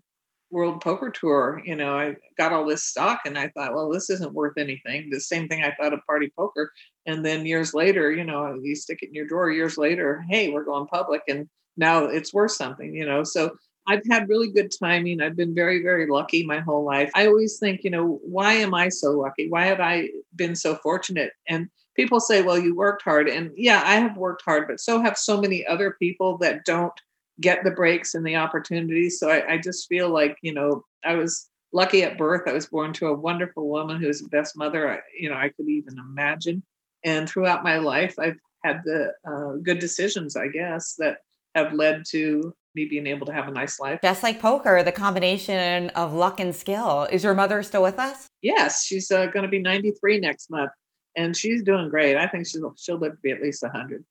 World 0.50 0.80
Poker 0.80 1.10
Tour, 1.10 1.60
you 1.64 1.76
know, 1.76 1.98
I 1.98 2.16
got 2.36 2.52
all 2.52 2.64
this 2.66 2.84
stock 2.84 3.20
and 3.26 3.38
I 3.38 3.48
thought, 3.48 3.74
well, 3.74 3.90
this 3.90 4.08
isn't 4.08 4.32
worth 4.32 4.56
anything. 4.56 5.10
The 5.10 5.20
same 5.20 5.48
thing 5.48 5.62
I 5.62 5.74
thought 5.74 5.92
of 5.92 6.04
Party 6.06 6.32
Poker. 6.36 6.72
And 7.06 7.24
then 7.24 7.46
years 7.46 7.74
later, 7.74 8.10
you 8.12 8.24
know, 8.24 8.58
you 8.62 8.74
stick 8.74 9.00
it 9.02 9.08
in 9.08 9.14
your 9.14 9.26
drawer 9.26 9.50
years 9.50 9.76
later, 9.76 10.24
hey, 10.28 10.50
we're 10.50 10.64
going 10.64 10.86
public 10.86 11.22
and 11.28 11.48
now 11.76 12.04
it's 12.04 12.32
worth 12.32 12.52
something, 12.52 12.94
you 12.94 13.04
know. 13.04 13.24
So 13.24 13.56
I've 13.86 14.02
had 14.10 14.28
really 14.28 14.50
good 14.50 14.70
timing. 14.78 15.20
I've 15.20 15.36
been 15.36 15.54
very, 15.54 15.82
very 15.82 16.06
lucky 16.06 16.44
my 16.44 16.60
whole 16.60 16.84
life. 16.84 17.10
I 17.14 17.26
always 17.26 17.58
think, 17.58 17.84
you 17.84 17.90
know, 17.90 18.20
why 18.22 18.54
am 18.54 18.74
I 18.74 18.90
so 18.90 19.12
lucky? 19.12 19.48
Why 19.48 19.66
have 19.66 19.80
I 19.80 20.08
been 20.36 20.54
so 20.54 20.76
fortunate? 20.76 21.32
And 21.48 21.68
people 21.96 22.20
say, 22.20 22.42
well, 22.42 22.58
you 22.58 22.76
worked 22.76 23.02
hard. 23.02 23.28
And 23.28 23.50
yeah, 23.56 23.82
I 23.84 23.96
have 23.96 24.16
worked 24.16 24.42
hard, 24.44 24.68
but 24.68 24.80
so 24.80 25.00
have 25.00 25.16
so 25.16 25.40
many 25.40 25.66
other 25.66 25.96
people 25.98 26.36
that 26.38 26.64
don't 26.64 26.92
get 27.40 27.64
the 27.64 27.70
breaks 27.70 28.14
and 28.14 28.26
the 28.26 28.36
opportunities. 28.36 29.18
So 29.18 29.30
I, 29.30 29.54
I 29.54 29.58
just 29.58 29.88
feel 29.88 30.10
like, 30.10 30.36
you 30.42 30.52
know, 30.52 30.84
I 31.04 31.14
was 31.14 31.48
lucky 31.72 32.02
at 32.02 32.18
birth. 32.18 32.42
I 32.46 32.52
was 32.52 32.66
born 32.66 32.92
to 32.94 33.08
a 33.08 33.14
wonderful 33.14 33.68
woman 33.68 34.00
who's 34.00 34.20
the 34.20 34.28
best 34.28 34.56
mother 34.56 34.90
I, 34.90 34.98
you 35.18 35.28
know, 35.28 35.36
I 35.36 35.50
could 35.50 35.68
even 35.68 35.98
imagine. 35.98 36.62
And 37.04 37.28
throughout 37.28 37.62
my 37.62 37.78
life, 37.78 38.18
I've 38.18 38.38
had 38.64 38.82
the 38.84 39.12
uh, 39.26 39.56
good 39.62 39.78
decisions, 39.78 40.36
I 40.36 40.48
guess, 40.48 40.94
that 40.98 41.18
have 41.54 41.72
led 41.72 42.04
to 42.10 42.54
me 42.74 42.86
being 42.86 43.06
able 43.06 43.26
to 43.26 43.32
have 43.32 43.48
a 43.48 43.50
nice 43.50 43.78
life. 43.78 44.00
Just 44.02 44.22
like 44.22 44.40
poker, 44.40 44.82
the 44.82 44.92
combination 44.92 45.90
of 45.90 46.12
luck 46.12 46.40
and 46.40 46.54
skill. 46.54 47.06
Is 47.10 47.24
your 47.24 47.34
mother 47.34 47.62
still 47.62 47.82
with 47.82 47.98
us? 47.98 48.26
Yes, 48.42 48.84
she's 48.84 49.10
uh, 49.10 49.26
going 49.26 49.44
to 49.44 49.48
be 49.48 49.58
93 49.60 50.20
next 50.20 50.50
month, 50.50 50.70
and 51.16 51.36
she's 51.36 51.62
doing 51.62 51.88
great. 51.88 52.16
I 52.16 52.26
think 52.26 52.46
she'll 52.46 52.74
she'll 52.76 52.98
live 52.98 53.12
to 53.12 53.18
be 53.22 53.30
at 53.30 53.42
least 53.42 53.62
100. 53.62 54.04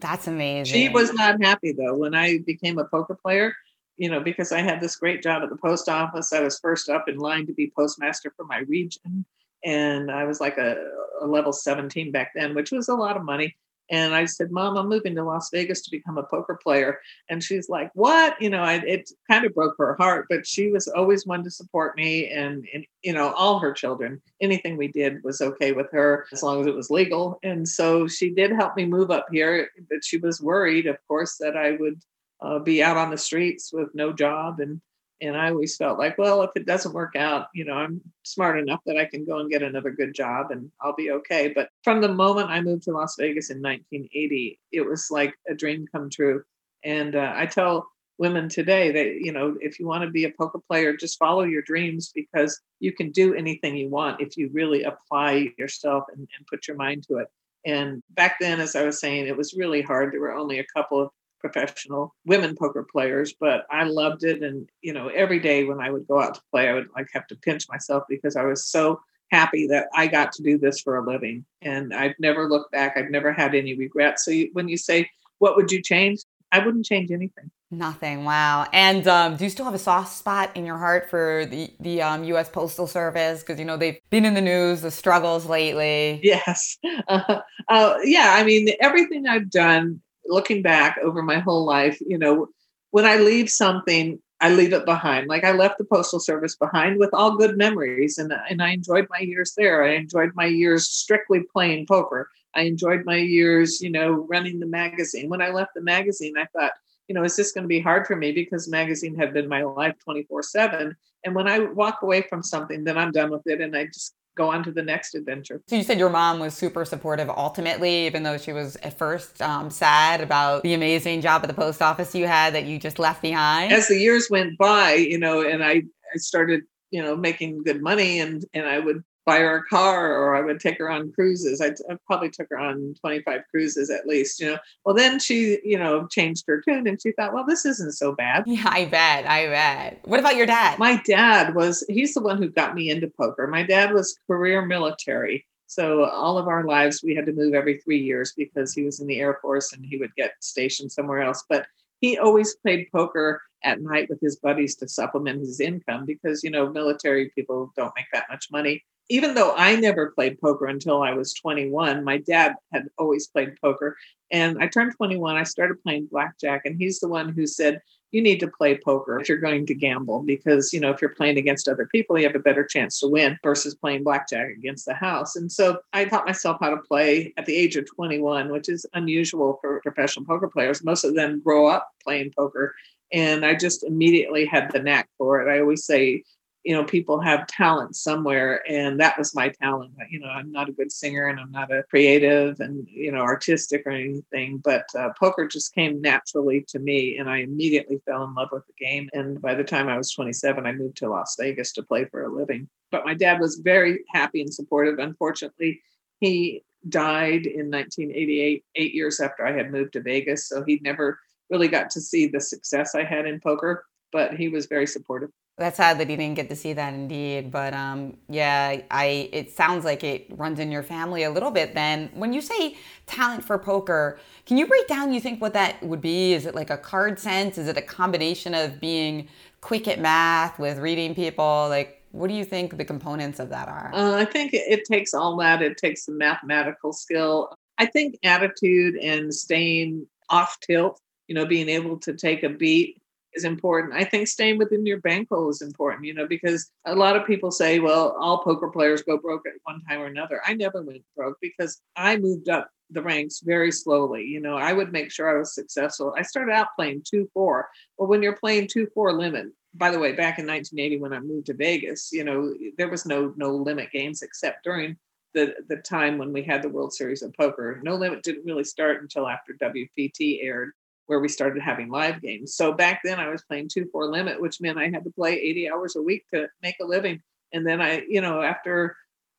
That's 0.00 0.26
amazing. 0.26 0.72
She 0.72 0.88
was 0.88 1.12
not 1.12 1.42
happy 1.42 1.72
though 1.72 1.94
when 1.94 2.14
I 2.14 2.38
became 2.38 2.78
a 2.78 2.84
poker 2.84 3.14
player, 3.14 3.54
you 3.96 4.08
know, 4.08 4.20
because 4.20 4.52
I 4.52 4.60
had 4.60 4.80
this 4.80 4.96
great 4.96 5.22
job 5.22 5.42
at 5.42 5.50
the 5.50 5.56
post 5.56 5.88
office. 5.88 6.32
I 6.32 6.40
was 6.40 6.58
first 6.60 6.88
up 6.88 7.08
in 7.08 7.18
line 7.18 7.46
to 7.46 7.52
be 7.52 7.72
postmaster 7.74 8.32
for 8.36 8.44
my 8.44 8.58
region. 8.60 9.24
And 9.64 10.10
I 10.10 10.24
was 10.24 10.40
like 10.40 10.56
a, 10.56 10.76
a 11.20 11.26
level 11.26 11.52
17 11.52 12.12
back 12.12 12.32
then, 12.34 12.54
which 12.54 12.70
was 12.70 12.88
a 12.88 12.94
lot 12.94 13.16
of 13.16 13.24
money. 13.24 13.56
And 13.90 14.14
I 14.14 14.24
said, 14.26 14.50
Mom, 14.50 14.76
I'm 14.76 14.88
moving 14.88 15.14
to 15.14 15.24
Las 15.24 15.50
Vegas 15.50 15.82
to 15.82 15.90
become 15.90 16.18
a 16.18 16.22
poker 16.22 16.58
player. 16.62 17.00
And 17.28 17.42
she's 17.42 17.68
like, 17.68 17.90
What? 17.94 18.40
You 18.40 18.50
know, 18.50 18.62
I, 18.62 18.74
it 18.74 19.10
kind 19.30 19.44
of 19.44 19.54
broke 19.54 19.74
her 19.78 19.94
heart, 19.94 20.26
but 20.28 20.46
she 20.46 20.70
was 20.70 20.88
always 20.88 21.26
one 21.26 21.44
to 21.44 21.50
support 21.50 21.96
me 21.96 22.28
and, 22.28 22.66
and, 22.72 22.84
you 23.02 23.12
know, 23.12 23.32
all 23.32 23.58
her 23.58 23.72
children. 23.72 24.20
Anything 24.40 24.76
we 24.76 24.88
did 24.88 25.22
was 25.24 25.40
okay 25.40 25.72
with 25.72 25.90
her 25.92 26.26
as 26.32 26.42
long 26.42 26.60
as 26.60 26.66
it 26.66 26.74
was 26.74 26.90
legal. 26.90 27.38
And 27.42 27.66
so 27.66 28.06
she 28.06 28.30
did 28.30 28.52
help 28.52 28.76
me 28.76 28.86
move 28.86 29.10
up 29.10 29.26
here, 29.30 29.70
but 29.88 30.04
she 30.04 30.18
was 30.18 30.40
worried, 30.40 30.86
of 30.86 30.96
course, 31.06 31.36
that 31.38 31.56
I 31.56 31.72
would 31.72 32.00
uh, 32.40 32.58
be 32.58 32.82
out 32.82 32.96
on 32.96 33.10
the 33.10 33.18
streets 33.18 33.72
with 33.72 33.94
no 33.94 34.12
job 34.12 34.60
and 34.60 34.80
and 35.20 35.36
I 35.36 35.50
always 35.50 35.76
felt 35.76 35.98
like, 35.98 36.16
well, 36.18 36.42
if 36.42 36.50
it 36.54 36.66
doesn't 36.66 36.94
work 36.94 37.16
out, 37.16 37.48
you 37.54 37.64
know, 37.64 37.74
I'm 37.74 38.00
smart 38.22 38.58
enough 38.58 38.80
that 38.86 38.96
I 38.96 39.04
can 39.04 39.24
go 39.24 39.38
and 39.38 39.50
get 39.50 39.62
another 39.62 39.90
good 39.90 40.14
job 40.14 40.50
and 40.50 40.70
I'll 40.80 40.94
be 40.94 41.10
okay. 41.10 41.52
But 41.54 41.70
from 41.82 42.00
the 42.00 42.08
moment 42.08 42.50
I 42.50 42.60
moved 42.60 42.84
to 42.84 42.92
Las 42.92 43.16
Vegas 43.18 43.50
in 43.50 43.58
1980, 43.58 44.58
it 44.72 44.82
was 44.82 45.08
like 45.10 45.34
a 45.48 45.54
dream 45.54 45.86
come 45.90 46.08
true. 46.10 46.44
And 46.84 47.16
uh, 47.16 47.32
I 47.34 47.46
tell 47.46 47.88
women 48.18 48.48
today 48.48 48.90
that 48.90 49.24
you 49.24 49.32
know 49.32 49.56
if 49.60 49.78
you 49.78 49.86
want 49.86 50.02
to 50.02 50.10
be 50.10 50.24
a 50.24 50.30
poker 50.30 50.58
player 50.68 50.96
just 50.96 51.18
follow 51.18 51.44
your 51.44 51.62
dreams 51.62 52.10
because 52.14 52.60
you 52.80 52.92
can 52.92 53.10
do 53.10 53.32
anything 53.34 53.76
you 53.76 53.88
want 53.88 54.20
if 54.20 54.36
you 54.36 54.50
really 54.52 54.82
apply 54.82 55.48
yourself 55.56 56.04
and, 56.12 56.28
and 56.36 56.46
put 56.48 56.66
your 56.66 56.76
mind 56.76 57.04
to 57.04 57.16
it 57.18 57.28
and 57.64 58.02
back 58.10 58.36
then 58.40 58.60
as 58.60 58.74
i 58.74 58.84
was 58.84 59.00
saying 59.00 59.26
it 59.26 59.36
was 59.36 59.54
really 59.54 59.82
hard 59.82 60.12
there 60.12 60.20
were 60.20 60.34
only 60.34 60.58
a 60.58 60.66
couple 60.74 61.00
of 61.00 61.10
professional 61.40 62.14
women 62.26 62.54
poker 62.56 62.86
players 62.90 63.34
but 63.38 63.66
i 63.70 63.84
loved 63.84 64.24
it 64.24 64.42
and 64.42 64.68
you 64.82 64.92
know 64.92 65.08
every 65.08 65.38
day 65.38 65.64
when 65.64 65.80
i 65.80 65.90
would 65.90 66.06
go 66.06 66.20
out 66.20 66.34
to 66.34 66.40
play 66.50 66.68
i 66.68 66.72
would 66.72 66.88
like 66.94 67.08
have 67.12 67.26
to 67.26 67.36
pinch 67.36 67.68
myself 67.68 68.04
because 68.08 68.36
i 68.36 68.42
was 68.42 68.66
so 68.66 69.00
happy 69.30 69.66
that 69.66 69.88
i 69.94 70.06
got 70.06 70.32
to 70.32 70.42
do 70.42 70.58
this 70.58 70.80
for 70.80 70.96
a 70.96 71.06
living 71.06 71.44
and 71.62 71.94
i've 71.94 72.14
never 72.18 72.48
looked 72.48 72.72
back 72.72 72.96
i've 72.96 73.10
never 73.10 73.32
had 73.32 73.54
any 73.54 73.74
regrets 73.74 74.24
so 74.24 74.30
you, 74.30 74.48
when 74.52 74.68
you 74.68 74.76
say 74.76 75.08
what 75.38 75.56
would 75.56 75.70
you 75.70 75.82
change 75.82 76.20
i 76.52 76.58
wouldn't 76.58 76.84
change 76.84 77.10
anything 77.10 77.50
Nothing. 77.70 78.24
Wow. 78.24 78.66
And 78.72 79.06
um, 79.06 79.36
do 79.36 79.44
you 79.44 79.50
still 79.50 79.66
have 79.66 79.74
a 79.74 79.78
soft 79.78 80.16
spot 80.16 80.56
in 80.56 80.64
your 80.64 80.78
heart 80.78 81.10
for 81.10 81.44
the 81.44 81.70
the 81.78 82.00
um, 82.00 82.24
U.S. 82.24 82.48
Postal 82.48 82.86
Service? 82.86 83.40
Because 83.40 83.58
you 83.58 83.66
know 83.66 83.76
they've 83.76 83.98
been 84.08 84.24
in 84.24 84.32
the 84.32 84.40
news, 84.40 84.80
the 84.80 84.90
struggles 84.90 85.44
lately. 85.44 86.20
Yes. 86.22 86.78
Uh, 87.08 87.40
uh, 87.68 87.98
yeah. 88.04 88.36
I 88.38 88.44
mean, 88.44 88.70
everything 88.80 89.26
I've 89.26 89.50
done, 89.50 90.00
looking 90.28 90.62
back 90.62 90.98
over 91.02 91.22
my 91.22 91.38
whole 91.38 91.64
life, 91.64 91.98
you 92.00 92.18
know, 92.18 92.48
when 92.90 93.04
I 93.04 93.16
leave 93.16 93.50
something, 93.50 94.20
I 94.40 94.50
leave 94.50 94.72
it 94.72 94.84
behind. 94.84 95.26
Like 95.26 95.44
I 95.44 95.52
left 95.52 95.78
the 95.78 95.84
Postal 95.84 96.20
Service 96.20 96.56
behind 96.56 96.98
with 96.98 97.10
all 97.12 97.36
good 97.36 97.58
memories, 97.58 98.18
and 98.18 98.32
and 98.48 98.62
I 98.62 98.70
enjoyed 98.70 99.06
my 99.10 99.20
years 99.20 99.54
there. 99.56 99.84
I 99.84 99.94
enjoyed 99.94 100.30
my 100.34 100.46
years 100.46 100.88
strictly 100.88 101.42
playing 101.52 101.86
poker. 101.86 102.30
I 102.54 102.62
enjoyed 102.62 103.04
my 103.04 103.16
years, 103.16 103.80
you 103.80 103.90
know, 103.90 104.26
running 104.28 104.58
the 104.60 104.66
magazine. 104.66 105.28
When 105.28 105.42
I 105.42 105.50
left 105.50 105.74
the 105.74 105.82
magazine, 105.82 106.34
I 106.38 106.46
thought 106.46 106.72
you 107.08 107.14
know, 107.14 107.24
is 107.24 107.36
this 107.36 107.52
going 107.52 107.64
to 107.64 107.68
be 107.68 107.80
hard 107.80 108.06
for 108.06 108.16
me 108.16 108.32
because 108.32 108.68
magazine 108.68 109.16
had 109.16 109.32
been 109.32 109.48
my 109.48 109.62
life 109.62 109.94
24 110.04 110.42
7. 110.42 110.94
And 111.24 111.34
when 111.34 111.48
I 111.48 111.60
walk 111.60 112.02
away 112.02 112.22
from 112.22 112.42
something, 112.42 112.84
then 112.84 112.96
I'm 112.98 113.10
done 113.10 113.30
with 113.30 113.46
it 113.46 113.60
and 113.60 113.74
I 113.74 113.86
just 113.86 114.14
go 114.38 114.50
on 114.50 114.62
to 114.64 114.72
the 114.72 114.82
next 114.82 115.14
adventure. 115.14 115.60
So 115.66 115.76
you 115.76 115.82
said 115.82 115.98
your 115.98 116.08
mom 116.08 116.38
was 116.38 116.54
super 116.54 116.84
supportive 116.84 117.28
ultimately, 117.28 118.06
even 118.06 118.22
though 118.22 118.38
she 118.38 118.52
was 118.52 118.76
at 118.76 118.96
first 118.96 119.42
um, 119.42 119.68
sad 119.68 120.22
about 120.22 120.62
the 120.62 120.72
amazing 120.72 121.20
job 121.20 121.42
at 121.42 121.48
the 121.48 121.54
post 121.54 121.82
office 121.82 122.14
you 122.14 122.26
had 122.26 122.54
that 122.54 122.64
you 122.64 122.78
just 122.78 122.98
left 122.98 123.20
behind. 123.20 123.72
As 123.72 123.88
the 123.88 123.98
years 123.98 124.28
went 124.30 124.56
by, 124.56 124.94
you 124.94 125.18
know, 125.18 125.42
and 125.46 125.62
I, 125.62 125.82
I 126.14 126.16
started, 126.16 126.62
you 126.90 127.02
know, 127.02 127.16
making 127.16 127.64
good 127.64 127.82
money 127.82 128.20
and, 128.20 128.42
and 128.54 128.64
I 128.64 128.78
would 128.78 129.02
buy 129.28 129.40
her 129.40 129.56
a 129.56 129.64
car 129.64 130.16
or 130.16 130.34
I 130.34 130.40
would 130.40 130.58
take 130.58 130.78
her 130.78 130.90
on 130.90 131.12
cruises. 131.12 131.60
I, 131.60 131.72
probably 132.06 132.30
took 132.30 132.46
her 132.48 132.58
on 132.58 132.94
25 132.98 133.42
cruises 133.50 133.90
at 133.90 134.06
least, 134.06 134.40
you 134.40 134.46
know. 134.46 134.58
Well, 134.86 134.94
then 134.94 135.18
she, 135.18 135.58
you 135.62 135.78
know, 135.78 136.06
changed 136.06 136.44
her 136.46 136.62
tune 136.62 136.88
and 136.88 137.00
she 137.00 137.12
thought, 137.12 137.34
well, 137.34 137.44
this 137.46 137.66
isn't 137.66 137.92
so 137.92 138.12
bad. 138.12 138.44
Yeah, 138.46 138.64
I 138.64 138.86
bet. 138.86 139.26
I 139.26 139.46
bet. 139.48 140.00
What 140.04 140.18
about 140.18 140.36
your 140.36 140.46
dad? 140.46 140.78
My 140.78 141.02
dad 141.04 141.54
was, 141.54 141.84
he's 141.90 142.14
the 142.14 142.22
one 142.22 142.38
who 142.38 142.48
got 142.48 142.74
me 142.74 142.88
into 142.88 143.08
poker. 143.08 143.46
My 143.46 143.62
dad 143.62 143.92
was 143.92 144.18
career 144.26 144.64
military. 144.64 145.46
So 145.66 146.06
all 146.06 146.38
of 146.38 146.48
our 146.48 146.64
lives, 146.64 147.02
we 147.04 147.14
had 147.14 147.26
to 147.26 147.32
move 147.34 147.52
every 147.52 147.76
three 147.76 148.00
years 148.00 148.32
because 148.34 148.72
he 148.72 148.82
was 148.82 148.98
in 148.98 149.06
the 149.06 149.20
Air 149.20 149.38
Force 149.42 149.74
and 149.74 149.84
he 149.84 149.98
would 149.98 150.14
get 150.16 150.32
stationed 150.40 150.90
somewhere 150.90 151.20
else. 151.20 151.44
But 151.50 151.66
he 152.00 152.16
always 152.16 152.56
played 152.56 152.88
poker 152.90 153.42
at 153.62 153.82
night 153.82 154.08
with 154.08 154.20
his 154.22 154.36
buddies 154.36 154.74
to 154.76 154.88
supplement 154.88 155.40
his 155.40 155.60
income 155.60 156.06
because, 156.06 156.42
you 156.42 156.50
know, 156.50 156.70
military 156.70 157.30
people 157.34 157.70
don't 157.76 157.92
make 157.94 158.06
that 158.14 158.24
much 158.30 158.46
money 158.50 158.82
even 159.08 159.34
though 159.34 159.54
I 159.56 159.76
never 159.76 160.10
played 160.10 160.40
poker 160.40 160.66
until 160.66 161.02
I 161.02 161.12
was 161.12 161.32
21, 161.34 162.04
my 162.04 162.18
dad 162.18 162.54
had 162.72 162.88
always 162.98 163.26
played 163.26 163.58
poker. 163.60 163.96
And 164.30 164.62
I 164.62 164.68
turned 164.68 164.94
21, 164.96 165.36
I 165.36 165.44
started 165.44 165.82
playing 165.82 166.08
blackjack, 166.10 166.62
and 166.66 166.76
he's 166.78 167.00
the 167.00 167.08
one 167.08 167.30
who 167.30 167.46
said, 167.46 167.80
You 168.10 168.20
need 168.20 168.40
to 168.40 168.48
play 168.48 168.78
poker 168.78 169.18
if 169.18 169.28
you're 169.28 169.38
going 169.38 169.64
to 169.66 169.74
gamble 169.74 170.22
because, 170.22 170.74
you 170.74 170.80
know, 170.80 170.90
if 170.90 171.00
you're 171.00 171.14
playing 171.14 171.38
against 171.38 171.68
other 171.68 171.88
people, 171.90 172.18
you 172.18 172.26
have 172.26 172.36
a 172.36 172.40
better 172.40 172.64
chance 172.64 173.00
to 173.00 173.08
win 173.08 173.38
versus 173.42 173.74
playing 173.74 174.04
blackjack 174.04 174.48
against 174.50 174.84
the 174.84 174.94
house. 174.94 175.36
And 175.36 175.50
so 175.50 175.78
I 175.94 176.04
taught 176.04 176.26
myself 176.26 176.58
how 176.60 176.70
to 176.70 176.76
play 176.76 177.32
at 177.38 177.46
the 177.46 177.56
age 177.56 177.76
of 177.76 177.86
21, 177.86 178.50
which 178.50 178.68
is 178.68 178.84
unusual 178.92 179.58
for 179.62 179.80
professional 179.80 180.26
poker 180.26 180.48
players. 180.48 180.84
Most 180.84 181.04
of 181.04 181.14
them 181.14 181.40
grow 181.42 181.66
up 181.66 181.88
playing 182.04 182.32
poker. 182.36 182.74
And 183.10 183.46
I 183.46 183.54
just 183.54 183.84
immediately 183.84 184.44
had 184.44 184.70
the 184.70 184.80
knack 184.80 185.08
for 185.16 185.40
it. 185.40 185.50
I 185.50 185.60
always 185.60 185.86
say, 185.86 186.24
you 186.68 186.74
know 186.74 186.84
people 186.84 187.18
have 187.18 187.46
talent 187.46 187.96
somewhere 187.96 188.62
and 188.70 189.00
that 189.00 189.16
was 189.16 189.34
my 189.34 189.48
talent. 189.48 189.90
You 190.10 190.20
know 190.20 190.28
i'm 190.28 190.52
not 190.52 190.68
a 190.68 190.72
good 190.72 190.92
singer 190.92 191.24
and 191.24 191.40
i'm 191.40 191.50
not 191.50 191.72
a 191.72 191.82
creative 191.84 192.60
and 192.60 192.86
you 192.86 193.10
know 193.10 193.20
artistic 193.20 193.84
or 193.86 193.92
anything 193.92 194.58
but 194.58 194.84
uh, 194.94 195.08
poker 195.18 195.48
just 195.48 195.74
came 195.74 196.02
naturally 196.02 196.66
to 196.68 196.78
me 196.78 197.16
and 197.16 197.30
i 197.30 197.38
immediately 197.38 198.02
fell 198.04 198.22
in 198.24 198.34
love 198.34 198.50
with 198.52 198.66
the 198.66 198.84
game 198.84 199.08
and 199.14 199.40
by 199.40 199.54
the 199.54 199.64
time 199.64 199.88
i 199.88 199.96
was 199.96 200.12
27 200.12 200.66
i 200.66 200.72
moved 200.72 200.98
to 200.98 201.08
las 201.08 201.36
vegas 201.40 201.72
to 201.72 201.82
play 201.82 202.04
for 202.04 202.24
a 202.24 202.28
living. 202.28 202.68
But 202.90 203.06
my 203.06 203.14
dad 203.14 203.40
was 203.40 203.56
very 203.56 204.00
happy 204.12 204.42
and 204.42 204.52
supportive. 204.52 204.98
Unfortunately 204.98 205.80
he 206.20 206.64
died 206.90 207.46
in 207.46 207.70
1988 207.70 208.64
eight 208.74 208.94
years 208.94 209.20
after 209.20 209.46
i 209.46 209.52
had 209.52 209.72
moved 209.72 209.94
to 209.94 210.02
vegas 210.02 210.48
so 210.48 210.62
he 210.64 210.78
never 210.82 211.18
really 211.48 211.68
got 211.68 211.88
to 211.90 212.00
see 212.00 212.26
the 212.26 212.40
success 212.40 212.94
i 212.94 213.02
had 213.02 213.26
in 213.26 213.40
poker 213.40 213.84
but 214.12 214.34
he 214.34 214.48
was 214.48 214.66
very 214.66 214.86
supportive 214.86 215.30
that's 215.58 215.76
sad 215.76 215.98
that 215.98 216.08
you 216.08 216.16
didn't 216.16 216.36
get 216.36 216.48
to 216.48 216.56
see 216.56 216.72
that 216.72 216.94
indeed. 216.94 217.50
But 217.50 217.74
um, 217.74 218.16
yeah, 218.28 218.80
I 218.90 219.28
it 219.32 219.50
sounds 219.50 219.84
like 219.84 220.04
it 220.04 220.26
runs 220.30 220.58
in 220.58 220.70
your 220.70 220.82
family 220.82 221.24
a 221.24 221.30
little 221.30 221.50
bit 221.50 221.74
then. 221.74 222.10
When 222.14 222.32
you 222.32 222.40
say 222.40 222.76
talent 223.06 223.44
for 223.44 223.58
poker, 223.58 224.18
can 224.46 224.56
you 224.56 224.66
break 224.66 224.86
down 224.86 225.12
you 225.12 225.20
think 225.20 225.40
what 225.40 225.54
that 225.54 225.82
would 225.82 226.00
be? 226.00 226.32
Is 226.32 226.46
it 226.46 226.54
like 226.54 226.70
a 226.70 226.78
card 226.78 227.18
sense? 227.18 227.58
Is 227.58 227.68
it 227.68 227.76
a 227.76 227.82
combination 227.82 228.54
of 228.54 228.80
being 228.80 229.28
quick 229.60 229.88
at 229.88 229.98
math 229.98 230.58
with 230.58 230.78
reading 230.78 231.14
people? 231.14 231.66
Like 231.68 231.98
what 232.12 232.28
do 232.28 232.34
you 232.34 232.44
think 232.44 232.76
the 232.76 232.84
components 232.84 233.38
of 233.38 233.50
that 233.50 233.68
are? 233.68 233.90
Uh, 233.92 234.16
I 234.16 234.24
think 234.24 234.52
it 234.54 234.84
takes 234.84 235.12
all 235.12 235.36
that. 235.38 235.60
It 235.60 235.76
takes 235.76 236.06
some 236.06 236.18
mathematical 236.18 236.92
skill. 236.92 237.52
I 237.76 237.86
think 237.86 238.18
attitude 238.24 238.96
and 238.96 239.32
staying 239.34 240.06
off 240.30 240.58
tilt, 240.60 241.00
you 241.26 241.34
know, 241.34 241.46
being 241.46 241.68
able 241.68 241.98
to 242.00 242.14
take 242.14 242.42
a 242.42 242.48
beat 242.48 243.00
is 243.38 243.44
important. 243.44 243.94
I 243.94 244.04
think 244.04 244.26
staying 244.26 244.58
within 244.58 244.84
your 244.84 245.00
bankroll 245.00 245.48
is 245.48 245.62
important, 245.62 246.04
you 246.04 246.12
know, 246.12 246.26
because 246.26 246.70
a 246.84 246.94
lot 246.94 247.16
of 247.16 247.26
people 247.26 247.50
say, 247.50 247.78
well, 247.78 248.16
all 248.20 248.42
poker 248.42 248.68
players 248.68 249.02
go 249.02 249.16
broke 249.16 249.46
at 249.46 249.54
one 249.62 249.80
time 249.88 250.00
or 250.00 250.06
another. 250.06 250.42
I 250.44 250.54
never 250.54 250.82
went 250.82 251.02
broke 251.16 251.38
because 251.40 251.80
I 251.96 252.16
moved 252.16 252.48
up 252.48 252.68
the 252.90 253.02
ranks 253.02 253.40
very 253.40 253.70
slowly. 253.70 254.24
You 254.24 254.40
know, 254.40 254.56
I 254.56 254.72
would 254.72 254.92
make 254.92 255.12
sure 255.12 255.30
I 255.30 255.38
was 255.38 255.54
successful. 255.54 256.14
I 256.18 256.22
started 256.22 256.52
out 256.52 256.74
playing 256.76 257.02
2 257.08 257.30
4. 257.32 257.68
Well, 257.96 258.08
when 258.08 258.22
you're 258.22 258.36
playing 258.36 258.68
2 258.68 258.88
4 258.92 259.12
limit, 259.12 259.46
by 259.74 259.90
the 259.90 259.98
way, 259.98 260.12
back 260.12 260.38
in 260.38 260.46
1980 260.46 260.98
when 261.00 261.12
I 261.12 261.20
moved 261.20 261.46
to 261.46 261.54
Vegas, 261.54 262.10
you 262.12 262.24
know, 262.24 262.52
there 262.76 262.90
was 262.90 263.06
no 263.06 263.32
no 263.36 263.50
limit 263.54 263.92
games 263.92 264.22
except 264.22 264.64
during 264.64 264.96
the 265.34 265.54
the 265.68 265.76
time 265.76 266.18
when 266.18 266.32
we 266.32 266.42
had 266.42 266.62
the 266.62 266.68
World 266.68 266.92
Series 266.92 267.22
of 267.22 267.34
Poker. 267.34 267.80
No 267.82 267.94
limit 267.94 268.22
didn't 268.22 268.46
really 268.46 268.64
start 268.64 269.02
until 269.02 269.28
after 269.28 269.54
WPT 269.62 270.42
aired 270.42 270.72
where 271.08 271.20
we 271.20 271.28
started 271.28 271.62
having 271.62 271.90
live 271.90 272.22
games. 272.22 272.54
So 272.54 272.72
back 272.72 273.00
then 273.02 273.18
I 273.18 273.28
was 273.28 273.42
playing 273.42 273.68
two 273.68 273.86
four 273.90 274.10
limit, 274.10 274.40
which 274.40 274.60
meant 274.60 274.78
I 274.78 274.88
had 274.88 275.04
to 275.04 275.10
play 275.10 275.34
80 275.34 275.70
hours 275.70 275.96
a 275.96 276.02
week 276.02 276.24
to 276.32 276.48
make 276.62 276.76
a 276.80 276.86
living. 276.86 277.20
And 277.52 277.66
then 277.66 277.80
I, 277.80 278.02
you 278.08 278.20
know, 278.20 278.42
after 278.42 278.94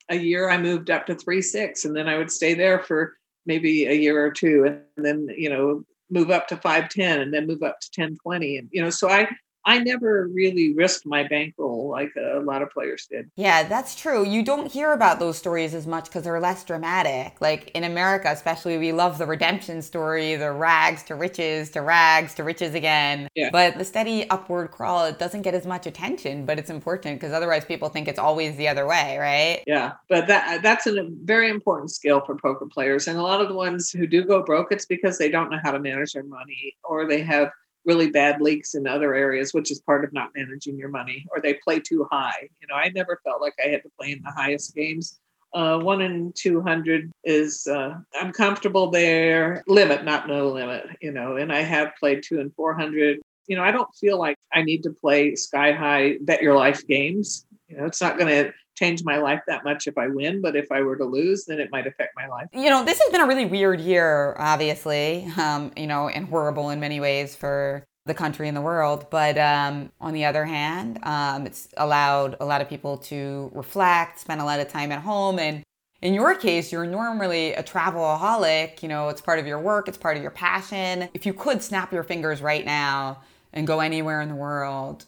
a 0.10 0.16
year 0.16 0.50
I 0.50 0.58
moved 0.58 0.90
up 0.90 1.06
to 1.06 1.16
three 1.16 1.42
six, 1.42 1.86
and 1.86 1.96
then 1.96 2.08
I 2.08 2.18
would 2.18 2.32
stay 2.32 2.54
there 2.54 2.80
for 2.80 3.14
maybe 3.46 3.86
a 3.86 3.94
year 3.94 4.24
or 4.24 4.32
two, 4.32 4.66
and 4.66 5.06
then 5.06 5.28
you 5.38 5.50
know 5.50 5.84
move 6.10 6.32
up 6.32 6.48
to 6.48 6.58
five 6.58 6.90
ten, 6.90 7.22
and 7.22 7.34
then 7.34 7.48
move 7.48 7.64
up 7.64 7.80
to 7.80 7.92
ten 7.92 8.18
twenty, 8.24 8.58
and 8.58 8.68
you 8.72 8.82
know, 8.82 8.90
so 8.90 9.10
I 9.10 9.30
I 9.70 9.78
never 9.78 10.28
really 10.34 10.74
risked 10.74 11.06
my 11.06 11.28
bankroll 11.28 11.90
like 11.90 12.10
a 12.18 12.40
lot 12.40 12.64
of 12.64 12.72
players 12.72 13.06
did. 13.06 13.30
Yeah, 13.36 13.68
that's 13.68 13.94
true. 13.94 14.26
You 14.26 14.42
don't 14.42 14.72
hear 14.72 14.94
about 14.94 15.20
those 15.20 15.38
stories 15.38 15.76
as 15.76 15.86
much 15.86 16.06
because 16.06 16.24
they're 16.24 16.40
less 16.40 16.64
dramatic. 16.64 17.40
Like 17.40 17.70
in 17.76 17.84
America, 17.84 18.30
especially, 18.32 18.80
we 18.80 18.92
love 18.92 19.20
the 19.20 19.28
redemption 19.28 19.84
story, 19.84 20.36
the 20.36 20.52
rags 20.52 21.04
to 21.04 21.14
riches 21.14 21.70
to 21.72 21.82
rags 21.84 22.34
to 22.34 22.44
riches 22.44 22.74
again. 22.74 23.28
Yeah. 23.36 23.52
But 23.52 23.78
the 23.78 23.86
steady 23.86 24.28
upward 24.32 24.72
crawl, 24.72 25.06
it 25.06 25.20
doesn't 25.20 25.44
get 25.44 25.54
as 25.54 25.68
much 25.68 25.86
attention, 25.86 26.48
but 26.48 26.58
it's 26.58 26.72
important 26.72 27.20
because 27.20 27.32
otherwise 27.32 27.64
people 27.64 27.90
think 27.90 28.08
it's 28.08 28.18
always 28.18 28.56
the 28.56 28.68
other 28.68 28.88
way, 28.88 29.20
right? 29.20 29.64
Yeah, 29.68 29.92
but 30.10 30.26
that 30.26 30.58
uh, 30.58 30.62
that's 30.64 30.88
a 30.88 31.08
very 31.24 31.48
important 31.48 31.92
skill 31.92 32.24
for 32.26 32.36
poker 32.36 32.66
players. 32.66 33.08
And 33.08 33.20
a 33.20 33.22
lot 33.22 33.40
of 33.40 33.48
the 33.48 33.54
ones 33.54 33.92
who 33.92 34.08
do 34.08 34.26
go 34.26 34.42
broke, 34.42 34.72
it's 34.72 34.88
because 34.88 35.20
they 35.20 35.30
don't 35.30 35.52
know 35.52 35.60
how 35.62 35.70
to 35.70 35.80
manage 35.80 36.14
their 36.14 36.24
money 36.24 36.76
or 36.84 37.08
they 37.08 37.22
have 37.22 37.52
really 37.86 38.10
bad 38.10 38.42
leaks 38.42 38.76
in 38.76 38.88
other 38.88 39.14
areas, 39.14 39.54
which 39.54 39.72
is 39.72 39.82
part 39.82 40.04
of 40.04 40.14
not 40.14 40.32
managing 40.36 40.78
your 40.78 40.90
money, 40.90 41.26
or 41.32 41.42
they 41.42 41.56
play 41.56 41.80
too 41.80 42.08
high. 42.12 42.50
You 42.62 42.68
know, 42.68 42.76
I 42.76 42.90
never 42.90 43.20
felt 43.24 43.42
like 43.42 43.54
I 43.64 43.70
had 43.70 43.84
to 43.84 43.90
play 44.00 44.12
in 44.12 44.22
the 44.24 44.32
highest 44.32 44.76
games. 44.76 45.20
Uh, 45.54 45.80
one 45.80 46.02
in 46.02 46.32
200 46.36 47.12
is, 47.24 47.66
uh, 47.68 47.96
I'm 48.20 48.32
comfortable 48.32 48.92
there. 48.92 49.64
Limit, 49.68 50.04
not 50.04 50.28
no 50.28 50.50
limit, 50.50 50.86
you 51.02 51.12
know, 51.12 51.38
and 51.38 51.52
I 51.52 51.62
have 51.62 51.94
played 52.00 52.24
two 52.24 52.40
and 52.40 52.54
400. 52.54 53.20
You 53.48 53.56
know, 53.56 53.64
I 53.64 53.72
don't 53.72 53.90
feel 53.96 54.20
like 54.20 54.38
I 54.54 54.62
need 54.62 54.84
to 54.84 54.92
play 54.92 55.36
sky 55.36 55.72
high 55.72 56.18
bet 56.22 56.44
your 56.44 56.56
life 56.56 56.86
games. 56.86 57.48
You 57.68 57.78
know, 57.78 57.86
it's 57.86 58.02
not 58.02 58.18
going 58.18 58.28
to 58.28 58.54
change 58.80 59.04
my 59.04 59.18
life 59.18 59.42
that 59.48 59.64
much 59.64 59.88
if 59.88 59.98
I 59.98 60.08
win, 60.08 60.42
but 60.42 60.56
if 60.56 60.72
I 60.72 60.82
were 60.82 60.96
to 60.96 61.06
lose, 61.06 61.46
then 61.46 61.60
it 61.60 61.70
might 61.72 61.86
affect 61.86 62.16
my 62.16 62.28
life. 62.28 62.48
You 62.54 62.70
know, 62.70 62.86
this 62.86 63.00
has 63.00 63.12
been 63.12 63.22
a 63.22 63.28
really 63.28 63.46
weird 63.46 63.82
year, 63.82 64.36
obviously, 64.40 65.30
um, 65.38 65.72
you 65.76 65.88
know, 65.88 66.08
and 66.08 66.28
horrible 66.28 66.70
in 66.70 66.80
many 66.80 67.00
ways 67.00 67.36
for 67.36 67.84
the 68.06 68.14
country 68.14 68.48
and 68.48 68.56
the 68.56 68.62
world. 68.62 69.08
But 69.10 69.38
um, 69.38 69.92
on 70.00 70.14
the 70.14 70.26
other 70.26 70.46
hand, 70.46 71.00
um, 71.04 71.46
it's 71.46 71.68
allowed 71.76 72.38
a 72.40 72.46
lot 72.46 72.62
of 72.62 72.70
people 72.70 72.98
to 72.98 73.52
reflect, 73.54 74.20
spend 74.20 74.40
a 74.40 74.46
lot 74.46 74.60
of 74.60 74.70
time 74.70 74.92
at 74.92 75.02
home. 75.02 75.40
And 75.40 75.64
in 76.02 76.14
your 76.14 76.34
case, 76.36 76.72
you're 76.72 76.86
normally 76.86 77.54
a 77.54 77.64
travelaholic. 77.64 78.82
You 78.82 78.88
know, 78.90 79.10
it's 79.10 79.22
part 79.22 79.40
of 79.40 79.46
your 79.46 79.60
work, 79.60 79.88
it's 79.90 79.98
part 79.98 80.16
of 80.16 80.24
your 80.24 80.32
passion. 80.32 81.10
If 81.14 81.26
you 81.26 81.34
could 81.34 81.62
snap 81.62 81.92
your 81.92 82.04
fingers 82.04 82.42
right 82.42 82.66
now 82.66 83.22
and 83.52 83.68
go 83.68 83.82
anywhere 83.82 84.22
in 84.22 84.30
the 84.30 84.36
world, 84.36 85.06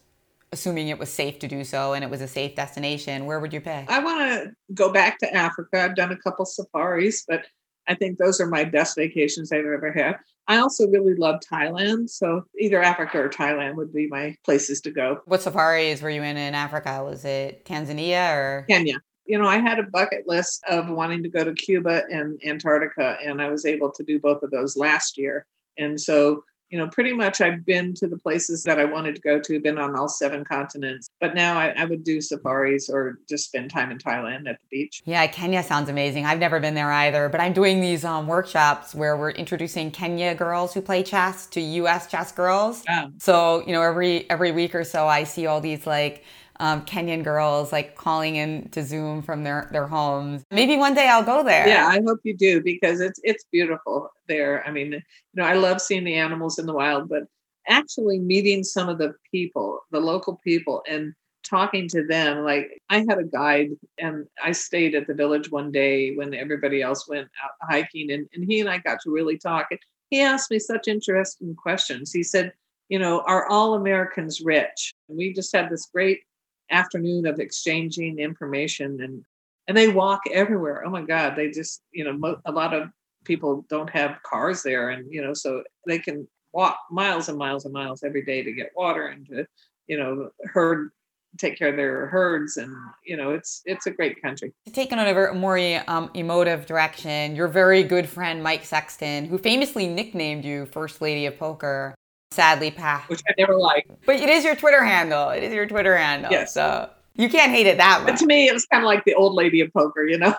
assuming 0.51 0.89
it 0.89 0.99
was 0.99 1.11
safe 1.11 1.39
to 1.39 1.47
do 1.47 1.63
so 1.63 1.93
and 1.93 2.03
it 2.03 2.09
was 2.09 2.21
a 2.21 2.27
safe 2.27 2.55
destination, 2.55 3.25
where 3.25 3.39
would 3.39 3.53
you 3.53 3.61
pick? 3.61 3.89
I 3.89 3.99
want 3.99 4.19
to 4.19 4.51
go 4.73 4.91
back 4.91 5.17
to 5.19 5.33
Africa. 5.33 5.81
I've 5.81 5.95
done 5.95 6.11
a 6.11 6.17
couple 6.17 6.45
safaris, 6.45 7.23
but 7.27 7.45
I 7.87 7.95
think 7.95 8.17
those 8.17 8.39
are 8.39 8.47
my 8.47 8.63
best 8.63 8.95
vacations 8.95 9.51
I've 9.51 9.65
ever 9.65 9.91
had. 9.91 10.17
I 10.47 10.57
also 10.57 10.87
really 10.87 11.15
love 11.15 11.39
Thailand. 11.51 12.09
So 12.09 12.43
either 12.59 12.81
Africa 12.81 13.19
or 13.19 13.29
Thailand 13.29 13.75
would 13.75 13.93
be 13.93 14.07
my 14.07 14.35
places 14.45 14.81
to 14.81 14.91
go. 14.91 15.21
What 15.25 15.41
safaris 15.41 16.01
were 16.01 16.09
you 16.09 16.21
in 16.21 16.37
in 16.37 16.53
Africa? 16.53 17.03
Was 17.03 17.25
it 17.25 17.65
Tanzania 17.65 18.35
or 18.35 18.65
Kenya? 18.69 19.01
You 19.25 19.37
know, 19.37 19.47
I 19.47 19.59
had 19.59 19.79
a 19.79 19.83
bucket 19.83 20.27
list 20.27 20.63
of 20.67 20.89
wanting 20.89 21.23
to 21.23 21.29
go 21.29 21.43
to 21.43 21.53
Cuba 21.53 22.03
and 22.11 22.39
Antarctica, 22.45 23.17
and 23.23 23.41
I 23.41 23.49
was 23.49 23.65
able 23.65 23.91
to 23.91 24.03
do 24.03 24.19
both 24.19 24.43
of 24.43 24.51
those 24.51 24.75
last 24.75 25.17
year. 25.17 25.45
And 25.77 25.99
so 25.99 26.43
you 26.71 26.77
know, 26.77 26.87
pretty 26.87 27.11
much 27.11 27.41
I've 27.41 27.65
been 27.65 27.93
to 27.95 28.07
the 28.07 28.17
places 28.17 28.63
that 28.63 28.79
I 28.79 28.85
wanted 28.85 29.15
to 29.15 29.21
go 29.21 29.39
to, 29.39 29.59
been 29.59 29.77
on 29.77 29.95
all 29.95 30.07
seven 30.07 30.45
continents. 30.45 31.09
But 31.19 31.35
now 31.35 31.59
I, 31.59 31.73
I, 31.77 31.83
would 31.83 32.05
do 32.05 32.21
safaris 32.21 32.89
or 32.89 33.19
just 33.27 33.45
spend 33.45 33.69
time 33.69 33.91
in 33.91 33.97
Thailand 33.97 34.49
at 34.49 34.57
the 34.61 34.67
beach. 34.71 35.01
Yeah, 35.03 35.27
Kenya 35.27 35.63
sounds 35.63 35.89
amazing. 35.89 36.25
I've 36.25 36.39
never 36.39 36.61
been 36.61 36.73
there 36.73 36.91
either, 36.91 37.27
but 37.27 37.41
I'm 37.41 37.51
doing 37.51 37.81
these 37.81 38.05
um, 38.05 38.25
workshops 38.25 38.95
where 38.95 39.17
we're 39.17 39.31
introducing 39.31 39.91
Kenya 39.91 40.33
girls 40.33 40.73
who 40.73 40.81
play 40.81 41.03
chess 41.03 41.45
to 41.47 41.59
U.S. 41.59 42.07
chess 42.07 42.31
girls. 42.31 42.83
Oh. 42.89 43.11
So 43.17 43.63
you 43.67 43.73
know, 43.73 43.81
every 43.81 44.29
every 44.29 44.53
week 44.53 44.73
or 44.73 44.85
so, 44.85 45.07
I 45.07 45.25
see 45.25 45.47
all 45.47 45.59
these 45.59 45.85
like 45.85 46.23
um, 46.61 46.85
Kenyan 46.85 47.23
girls 47.23 47.71
like 47.71 47.95
calling 47.95 48.35
in 48.35 48.69
to 48.69 48.83
Zoom 48.83 49.23
from 49.23 49.43
their 49.43 49.67
their 49.71 49.87
homes. 49.87 50.43
Maybe 50.51 50.77
one 50.77 50.93
day 50.93 51.09
I'll 51.09 51.23
go 51.23 51.43
there. 51.43 51.67
Yeah, 51.67 51.87
I 51.87 52.01
hope 52.05 52.19
you 52.23 52.37
do 52.37 52.61
because 52.61 53.01
it's 53.01 53.19
it's 53.23 53.43
beautiful 53.51 54.09
there. 54.27 54.63
I 54.65 54.71
mean, 54.71 54.91
you 54.93 55.01
know, 55.33 55.43
I 55.43 55.55
love 55.55 55.81
seeing 55.81 56.03
the 56.03 56.13
animals 56.13 56.59
in 56.59 56.67
the 56.67 56.73
wild, 56.73 57.09
but 57.09 57.23
actually 57.67 58.19
meeting 58.19 58.63
some 58.63 58.89
of 58.89 58.99
the 58.99 59.13
people, 59.31 59.79
the 59.89 59.99
local 59.99 60.39
people, 60.43 60.83
and 60.87 61.13
talking 61.43 61.87
to 61.89 62.05
them. 62.05 62.43
Like 62.43 62.79
I 62.89 62.99
had 63.09 63.17
a 63.17 63.23
guide 63.23 63.71
and 63.97 64.27
I 64.43 64.51
stayed 64.51 64.93
at 64.93 65.07
the 65.07 65.15
village 65.15 65.49
one 65.49 65.71
day 65.71 66.13
when 66.15 66.35
everybody 66.35 66.83
else 66.83 67.09
went 67.09 67.27
out 67.43 67.51
hiking, 67.69 68.11
and, 68.11 68.27
and 68.35 68.45
he 68.45 68.59
and 68.59 68.69
I 68.69 68.77
got 68.77 68.99
to 69.01 69.11
really 69.11 69.39
talk. 69.39 69.67
And 69.71 69.79
he 70.11 70.21
asked 70.21 70.51
me 70.51 70.59
such 70.59 70.87
interesting 70.87 71.55
questions. 71.55 72.11
He 72.11 72.21
said, 72.21 72.53
you 72.89 72.99
know, 72.99 73.21
are 73.21 73.47
all 73.49 73.73
Americans 73.73 74.41
rich? 74.41 74.93
And 75.09 75.17
we 75.17 75.33
just 75.33 75.55
had 75.55 75.71
this 75.71 75.89
great 75.91 76.19
afternoon 76.71 77.25
of 77.25 77.39
exchanging 77.39 78.19
information 78.19 79.01
and 79.01 79.23
and 79.67 79.77
they 79.77 79.87
walk 79.87 80.21
everywhere. 80.31 80.83
Oh 80.85 80.89
my 80.89 81.03
God, 81.03 81.35
they 81.35 81.49
just 81.49 81.81
you 81.91 82.03
know 82.03 82.13
mo- 82.13 82.41
a 82.45 82.51
lot 82.51 82.73
of 82.73 82.89
people 83.23 83.65
don't 83.69 83.89
have 83.89 84.21
cars 84.23 84.63
there, 84.63 84.89
and 84.89 85.11
you 85.11 85.21
know 85.21 85.33
so 85.33 85.63
they 85.85 85.99
can 85.99 86.27
walk 86.53 86.79
miles 86.89 87.29
and 87.29 87.37
miles 87.37 87.65
and 87.65 87.73
miles 87.73 88.03
every 88.03 88.23
day 88.23 88.43
to 88.43 88.51
get 88.51 88.71
water 88.75 89.07
and 89.07 89.27
to 89.27 89.45
you 89.87 89.97
know 89.97 90.29
herd 90.45 90.89
take 91.37 91.57
care 91.57 91.69
of 91.69 91.77
their 91.77 92.07
herds 92.07 92.57
and 92.57 92.75
you 93.05 93.15
know 93.15 93.31
it's 93.31 93.61
it's 93.65 93.85
a 93.85 93.91
great 93.91 94.21
country 94.21 94.51
to 94.65 94.71
on 94.91 94.99
a 94.99 95.33
more 95.33 95.57
um, 95.87 96.09
emotive 96.13 96.65
direction 96.65 97.35
your 97.35 97.47
very 97.47 97.83
good 97.83 98.07
friend 98.07 98.43
mike 98.43 98.65
sexton 98.65 99.25
who 99.25 99.37
famously 99.37 99.87
nicknamed 99.87 100.43
you 100.43 100.65
first 100.65 101.01
lady 101.01 101.25
of 101.25 101.37
poker 101.39 101.95
sadly 102.31 102.71
passed. 102.71 103.09
Which 103.09 103.21
I 103.29 103.33
never 103.37 103.55
liked. 103.55 103.91
But 104.05 104.15
it 104.15 104.29
is 104.29 104.43
your 104.43 104.55
Twitter 104.55 104.83
handle. 104.83 105.29
It 105.29 105.43
is 105.43 105.53
your 105.53 105.67
Twitter 105.67 105.95
handle. 105.95 106.31
Yes. 106.31 106.53
So 106.53 106.89
you 107.15 107.29
can't 107.29 107.51
hate 107.51 107.67
it 107.67 107.77
that 107.77 108.01
much. 108.01 108.13
But 108.13 108.19
to 108.19 108.25
me, 108.25 108.47
it 108.47 108.53
was 108.53 108.65
kind 108.65 108.83
of 108.83 108.87
like 108.87 109.03
the 109.05 109.13
old 109.13 109.33
lady 109.33 109.61
of 109.61 109.71
poker, 109.73 110.03
you 110.03 110.17
know? 110.17 110.33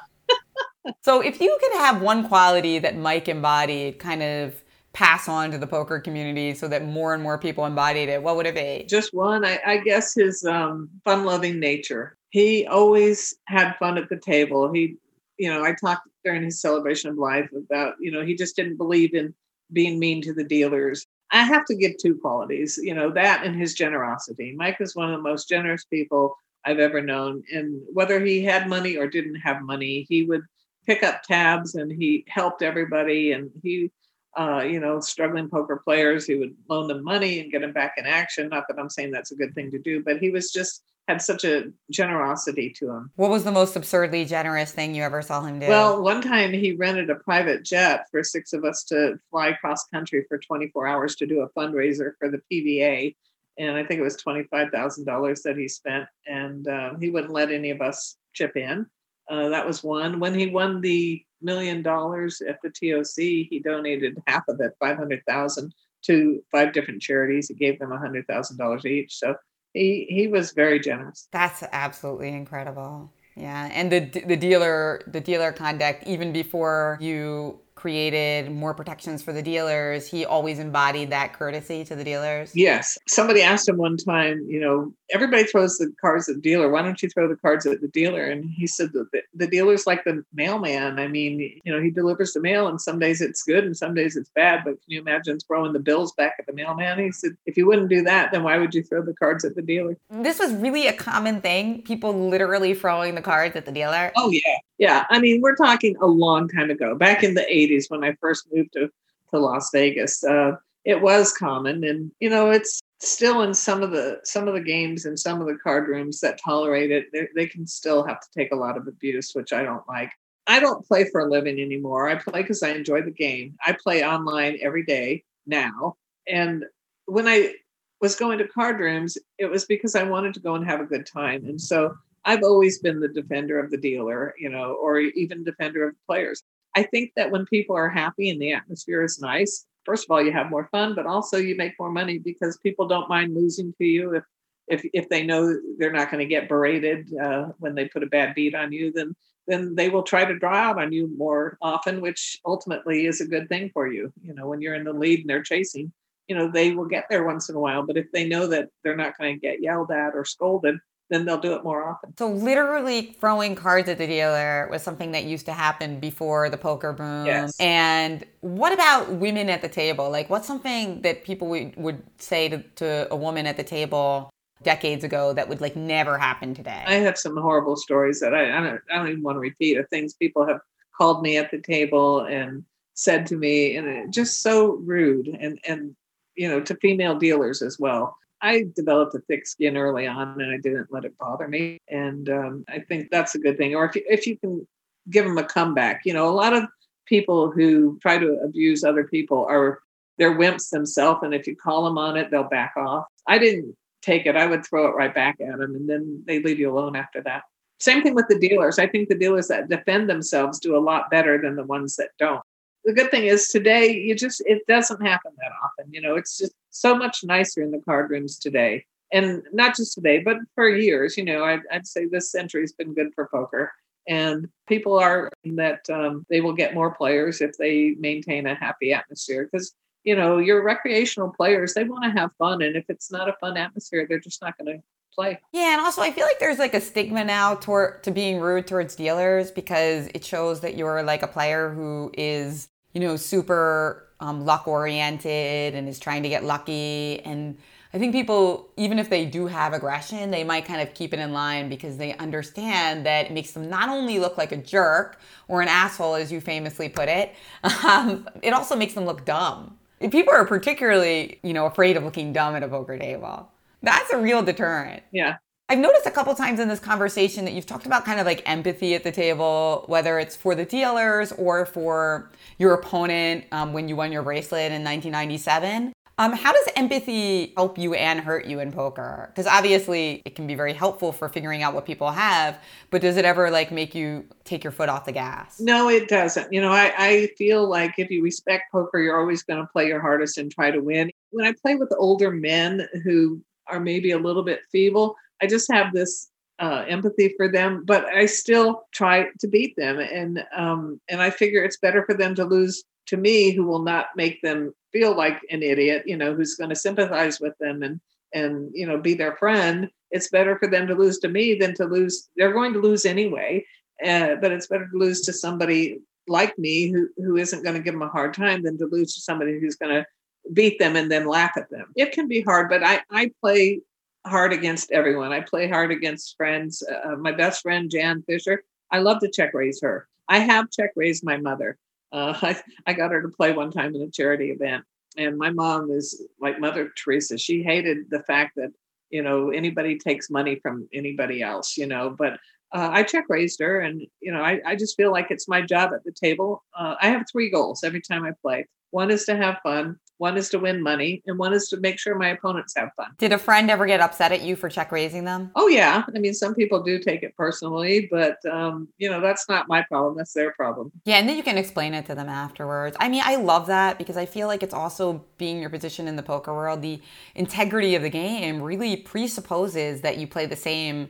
so 1.02 1.20
if 1.20 1.40
you 1.40 1.56
could 1.60 1.72
have 1.74 2.02
one 2.02 2.26
quality 2.26 2.78
that 2.78 2.96
Mike 2.96 3.28
embodied, 3.28 3.98
kind 3.98 4.22
of 4.22 4.62
pass 4.92 5.28
on 5.28 5.50
to 5.50 5.58
the 5.58 5.66
poker 5.66 6.00
community 6.00 6.54
so 6.54 6.68
that 6.68 6.84
more 6.84 7.14
and 7.14 7.22
more 7.22 7.38
people 7.38 7.64
embodied 7.64 8.08
it, 8.08 8.22
what 8.22 8.36
would 8.36 8.46
it 8.46 8.54
be? 8.54 8.86
Just 8.86 9.14
one, 9.14 9.44
I, 9.44 9.58
I 9.66 9.76
guess 9.78 10.14
his 10.14 10.44
um, 10.44 10.88
fun 11.04 11.24
loving 11.24 11.60
nature. 11.60 12.16
He 12.30 12.66
always 12.66 13.34
had 13.46 13.74
fun 13.78 13.98
at 13.98 14.08
the 14.08 14.18
table. 14.18 14.72
He, 14.72 14.96
you 15.38 15.50
know, 15.50 15.64
I 15.64 15.74
talked 15.74 16.08
during 16.24 16.42
his 16.42 16.60
celebration 16.60 17.10
of 17.10 17.18
life 17.18 17.50
about, 17.54 17.94
you 18.00 18.10
know, 18.10 18.24
he 18.24 18.34
just 18.34 18.56
didn't 18.56 18.76
believe 18.76 19.14
in 19.14 19.34
being 19.72 19.98
mean 19.98 20.22
to 20.22 20.32
the 20.32 20.44
dealers. 20.44 21.06
I 21.32 21.42
have 21.44 21.64
to 21.66 21.74
give 21.74 21.96
two 21.96 22.16
qualities, 22.16 22.78
you 22.80 22.94
know, 22.94 23.10
that 23.10 23.44
and 23.44 23.58
his 23.58 23.74
generosity. 23.74 24.54
Mike 24.54 24.76
is 24.80 24.94
one 24.94 25.10
of 25.10 25.16
the 25.16 25.28
most 25.28 25.48
generous 25.48 25.84
people 25.84 26.36
I've 26.64 26.78
ever 26.78 27.00
known. 27.00 27.42
And 27.52 27.82
whether 27.92 28.20
he 28.24 28.44
had 28.44 28.68
money 28.68 28.96
or 28.96 29.06
didn't 29.06 29.36
have 29.36 29.62
money, 29.62 30.06
he 30.08 30.24
would 30.24 30.42
pick 30.86 31.02
up 31.02 31.22
tabs 31.22 31.74
and 31.74 31.90
he 31.90 32.24
helped 32.28 32.62
everybody. 32.62 33.32
And 33.32 33.50
he, 33.62 33.90
uh, 34.36 34.62
you 34.64 34.78
know, 34.78 35.00
struggling 35.00 35.48
poker 35.48 35.80
players, 35.82 36.26
he 36.26 36.34
would 36.34 36.54
loan 36.68 36.88
them 36.88 37.02
money 37.02 37.40
and 37.40 37.50
get 37.50 37.62
them 37.62 37.72
back 37.72 37.94
in 37.96 38.04
action. 38.04 38.50
Not 38.50 38.64
that 38.68 38.78
I'm 38.78 38.90
saying 38.90 39.10
that's 39.10 39.32
a 39.32 39.36
good 39.36 39.54
thing 39.54 39.70
to 39.70 39.78
do, 39.78 40.02
but 40.04 40.18
he 40.18 40.30
was 40.30 40.52
just 40.52 40.82
had 41.08 41.20
such 41.20 41.44
a 41.44 41.64
generosity 41.90 42.70
to 42.70 42.90
him. 42.90 43.10
What 43.16 43.30
was 43.30 43.44
the 43.44 43.52
most 43.52 43.74
absurdly 43.74 44.24
generous 44.24 44.72
thing 44.72 44.94
you 44.94 45.02
ever 45.02 45.20
saw 45.20 45.42
him 45.42 45.58
do? 45.58 45.66
Well, 45.66 46.02
one 46.02 46.22
time 46.22 46.52
he 46.52 46.72
rented 46.72 47.10
a 47.10 47.16
private 47.16 47.64
jet 47.64 48.06
for 48.10 48.22
six 48.22 48.52
of 48.52 48.64
us 48.64 48.84
to 48.84 49.18
fly 49.30 49.52
cross 49.52 49.86
country 49.88 50.24
for 50.28 50.38
24 50.38 50.86
hours 50.86 51.16
to 51.16 51.26
do 51.26 51.40
a 51.40 51.48
fundraiser 51.50 52.12
for 52.18 52.30
the 52.30 52.40
PVA. 52.50 53.16
And 53.58 53.76
I 53.76 53.84
think 53.84 54.00
it 54.00 54.04
was 54.04 54.16
$25,000 54.16 55.42
that 55.42 55.56
he 55.56 55.68
spent. 55.68 56.06
And 56.26 56.68
uh, 56.68 56.94
he 57.00 57.10
wouldn't 57.10 57.32
let 57.32 57.50
any 57.50 57.70
of 57.70 57.80
us 57.80 58.16
chip 58.32 58.56
in. 58.56 58.86
Uh, 59.28 59.48
that 59.48 59.66
was 59.66 59.82
one. 59.82 60.20
When 60.20 60.34
he 60.34 60.46
won 60.46 60.80
the 60.80 61.22
million 61.40 61.82
dollars 61.82 62.40
at 62.40 62.58
the 62.62 62.70
TOC, 62.70 63.16
he 63.16 63.60
donated 63.62 64.22
half 64.26 64.44
of 64.48 64.60
it, 64.60 64.72
500,000 64.78 65.74
to 66.04 66.44
five 66.50 66.72
different 66.72 67.02
charities. 67.02 67.48
He 67.48 67.54
gave 67.54 67.78
them 67.78 67.90
$100,000 67.90 68.84
each. 68.84 69.14
So 69.14 69.34
he 69.72 70.06
he 70.08 70.28
was 70.28 70.52
very 70.52 70.80
generous. 70.80 71.28
That's 71.32 71.62
absolutely 71.72 72.28
incredible. 72.28 73.12
Yeah, 73.36 73.70
and 73.72 73.90
the 73.90 74.00
the 74.26 74.36
dealer 74.36 75.02
the 75.06 75.20
dealer 75.20 75.52
conduct 75.52 76.06
even 76.06 76.32
before 76.32 76.98
you 77.00 77.60
created 77.82 78.48
more 78.48 78.72
protections 78.72 79.24
for 79.24 79.32
the 79.32 79.42
dealers. 79.42 80.06
He 80.06 80.24
always 80.24 80.60
embodied 80.60 81.10
that 81.10 81.32
courtesy 81.32 81.84
to 81.86 81.96
the 81.96 82.04
dealers. 82.04 82.54
Yes. 82.54 82.96
Somebody 83.08 83.42
asked 83.42 83.68
him 83.68 83.76
one 83.76 83.96
time, 83.96 84.46
you 84.48 84.60
know, 84.60 84.94
everybody 85.10 85.42
throws 85.42 85.78
the 85.78 85.92
cards 86.00 86.28
at 86.28 86.36
the 86.36 86.40
dealer. 86.40 86.70
Why 86.70 86.82
don't 86.82 87.02
you 87.02 87.08
throw 87.08 87.26
the 87.26 87.34
cards 87.34 87.66
at 87.66 87.80
the 87.80 87.88
dealer? 87.88 88.24
And 88.24 88.48
he 88.48 88.68
said 88.68 88.92
that 88.92 89.10
the, 89.10 89.22
the 89.34 89.48
dealer's 89.48 89.84
like 89.84 90.04
the 90.04 90.24
mailman. 90.32 91.00
I 91.00 91.08
mean, 91.08 91.40
you 91.64 91.72
know, 91.72 91.82
he 91.82 91.90
delivers 91.90 92.34
the 92.34 92.40
mail 92.40 92.68
and 92.68 92.80
some 92.80 93.00
days 93.00 93.20
it's 93.20 93.42
good 93.42 93.64
and 93.64 93.76
some 93.76 93.94
days 93.94 94.14
it's 94.14 94.30
bad. 94.30 94.60
But 94.64 94.74
can 94.74 94.86
you 94.86 95.00
imagine 95.00 95.40
throwing 95.40 95.72
the 95.72 95.80
bills 95.80 96.12
back 96.12 96.36
at 96.38 96.46
the 96.46 96.52
mailman? 96.52 97.00
He 97.00 97.10
said, 97.10 97.32
if 97.46 97.56
you 97.56 97.66
wouldn't 97.66 97.88
do 97.88 98.04
that, 98.04 98.30
then 98.30 98.44
why 98.44 98.58
would 98.58 98.74
you 98.74 98.84
throw 98.84 99.02
the 99.04 99.14
cards 99.14 99.44
at 99.44 99.56
the 99.56 99.62
dealer? 99.62 99.96
This 100.08 100.38
was 100.38 100.52
really 100.52 100.86
a 100.86 100.92
common 100.92 101.40
thing. 101.40 101.82
People 101.82 102.28
literally 102.28 102.74
throwing 102.74 103.16
the 103.16 103.22
cards 103.22 103.56
at 103.56 103.66
the 103.66 103.72
dealer. 103.72 104.12
Oh, 104.16 104.30
yeah. 104.30 104.58
Yeah. 104.78 105.04
I 105.10 105.18
mean, 105.18 105.40
we're 105.40 105.56
talking 105.56 105.96
a 106.00 106.06
long 106.06 106.48
time 106.48 106.70
ago, 106.70 106.94
back 106.94 107.22
in 107.22 107.34
the 107.34 107.42
80s 107.42 107.71
when 107.88 108.04
I 108.04 108.14
first 108.20 108.48
moved 108.52 108.72
to, 108.74 108.88
to 109.30 109.38
Las 109.38 109.70
Vegas. 109.72 110.22
Uh, 110.24 110.56
it 110.84 111.00
was 111.00 111.32
common 111.32 111.84
and 111.84 112.10
you 112.20 112.28
know 112.28 112.50
it's 112.50 112.80
still 113.00 113.42
in 113.42 113.54
some 113.54 113.82
of 113.82 113.90
the 113.90 114.20
some 114.24 114.48
of 114.48 114.54
the 114.54 114.60
games 114.60 115.04
and 115.04 115.18
some 115.18 115.40
of 115.40 115.46
the 115.46 115.56
card 115.62 115.88
rooms 115.88 116.20
that 116.20 116.40
tolerate 116.42 116.90
it 116.90 117.06
they, 117.12 117.28
they 117.34 117.46
can 117.46 117.66
still 117.66 118.04
have 118.04 118.20
to 118.20 118.28
take 118.36 118.52
a 118.52 118.56
lot 118.56 118.76
of 118.76 118.86
abuse 118.86 119.32
which 119.34 119.52
i 119.52 119.62
don't 119.62 119.86
like. 119.88 120.10
I 120.48 120.58
don't 120.58 120.84
play 120.84 121.08
for 121.08 121.20
a 121.20 121.30
living 121.30 121.60
anymore. 121.60 122.08
I 122.08 122.16
play 122.16 122.42
because 122.42 122.64
i 122.64 122.70
enjoy 122.70 123.02
the 123.02 123.12
game. 123.12 123.54
I 123.64 123.76
play 123.80 124.04
online 124.04 124.58
every 124.60 124.84
day 124.84 125.22
now. 125.46 125.94
And 126.26 126.64
when 127.06 127.28
i 127.28 127.54
was 128.00 128.16
going 128.16 128.38
to 128.38 128.48
card 128.48 128.80
rooms 128.80 129.16
it 129.38 129.46
was 129.46 129.64
because 129.64 129.94
i 129.94 130.02
wanted 130.02 130.34
to 130.34 130.40
go 130.40 130.56
and 130.56 130.64
have 130.64 130.80
a 130.80 130.86
good 130.86 131.06
time. 131.06 131.44
And 131.44 131.60
so 131.60 131.94
i've 132.24 132.42
always 132.42 132.80
been 132.80 133.00
the 133.00 133.08
defender 133.08 133.58
of 133.60 133.70
the 133.70 133.76
dealer 133.76 134.34
you 134.38 134.48
know 134.48 134.74
or 134.74 134.98
even 134.98 135.44
defender 135.44 135.88
of 135.88 135.94
the 135.94 136.00
players 136.06 136.42
i 136.74 136.82
think 136.82 137.12
that 137.16 137.30
when 137.30 137.46
people 137.46 137.76
are 137.76 137.88
happy 137.88 138.30
and 138.30 138.40
the 138.40 138.52
atmosphere 138.52 139.02
is 139.02 139.20
nice 139.20 139.66
first 139.84 140.04
of 140.04 140.10
all 140.10 140.22
you 140.22 140.32
have 140.32 140.50
more 140.50 140.68
fun 140.70 140.94
but 140.94 141.06
also 141.06 141.36
you 141.36 141.56
make 141.56 141.72
more 141.78 141.90
money 141.90 142.18
because 142.18 142.56
people 142.58 142.86
don't 142.86 143.08
mind 143.08 143.34
losing 143.34 143.72
to 143.78 143.84
you 143.84 144.14
if 144.14 144.24
if 144.68 144.84
if 144.92 145.08
they 145.08 145.24
know 145.24 145.54
they're 145.78 145.92
not 145.92 146.10
going 146.10 146.20
to 146.20 146.28
get 146.28 146.48
berated 146.48 147.12
uh, 147.20 147.48
when 147.58 147.74
they 147.74 147.88
put 147.88 148.02
a 148.02 148.06
bad 148.06 148.34
beat 148.34 148.54
on 148.54 148.72
you 148.72 148.92
then 148.92 149.14
then 149.48 149.74
they 149.74 149.88
will 149.88 150.04
try 150.04 150.24
to 150.24 150.38
draw 150.38 150.54
out 150.54 150.80
on 150.80 150.92
you 150.92 151.12
more 151.16 151.58
often 151.60 152.00
which 152.00 152.38
ultimately 152.46 153.06
is 153.06 153.20
a 153.20 153.26
good 153.26 153.48
thing 153.48 153.68
for 153.74 153.88
you. 153.88 154.12
You 154.22 154.34
know 154.34 154.46
when 154.46 154.60
you're 154.60 154.74
in 154.74 154.84
the 154.84 154.92
lead 154.92 155.20
and 155.20 155.30
they're 155.30 155.42
chasing 155.42 155.92
you 156.28 156.36
know 156.36 156.50
they 156.50 156.72
will 156.72 156.86
get 156.86 157.06
there 157.10 157.24
once 157.24 157.48
in 157.48 157.56
a 157.56 157.60
while 157.60 157.84
but 157.84 157.96
if 157.96 158.10
they 158.12 158.26
know 158.26 158.46
that 158.46 158.68
they're 158.82 158.96
not 158.96 159.18
going 159.18 159.34
to 159.34 159.40
get 159.40 159.60
yelled 159.60 159.90
at 159.90 160.14
or 160.14 160.24
scolded 160.24 160.78
then 161.12 161.26
they'll 161.26 161.40
do 161.40 161.54
it 161.54 161.62
more 161.62 161.88
often. 161.88 162.16
So 162.18 162.28
literally 162.28 163.16
throwing 163.20 163.54
cards 163.54 163.88
at 163.88 163.98
the 163.98 164.06
dealer 164.06 164.66
was 164.70 164.82
something 164.82 165.12
that 165.12 165.24
used 165.24 165.44
to 165.46 165.52
happen 165.52 166.00
before 166.00 166.48
the 166.48 166.56
poker 166.56 166.92
boom. 166.92 167.26
Yes. 167.26 167.54
And 167.60 168.24
what 168.40 168.72
about 168.72 169.12
women 169.12 169.50
at 169.50 169.60
the 169.60 169.68
table? 169.68 170.10
Like 170.10 170.30
what's 170.30 170.46
something 170.46 171.02
that 171.02 171.24
people 171.24 171.48
would, 171.48 171.76
would 171.76 172.02
say 172.18 172.48
to, 172.48 172.62
to 172.76 173.08
a 173.12 173.16
woman 173.16 173.46
at 173.46 173.56
the 173.56 173.64
table 173.64 174.30
decades 174.62 175.04
ago 175.04 175.32
that 175.34 175.48
would 175.48 175.60
like 175.60 175.76
never 175.76 176.16
happen 176.16 176.54
today? 176.54 176.82
I 176.86 176.94
have 176.94 177.18
some 177.18 177.36
horrible 177.36 177.76
stories 177.76 178.20
that 178.20 178.34
I, 178.34 178.56
I 178.56 178.60
don't 178.60 178.80
I 178.90 178.96
don't 178.96 179.08
even 179.08 179.22
want 179.22 179.36
to 179.36 179.40
repeat 179.40 179.76
of 179.76 179.88
things 179.88 180.14
people 180.14 180.46
have 180.46 180.60
called 180.96 181.22
me 181.22 181.36
at 181.36 181.50
the 181.50 181.58
table 181.58 182.20
and 182.20 182.64
said 182.94 183.26
to 183.26 183.36
me 183.36 183.76
and 183.76 184.12
just 184.12 184.42
so 184.42 184.76
rude 184.76 185.26
and 185.26 185.58
and 185.66 185.94
you 186.36 186.48
know 186.48 186.60
to 186.60 186.74
female 186.76 187.18
dealers 187.18 187.60
as 187.60 187.78
well 187.78 188.16
I 188.42 188.66
developed 188.74 189.14
a 189.14 189.20
thick 189.20 189.46
skin 189.46 189.76
early 189.76 190.06
on, 190.06 190.40
and 190.40 190.52
I 190.52 190.58
didn't 190.58 190.92
let 190.92 191.04
it 191.04 191.16
bother 191.16 191.46
me. 191.46 191.78
And 191.88 192.28
um, 192.28 192.64
I 192.68 192.80
think 192.80 193.08
that's 193.10 193.36
a 193.36 193.38
good 193.38 193.56
thing. 193.56 193.74
Or 193.74 193.84
if 193.84 193.94
you, 193.94 194.02
if 194.08 194.26
you 194.26 194.36
can 194.36 194.66
give 195.08 195.24
them 195.24 195.38
a 195.38 195.44
comeback, 195.44 196.02
you 196.04 196.12
know, 196.12 196.28
a 196.28 196.34
lot 196.34 196.52
of 196.52 196.64
people 197.06 197.50
who 197.50 197.98
try 198.02 198.18
to 198.18 198.38
abuse 198.44 198.82
other 198.82 199.04
people 199.04 199.46
are 199.48 199.80
they're 200.18 200.36
wimps 200.36 200.70
themselves, 200.70 201.20
and 201.22 201.32
if 201.32 201.46
you 201.46 201.56
call 201.56 201.84
them 201.84 201.96
on 201.96 202.16
it, 202.16 202.30
they'll 202.30 202.44
back 202.44 202.74
off. 202.76 203.06
I 203.26 203.38
didn't 203.38 203.74
take 204.02 204.26
it; 204.26 204.36
I 204.36 204.46
would 204.46 204.66
throw 204.66 204.88
it 204.88 204.96
right 204.96 205.14
back 205.14 205.36
at 205.40 205.58
them, 205.58 205.74
and 205.74 205.88
then 205.88 206.22
they 206.26 206.40
leave 206.40 206.58
you 206.58 206.70
alone 206.70 206.96
after 206.96 207.22
that. 207.22 207.44
Same 207.78 208.02
thing 208.02 208.14
with 208.14 208.28
the 208.28 208.38
dealers. 208.38 208.78
I 208.78 208.86
think 208.86 209.08
the 209.08 209.14
dealers 209.18 209.48
that 209.48 209.68
defend 209.68 210.10
themselves 210.10 210.60
do 210.60 210.76
a 210.76 210.78
lot 210.78 211.10
better 211.10 211.40
than 211.40 211.56
the 211.56 211.64
ones 211.64 211.96
that 211.96 212.10
don't 212.18 212.42
the 212.84 212.92
good 212.92 213.10
thing 213.10 213.24
is 213.24 213.48
today 213.48 213.92
you 213.92 214.14
just 214.14 214.42
it 214.46 214.66
doesn't 214.66 215.04
happen 215.04 215.32
that 215.38 215.52
often 215.64 215.92
you 215.92 216.00
know 216.00 216.16
it's 216.16 216.36
just 216.36 216.52
so 216.72 216.96
much 216.96 217.22
nicer 217.22 217.62
in 217.62 217.70
the 217.70 217.80
card 217.80 218.10
rooms 218.10 218.38
today. 218.38 218.84
And 219.12 219.42
not 219.52 219.76
just 219.76 219.94
today 219.94 220.20
but 220.20 220.38
for 220.54 220.70
years 220.70 221.18
you 221.18 221.24
know 221.24 221.44
i'd, 221.44 221.60
I'd 221.70 221.86
say 221.86 222.06
this 222.06 222.32
century's 222.32 222.72
been 222.72 222.94
good 222.94 223.12
for 223.14 223.28
poker. 223.30 223.72
And 224.08 224.48
people 224.66 224.98
are 224.98 225.30
that 225.44 225.88
um, 225.88 226.26
they 226.28 226.40
will 226.40 226.54
get 226.54 226.74
more 226.74 226.92
players 226.92 227.40
if 227.40 227.56
they 227.56 227.94
maintain 228.00 228.48
a 228.48 228.54
happy 228.56 228.92
atmosphere. 228.92 229.48
Because 229.50 229.74
you 230.02 230.16
know 230.16 230.38
your 230.38 230.64
recreational 230.64 231.32
players 231.32 231.74
they 231.74 231.84
want 231.84 232.02
to 232.02 232.10
have 232.10 232.30
fun 232.36 232.62
and 232.62 232.74
if 232.74 232.84
it's 232.88 233.12
not 233.12 233.28
a 233.28 233.34
fun 233.34 233.56
atmosphere 233.56 234.04
they're 234.08 234.18
just 234.18 234.42
not 234.42 234.58
going 234.58 234.78
to 234.78 234.82
play. 235.14 235.38
Yeah, 235.52 235.74
and 235.74 235.80
also 235.80 236.00
I 236.00 236.10
feel 236.10 236.24
like 236.24 236.40
there's 236.40 236.58
like 236.58 236.74
a 236.74 236.80
stigma 236.80 237.22
now 237.22 237.54
toward 237.54 238.02
to 238.04 238.10
being 238.10 238.40
rude 238.40 238.66
towards 238.66 238.96
dealers 238.96 239.50
because 239.50 240.08
it 240.14 240.24
shows 240.24 240.60
that 240.62 240.76
you're 240.76 241.02
like 241.02 241.22
a 241.22 241.28
player 241.28 241.70
who 241.70 242.10
is 242.16 242.68
you 242.92 243.00
know, 243.00 243.16
super 243.16 244.08
um, 244.22 244.46
luck 244.46 244.68
oriented 244.68 245.74
and 245.74 245.88
is 245.88 245.98
trying 245.98 246.22
to 246.22 246.28
get 246.28 246.44
lucky. 246.44 247.20
And 247.24 247.58
I 247.92 247.98
think 247.98 248.12
people, 248.12 248.70
even 248.76 248.98
if 249.00 249.10
they 249.10 249.26
do 249.26 249.48
have 249.48 249.72
aggression, 249.74 250.30
they 250.30 250.44
might 250.44 250.64
kind 250.64 250.80
of 250.80 250.94
keep 250.94 251.12
it 251.12 251.18
in 251.18 251.32
line 251.32 251.68
because 251.68 251.96
they 251.98 252.14
understand 252.16 253.04
that 253.04 253.26
it 253.26 253.32
makes 253.32 253.50
them 253.50 253.68
not 253.68 253.88
only 253.88 254.20
look 254.20 254.38
like 254.38 254.52
a 254.52 254.56
jerk 254.56 255.18
or 255.48 255.60
an 255.60 255.68
asshole, 255.68 256.14
as 256.14 256.30
you 256.30 256.40
famously 256.40 256.88
put 256.88 257.08
it, 257.08 257.34
um, 257.84 258.28
it 258.42 258.52
also 258.54 258.76
makes 258.76 258.94
them 258.94 259.04
look 259.04 259.24
dumb. 259.24 259.76
People 260.00 260.32
are 260.32 260.46
particularly, 260.46 261.40
you 261.42 261.52
know, 261.52 261.66
afraid 261.66 261.96
of 261.96 262.04
looking 262.04 262.32
dumb 262.32 262.54
at 262.54 262.62
a 262.62 262.68
poker 262.68 262.98
table. 262.98 263.50
That's 263.82 264.10
a 264.12 264.18
real 264.18 264.42
deterrent. 264.42 265.02
Yeah. 265.12 265.36
I've 265.68 265.78
noticed 265.78 266.06
a 266.06 266.10
couple 266.10 266.34
times 266.34 266.60
in 266.60 266.68
this 266.68 266.80
conversation 266.80 267.44
that 267.44 267.54
you've 267.54 267.66
talked 267.66 267.86
about 267.86 268.04
kind 268.04 268.20
of 268.20 268.26
like 268.26 268.42
empathy 268.44 268.94
at 268.94 269.04
the 269.04 269.12
table, 269.12 269.84
whether 269.86 270.18
it's 270.18 270.36
for 270.36 270.54
the 270.54 270.64
dealers 270.64 271.32
or 271.32 271.64
for 271.64 272.30
your 272.58 272.74
opponent 272.74 273.44
um, 273.52 273.72
when 273.72 273.88
you 273.88 273.96
won 273.96 274.12
your 274.12 274.22
bracelet 274.22 274.72
in 274.72 274.84
1997. 274.84 275.92
Um, 276.18 276.32
how 276.32 276.52
does 276.52 276.68
empathy 276.76 277.54
help 277.56 277.78
you 277.78 277.94
and 277.94 278.20
hurt 278.20 278.44
you 278.44 278.60
in 278.60 278.70
poker? 278.70 279.32
Because 279.32 279.46
obviously 279.46 280.20
it 280.26 280.34
can 280.34 280.46
be 280.46 280.54
very 280.54 280.74
helpful 280.74 281.10
for 281.10 281.28
figuring 281.28 281.62
out 281.62 281.72
what 281.72 281.86
people 281.86 282.10
have, 282.10 282.60
but 282.90 283.00
does 283.00 283.16
it 283.16 283.24
ever 283.24 283.50
like 283.50 283.72
make 283.72 283.94
you 283.94 284.26
take 284.44 284.62
your 284.62 284.72
foot 284.72 284.90
off 284.90 285.06
the 285.06 285.12
gas? 285.12 285.58
No, 285.58 285.88
it 285.88 286.08
doesn't. 286.08 286.52
You 286.52 286.60
know, 286.60 286.70
I, 286.70 286.92
I 286.98 287.28
feel 287.38 287.66
like 287.66 287.94
if 287.98 288.10
you 288.10 288.22
respect 288.22 288.70
poker, 288.70 288.98
you're 288.98 289.18
always 289.18 289.42
going 289.42 289.60
to 289.60 289.66
play 289.72 289.86
your 289.86 290.00
hardest 290.00 290.36
and 290.36 290.52
try 290.52 290.70
to 290.70 290.80
win. 290.80 291.10
When 291.30 291.46
I 291.46 291.54
play 291.62 291.76
with 291.76 291.92
older 291.96 292.30
men 292.30 292.86
who 293.04 293.40
are 293.68 293.80
maybe 293.80 294.10
a 294.10 294.18
little 294.18 294.42
bit 294.42 294.60
feeble, 294.70 295.16
I 295.42 295.46
just 295.46 295.70
have 295.72 295.92
this 295.92 296.30
uh, 296.58 296.84
empathy 296.88 297.34
for 297.36 297.48
them, 297.48 297.84
but 297.84 298.06
I 298.06 298.26
still 298.26 298.84
try 298.92 299.26
to 299.40 299.48
beat 299.48 299.74
them, 299.76 299.98
and 299.98 300.44
um, 300.56 301.00
and 301.08 301.20
I 301.20 301.30
figure 301.30 301.62
it's 301.62 301.78
better 301.78 302.04
for 302.06 302.14
them 302.14 302.34
to 302.36 302.44
lose 302.44 302.84
to 303.06 303.16
me, 303.16 303.50
who 303.50 303.64
will 303.64 303.82
not 303.82 304.06
make 304.16 304.40
them 304.42 304.72
feel 304.92 305.16
like 305.16 305.40
an 305.50 305.62
idiot, 305.62 306.04
you 306.06 306.16
know, 306.16 306.34
who's 306.34 306.54
going 306.54 306.70
to 306.70 306.76
sympathize 306.76 307.40
with 307.40 307.56
them 307.58 307.82
and 307.82 308.00
and 308.32 308.70
you 308.72 308.86
know 308.86 308.98
be 308.98 309.14
their 309.14 309.36
friend. 309.36 309.90
It's 310.10 310.30
better 310.30 310.58
for 310.58 310.68
them 310.68 310.86
to 310.86 310.94
lose 310.94 311.18
to 311.20 311.28
me 311.28 311.54
than 311.54 311.74
to 311.74 311.84
lose. 311.84 312.28
They're 312.36 312.52
going 312.52 312.74
to 312.74 312.80
lose 312.80 313.04
anyway, 313.04 313.66
uh, 314.06 314.36
but 314.40 314.52
it's 314.52 314.68
better 314.68 314.88
to 314.88 314.98
lose 314.98 315.22
to 315.22 315.32
somebody 315.32 315.98
like 316.28 316.56
me 316.58 316.90
who 316.92 317.08
who 317.16 317.36
isn't 317.36 317.64
going 317.64 317.76
to 317.76 317.82
give 317.82 317.94
them 317.94 318.02
a 318.02 318.08
hard 318.08 318.34
time 318.34 318.62
than 318.62 318.78
to 318.78 318.86
lose 318.86 319.14
to 319.14 319.20
somebody 319.20 319.58
who's 319.58 319.76
going 319.76 319.94
to 319.94 320.06
beat 320.52 320.78
them 320.78 320.96
and 320.96 321.10
then 321.10 321.26
laugh 321.26 321.52
at 321.56 321.70
them. 321.70 321.86
It 321.96 322.12
can 322.12 322.28
be 322.28 322.42
hard, 322.42 322.68
but 322.68 322.84
I 322.84 323.00
I 323.10 323.32
play 323.40 323.80
hard 324.26 324.52
against 324.52 324.90
everyone. 324.92 325.32
I 325.32 325.40
play 325.40 325.68
hard 325.68 325.90
against 325.90 326.36
friends. 326.36 326.82
Uh, 326.82 327.16
my 327.16 327.32
best 327.32 327.62
friend, 327.62 327.90
Jan 327.90 328.22
Fisher, 328.22 328.64
I 328.90 328.98
love 328.98 329.20
to 329.20 329.30
check 329.30 329.52
raise 329.54 329.80
her. 329.82 330.08
I 330.28 330.38
have 330.38 330.70
check 330.70 330.90
raised 330.96 331.24
my 331.24 331.36
mother. 331.36 331.78
Uh, 332.12 332.34
I, 332.42 332.60
I 332.86 332.92
got 332.92 333.12
her 333.12 333.22
to 333.22 333.28
play 333.28 333.52
one 333.52 333.70
time 333.70 333.94
in 333.94 334.02
a 334.02 334.10
charity 334.10 334.50
event. 334.50 334.84
And 335.16 335.36
my 335.36 335.50
mom 335.50 335.90
is 335.90 336.22
like 336.40 336.60
Mother 336.60 336.90
Teresa. 336.96 337.36
She 337.36 337.62
hated 337.62 338.08
the 338.10 338.22
fact 338.22 338.52
that, 338.56 338.70
you 339.10 339.22
know, 339.22 339.50
anybody 339.50 339.98
takes 339.98 340.30
money 340.30 340.58
from 340.62 340.88
anybody 340.92 341.42
else, 341.42 341.76
you 341.76 341.86
know, 341.86 342.14
but 342.18 342.34
uh, 342.72 342.88
I 342.90 343.02
check 343.02 343.26
raised 343.28 343.60
her. 343.60 343.80
And, 343.80 344.06
you 344.20 344.32
know, 344.32 344.42
I, 344.42 344.60
I 344.64 344.76
just 344.76 344.96
feel 344.96 345.12
like 345.12 345.30
it's 345.30 345.48
my 345.48 345.60
job 345.60 345.92
at 345.94 346.04
the 346.04 346.12
table. 346.12 346.64
Uh, 346.74 346.94
I 347.00 347.10
have 347.10 347.26
three 347.30 347.50
goals 347.50 347.84
every 347.84 348.00
time 348.00 348.24
I 348.24 348.32
play. 348.40 348.66
One 348.90 349.10
is 349.10 349.24
to 349.26 349.36
have 349.36 349.58
fun. 349.62 349.98
One 350.22 350.36
is 350.36 350.50
to 350.50 350.60
win 350.60 350.80
money, 350.80 351.20
and 351.26 351.36
one 351.36 351.52
is 351.52 351.68
to 351.70 351.80
make 351.80 351.98
sure 351.98 352.14
my 352.14 352.28
opponents 352.28 352.74
have 352.76 352.90
fun. 352.96 353.08
Did 353.18 353.32
a 353.32 353.38
friend 353.38 353.68
ever 353.68 353.86
get 353.86 353.98
upset 353.98 354.30
at 354.30 354.42
you 354.42 354.54
for 354.54 354.68
check 354.68 354.92
raising 354.92 355.24
them? 355.24 355.50
Oh 355.56 355.66
yeah, 355.66 356.04
I 356.14 356.18
mean 356.20 356.32
some 356.32 356.54
people 356.54 356.80
do 356.80 357.00
take 357.00 357.24
it 357.24 357.36
personally, 357.36 358.06
but 358.08 358.36
um, 358.46 358.86
you 358.98 359.10
know 359.10 359.20
that's 359.20 359.48
not 359.48 359.66
my 359.66 359.82
problem. 359.82 360.16
That's 360.16 360.32
their 360.32 360.52
problem. 360.52 360.92
Yeah, 361.04 361.16
and 361.16 361.28
then 361.28 361.36
you 361.36 361.42
can 361.42 361.58
explain 361.58 361.92
it 361.92 362.06
to 362.06 362.14
them 362.14 362.28
afterwards. 362.28 362.96
I 363.00 363.08
mean, 363.08 363.22
I 363.24 363.34
love 363.34 363.66
that 363.66 363.98
because 363.98 364.16
I 364.16 364.26
feel 364.26 364.46
like 364.46 364.62
it's 364.62 364.72
also 364.72 365.24
being 365.38 365.60
your 365.60 365.70
position 365.70 366.06
in 366.06 366.14
the 366.14 366.22
poker 366.22 366.54
world. 366.54 366.82
The 366.82 367.02
integrity 367.34 367.96
of 367.96 368.02
the 368.02 368.10
game 368.10 368.62
really 368.62 368.96
presupposes 368.98 370.02
that 370.02 370.18
you 370.18 370.28
play 370.28 370.46
the 370.46 370.54
same 370.54 371.08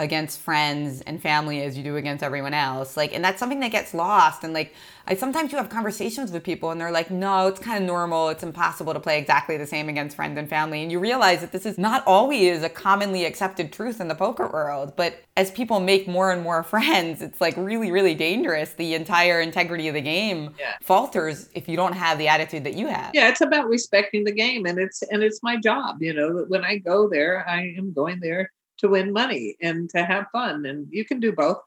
against 0.00 0.38
friends 0.38 1.00
and 1.02 1.20
family 1.20 1.60
as 1.62 1.76
you 1.76 1.82
do 1.82 1.96
against 1.96 2.22
everyone 2.22 2.54
else. 2.54 2.96
Like, 2.96 3.12
and 3.12 3.24
that's 3.24 3.40
something 3.40 3.58
that 3.60 3.72
gets 3.72 3.92
lost. 3.92 4.44
And 4.44 4.52
like, 4.52 4.72
I 5.08 5.16
sometimes 5.16 5.50
you 5.50 5.58
have 5.58 5.68
conversations 5.68 6.30
with 6.30 6.44
people 6.44 6.70
and 6.70 6.80
they're 6.80 6.92
like, 6.92 7.10
no, 7.10 7.48
it's 7.48 7.58
kind 7.58 7.82
of 7.82 7.86
normal. 7.86 8.28
It's 8.28 8.44
impossible 8.44 8.94
to 8.94 9.00
play 9.00 9.18
exactly 9.18 9.56
the 9.56 9.66
same 9.66 9.88
against 9.88 10.14
friends 10.14 10.38
and 10.38 10.48
family. 10.48 10.82
And 10.82 10.92
you 10.92 11.00
realize 11.00 11.40
that 11.40 11.50
this 11.50 11.66
is 11.66 11.78
not 11.78 12.04
always 12.06 12.62
a 12.62 12.68
commonly 12.68 13.24
accepted 13.24 13.72
truth 13.72 14.00
in 14.00 14.06
the 14.06 14.14
poker 14.14 14.46
world. 14.46 14.92
But 14.94 15.20
as 15.36 15.50
people 15.50 15.80
make 15.80 16.06
more 16.06 16.30
and 16.30 16.42
more 16.42 16.62
friends, 16.74 17.20
it's 17.20 17.40
like 17.40 17.56
really, 17.56 17.90
really 17.90 18.14
dangerous. 18.14 18.74
The 18.74 18.94
entire 18.94 19.40
integrity 19.40 19.88
of 19.88 19.94
the 19.94 20.00
game 20.00 20.54
yeah. 20.60 20.76
falters 20.80 21.48
if 21.54 21.68
you 21.68 21.76
don't 21.76 21.94
have 21.94 22.18
the 22.18 22.28
attitude 22.28 22.62
that 22.64 22.74
you 22.74 22.86
have. 22.86 23.10
Yeah, 23.14 23.30
it's 23.30 23.40
about 23.40 23.66
respecting 23.66 24.22
the 24.22 24.32
game. 24.32 24.64
And 24.64 24.78
it's, 24.78 25.02
and 25.10 25.24
it's 25.24 25.42
my 25.42 25.56
job, 25.56 25.96
you 26.00 26.14
know, 26.14 26.44
when 26.46 26.64
I 26.64 26.78
go 26.78 27.08
there, 27.08 27.48
I 27.48 27.74
am 27.76 27.92
going 27.92 28.20
there 28.20 28.52
to 28.78 28.88
win 28.88 29.12
money 29.12 29.56
and 29.60 29.90
to 29.90 30.04
have 30.04 30.26
fun. 30.32 30.66
And 30.66 30.86
you 30.90 31.04
can 31.04 31.20
do 31.20 31.32
both. 31.32 31.58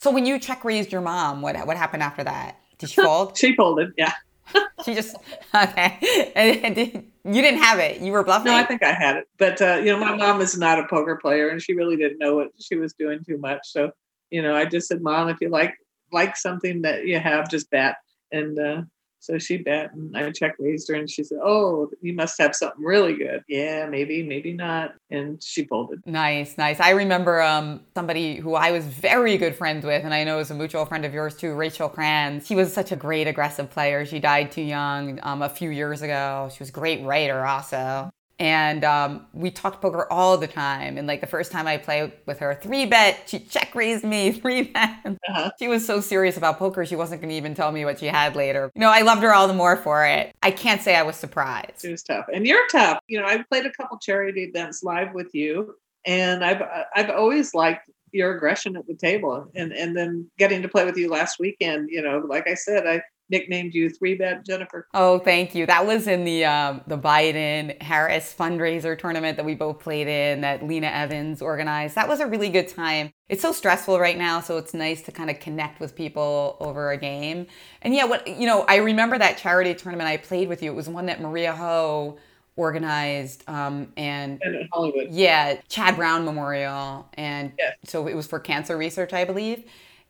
So 0.00 0.10
when 0.10 0.26
you 0.26 0.38
check 0.38 0.64
raised 0.64 0.92
your 0.92 1.00
mom, 1.00 1.42
what 1.42 1.56
what 1.66 1.76
happened 1.76 2.02
after 2.02 2.24
that? 2.24 2.58
Did 2.78 2.90
she 2.90 3.02
fold? 3.02 3.36
she 3.36 3.54
folded, 3.54 3.92
yeah. 3.96 4.12
she 4.84 4.94
just 4.94 5.16
okay. 5.54 6.32
And, 6.36 6.74
did, 6.74 7.04
you 7.24 7.42
didn't 7.42 7.62
have 7.62 7.78
it. 7.78 8.00
You 8.00 8.12
were 8.12 8.22
bluffing. 8.22 8.52
No, 8.52 8.58
I 8.58 8.64
think 8.64 8.82
I 8.82 8.92
had 8.92 9.16
it. 9.16 9.24
But 9.38 9.62
uh, 9.62 9.76
you 9.76 9.86
know, 9.86 9.98
my 9.98 10.14
mom 10.14 10.40
is 10.40 10.58
not 10.58 10.78
a 10.78 10.86
poker 10.88 11.16
player, 11.16 11.48
and 11.48 11.62
she 11.62 11.74
really 11.74 11.96
didn't 11.96 12.18
know 12.18 12.36
what 12.36 12.48
she 12.60 12.76
was 12.76 12.92
doing 12.92 13.20
too 13.24 13.38
much. 13.38 13.60
So 13.64 13.92
you 14.30 14.42
know, 14.42 14.54
I 14.54 14.66
just 14.66 14.88
said, 14.88 15.00
"Mom, 15.00 15.28
if 15.28 15.40
you 15.40 15.48
like 15.48 15.74
like 16.12 16.36
something 16.36 16.82
that 16.82 17.06
you 17.06 17.18
have, 17.18 17.50
just 17.50 17.70
bet." 17.70 17.96
And 18.30 18.58
uh, 18.58 18.82
so 19.24 19.38
she 19.38 19.56
bet 19.56 19.92
and 19.94 20.14
I 20.16 20.30
check 20.30 20.56
raised 20.58 20.88
her 20.88 20.94
and 20.94 21.08
she 21.08 21.24
said, 21.24 21.38
Oh, 21.42 21.90
you 22.02 22.12
must 22.12 22.38
have 22.38 22.54
something 22.54 22.84
really 22.84 23.16
good. 23.16 23.42
Yeah, 23.48 23.86
maybe, 23.86 24.22
maybe 24.22 24.52
not. 24.52 24.94
And 25.10 25.42
she 25.42 25.64
folded. 25.64 26.00
Nice, 26.04 26.58
nice. 26.58 26.78
I 26.78 26.90
remember 26.90 27.40
um, 27.40 27.80
somebody 27.94 28.36
who 28.36 28.54
I 28.54 28.70
was 28.70 28.84
very 28.84 29.38
good 29.38 29.54
friends 29.54 29.86
with, 29.86 30.04
and 30.04 30.12
I 30.12 30.24
know 30.24 30.40
is 30.40 30.50
a 30.50 30.54
mutual 30.54 30.84
friend 30.84 31.06
of 31.06 31.14
yours 31.14 31.36
too, 31.36 31.54
Rachel 31.54 31.88
Kranz. 31.88 32.46
She 32.46 32.54
was 32.54 32.72
such 32.72 32.92
a 32.92 32.96
great 32.96 33.26
aggressive 33.26 33.70
player. 33.70 34.04
She 34.04 34.18
died 34.18 34.52
too 34.52 34.62
young 34.62 35.18
um, 35.22 35.40
a 35.40 35.48
few 35.48 35.70
years 35.70 36.02
ago. 36.02 36.50
She 36.52 36.58
was 36.60 36.68
a 36.68 36.72
great 36.72 37.02
writer 37.02 37.46
also 37.46 38.12
and 38.38 38.84
um, 38.84 39.26
we 39.32 39.50
talked 39.50 39.80
poker 39.80 40.10
all 40.10 40.36
the 40.36 40.46
time. 40.46 40.98
And 40.98 41.06
like 41.06 41.20
the 41.20 41.26
first 41.26 41.52
time 41.52 41.66
I 41.66 41.76
played 41.76 42.12
with 42.26 42.40
her, 42.40 42.54
three 42.54 42.86
bet, 42.86 43.22
she 43.26 43.38
check 43.38 43.74
raised 43.74 44.04
me, 44.04 44.32
three 44.40 44.62
bet. 44.62 44.98
Uh-huh. 45.04 45.50
She 45.58 45.68
was 45.68 45.86
so 45.86 46.00
serious 46.00 46.36
about 46.36 46.58
poker, 46.58 46.84
she 46.84 46.96
wasn't 46.96 47.20
going 47.20 47.30
to 47.30 47.36
even 47.36 47.54
tell 47.54 47.70
me 47.70 47.84
what 47.84 47.98
she 48.00 48.06
had 48.06 48.34
later. 48.34 48.70
You 48.74 48.80
know, 48.80 48.90
I 48.90 49.02
loved 49.02 49.22
her 49.22 49.32
all 49.32 49.46
the 49.46 49.54
more 49.54 49.76
for 49.76 50.04
it. 50.06 50.34
I 50.42 50.50
can't 50.50 50.82
say 50.82 50.96
I 50.96 51.02
was 51.02 51.16
surprised. 51.16 51.84
It 51.84 51.90
was 51.90 52.02
tough. 52.02 52.26
And 52.32 52.46
you're 52.46 52.66
tough. 52.68 52.98
You 53.06 53.20
know, 53.20 53.26
I 53.26 53.42
played 53.42 53.66
a 53.66 53.72
couple 53.72 53.98
charity 53.98 54.44
events 54.44 54.82
live 54.82 55.14
with 55.14 55.34
you. 55.34 55.74
And 56.06 56.44
I've 56.44 56.62
I've 56.94 57.08
always 57.08 57.54
liked 57.54 57.88
your 58.12 58.36
aggression 58.36 58.76
at 58.76 58.86
the 58.86 58.94
table, 58.94 59.50
and 59.54 59.72
and 59.72 59.96
then 59.96 60.30
getting 60.38 60.60
to 60.60 60.68
play 60.68 60.84
with 60.84 60.98
you 60.98 61.08
last 61.08 61.38
weekend. 61.38 61.88
You 61.90 62.02
know, 62.02 62.18
like 62.28 62.46
I 62.46 62.54
said, 62.54 62.86
I 62.86 63.02
nicknamed 63.30 63.74
you 63.74 63.90
three 63.90 64.14
bet 64.14 64.44
Jennifer. 64.44 64.86
Oh, 64.94 65.18
thank 65.18 65.54
you. 65.54 65.66
That 65.66 65.86
was 65.86 66.06
in 66.06 66.24
the 66.24 66.44
um, 66.44 66.82
the 66.86 66.98
Biden 66.98 67.80
Harris 67.82 68.34
fundraiser 68.36 68.98
tournament 68.98 69.36
that 69.36 69.44
we 69.44 69.54
both 69.54 69.80
played 69.80 70.06
in 70.06 70.42
that 70.42 70.66
Lena 70.66 70.88
Evans 70.88 71.40
organized. 71.40 71.94
That 71.94 72.08
was 72.08 72.20
a 72.20 72.26
really 72.26 72.48
good 72.48 72.68
time. 72.68 73.12
It's 73.28 73.42
so 73.42 73.52
stressful 73.52 73.98
right 73.98 74.18
now, 74.18 74.40
so 74.40 74.58
it's 74.58 74.74
nice 74.74 75.02
to 75.02 75.12
kind 75.12 75.30
of 75.30 75.40
connect 75.40 75.80
with 75.80 75.96
people 75.96 76.56
over 76.60 76.90
a 76.90 76.96
game. 76.96 77.46
And 77.82 77.94
yeah, 77.94 78.04
what 78.04 78.26
you 78.26 78.46
know, 78.46 78.64
I 78.68 78.76
remember 78.76 79.18
that 79.18 79.38
charity 79.38 79.74
tournament 79.74 80.08
I 80.08 80.18
played 80.18 80.48
with 80.48 80.62
you. 80.62 80.70
It 80.70 80.74
was 80.74 80.88
one 80.88 81.06
that 81.06 81.20
Maria 81.20 81.52
Ho 81.52 82.18
organized 82.56 83.42
um, 83.48 83.92
and, 83.96 84.40
in 84.44 84.68
Hollywood. 84.72 85.08
Yeah, 85.10 85.60
Chad 85.68 85.96
Brown 85.96 86.24
Memorial, 86.24 87.08
and 87.14 87.52
yes. 87.58 87.76
so 87.84 88.06
it 88.06 88.14
was 88.14 88.26
for 88.26 88.38
cancer 88.38 88.76
research, 88.76 89.12
I 89.12 89.24
believe. 89.24 89.64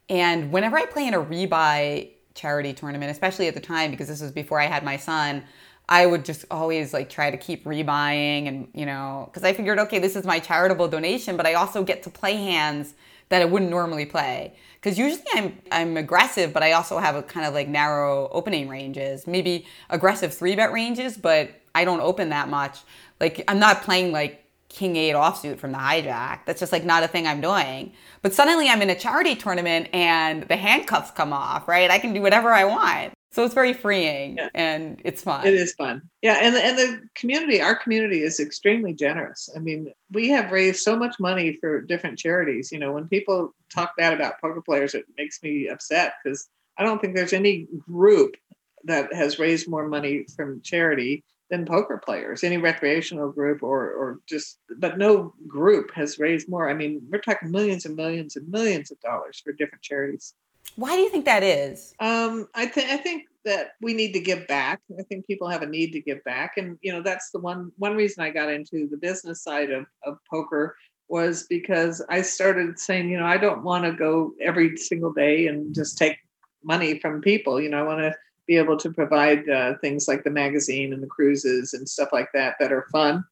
And 0.08 0.52
whenever 0.52 0.76
I 0.76 0.84
play 0.84 1.06
in 1.06 1.14
a 1.14 1.22
rebuy 1.22 2.10
charity 2.34 2.72
tournament, 2.72 3.10
especially 3.10 3.48
at 3.48 3.54
the 3.54 3.60
time 3.60 3.90
because 3.90 4.08
this 4.08 4.20
was 4.20 4.32
before 4.32 4.60
I 4.60 4.66
had 4.66 4.84
my 4.84 4.96
son, 4.96 5.44
I 5.88 6.06
would 6.06 6.24
just 6.24 6.44
always 6.50 6.92
like 6.92 7.10
try 7.10 7.30
to 7.30 7.36
keep 7.36 7.64
rebuying 7.64 8.48
and 8.48 8.68
you 8.72 8.86
know 8.86 9.28
because 9.30 9.44
I 9.44 9.52
figured 9.52 9.78
okay 9.80 9.98
this 9.98 10.16
is 10.16 10.24
my 10.24 10.38
charitable 10.38 10.88
donation, 10.88 11.36
but 11.36 11.46
I 11.46 11.54
also 11.54 11.84
get 11.84 12.02
to 12.04 12.10
play 12.10 12.36
hands 12.36 12.94
that 13.28 13.42
I 13.42 13.44
wouldn't 13.44 13.70
normally 13.70 14.06
play 14.06 14.54
because 14.80 14.98
usually 14.98 15.22
I'm 15.34 15.58
I'm 15.70 15.96
aggressive, 15.96 16.52
but 16.52 16.62
I 16.62 16.72
also 16.72 16.98
have 16.98 17.16
a 17.16 17.22
kind 17.22 17.46
of 17.46 17.54
like 17.54 17.68
narrow 17.68 18.28
opening 18.28 18.68
ranges, 18.68 19.26
maybe 19.26 19.66
aggressive 19.90 20.34
three 20.34 20.56
bet 20.56 20.72
ranges, 20.72 21.16
but 21.16 21.50
I 21.74 21.84
don't 21.84 22.00
open 22.00 22.30
that 22.30 22.48
much. 22.48 22.78
Like 23.20 23.44
I'm 23.48 23.58
not 23.58 23.82
playing 23.82 24.12
like 24.12 24.43
king 24.74 24.96
eight 24.96 25.14
offsuit 25.14 25.58
from 25.58 25.72
the 25.72 25.78
hijack. 25.78 26.40
That's 26.44 26.60
just 26.60 26.72
like 26.72 26.84
not 26.84 27.02
a 27.02 27.08
thing 27.08 27.26
I'm 27.26 27.40
doing. 27.40 27.92
But 28.22 28.34
suddenly 28.34 28.68
I'm 28.68 28.82
in 28.82 28.90
a 28.90 28.98
charity 28.98 29.36
tournament 29.36 29.88
and 29.92 30.42
the 30.42 30.56
handcuffs 30.56 31.12
come 31.12 31.32
off, 31.32 31.68
right? 31.68 31.90
I 31.90 31.98
can 31.98 32.12
do 32.12 32.20
whatever 32.20 32.52
I 32.52 32.64
want. 32.64 33.14
So 33.30 33.44
it's 33.44 33.54
very 33.54 33.72
freeing 33.72 34.36
yeah. 34.36 34.48
and 34.54 35.00
it's 35.04 35.22
fun. 35.22 35.44
It 35.44 35.54
is 35.54 35.74
fun. 35.74 36.02
Yeah, 36.22 36.38
and 36.40 36.54
and 36.54 36.78
the 36.78 37.00
community, 37.16 37.60
our 37.60 37.74
community 37.74 38.22
is 38.22 38.38
extremely 38.38 38.92
generous. 38.92 39.50
I 39.56 39.58
mean, 39.58 39.92
we 40.12 40.28
have 40.28 40.52
raised 40.52 40.82
so 40.82 40.96
much 40.96 41.16
money 41.18 41.58
for 41.60 41.80
different 41.80 42.16
charities. 42.16 42.70
You 42.70 42.78
know, 42.78 42.92
when 42.92 43.08
people 43.08 43.52
talk 43.74 43.96
bad 43.96 44.12
about 44.12 44.40
poker 44.40 44.62
players, 44.62 44.94
it 44.94 45.06
makes 45.18 45.42
me 45.42 45.68
upset 45.68 46.14
because 46.22 46.48
I 46.78 46.84
don't 46.84 47.00
think 47.00 47.16
there's 47.16 47.32
any 47.32 47.66
group 47.90 48.36
that 48.84 49.12
has 49.12 49.40
raised 49.40 49.68
more 49.68 49.88
money 49.88 50.26
from 50.36 50.60
charity 50.62 51.24
than 51.54 51.64
poker 51.64 52.00
players, 52.04 52.42
any 52.42 52.56
recreational 52.56 53.30
group 53.30 53.62
or 53.62 53.90
or 53.92 54.18
just 54.26 54.58
but 54.78 54.98
no 54.98 55.32
group 55.46 55.92
has 55.94 56.18
raised 56.18 56.48
more. 56.48 56.68
I 56.68 56.74
mean, 56.74 57.00
we're 57.08 57.20
talking 57.20 57.50
millions 57.50 57.86
and 57.86 57.94
millions 57.94 58.34
and 58.34 58.48
millions 58.48 58.90
of 58.90 59.00
dollars 59.00 59.40
for 59.42 59.52
different 59.52 59.82
charities. 59.82 60.34
Why 60.74 60.96
do 60.96 61.02
you 61.02 61.10
think 61.10 61.26
that 61.26 61.44
is? 61.44 61.94
Um, 62.00 62.48
I 62.54 62.66
think 62.66 62.90
I 62.90 62.96
think 62.96 63.28
that 63.44 63.72
we 63.80 63.94
need 63.94 64.12
to 64.14 64.20
give 64.20 64.48
back. 64.48 64.80
I 64.98 65.02
think 65.04 65.26
people 65.26 65.48
have 65.48 65.62
a 65.62 65.66
need 65.66 65.92
to 65.92 66.00
give 66.00 66.24
back, 66.24 66.54
and 66.56 66.76
you 66.82 66.92
know 66.92 67.02
that's 67.02 67.30
the 67.30 67.38
one 67.38 67.70
one 67.76 67.94
reason 67.94 68.24
I 68.24 68.30
got 68.30 68.50
into 68.50 68.88
the 68.88 68.96
business 68.96 69.42
side 69.42 69.70
of 69.70 69.86
of 70.02 70.18
poker 70.28 70.76
was 71.08 71.44
because 71.48 72.02
I 72.08 72.22
started 72.22 72.78
saying, 72.80 73.10
you 73.10 73.18
know, 73.18 73.26
I 73.26 73.36
don't 73.36 73.62
want 73.62 73.84
to 73.84 73.92
go 73.92 74.32
every 74.40 74.76
single 74.76 75.12
day 75.12 75.46
and 75.46 75.72
just 75.72 75.98
take 75.98 76.16
money 76.64 76.98
from 76.98 77.20
people. 77.20 77.60
You 77.60 77.68
know, 77.68 77.78
I 77.78 77.82
want 77.82 78.00
to 78.00 78.14
be 78.46 78.56
able 78.56 78.76
to 78.78 78.90
provide 78.90 79.48
uh, 79.48 79.74
things 79.78 80.06
like 80.08 80.24
the 80.24 80.30
magazine 80.30 80.92
and 80.92 81.02
the 81.02 81.06
cruises 81.06 81.74
and 81.74 81.88
stuff 81.88 82.10
like 82.12 82.28
that 82.34 82.56
that 82.60 82.72
are 82.72 82.86
fun 82.92 83.24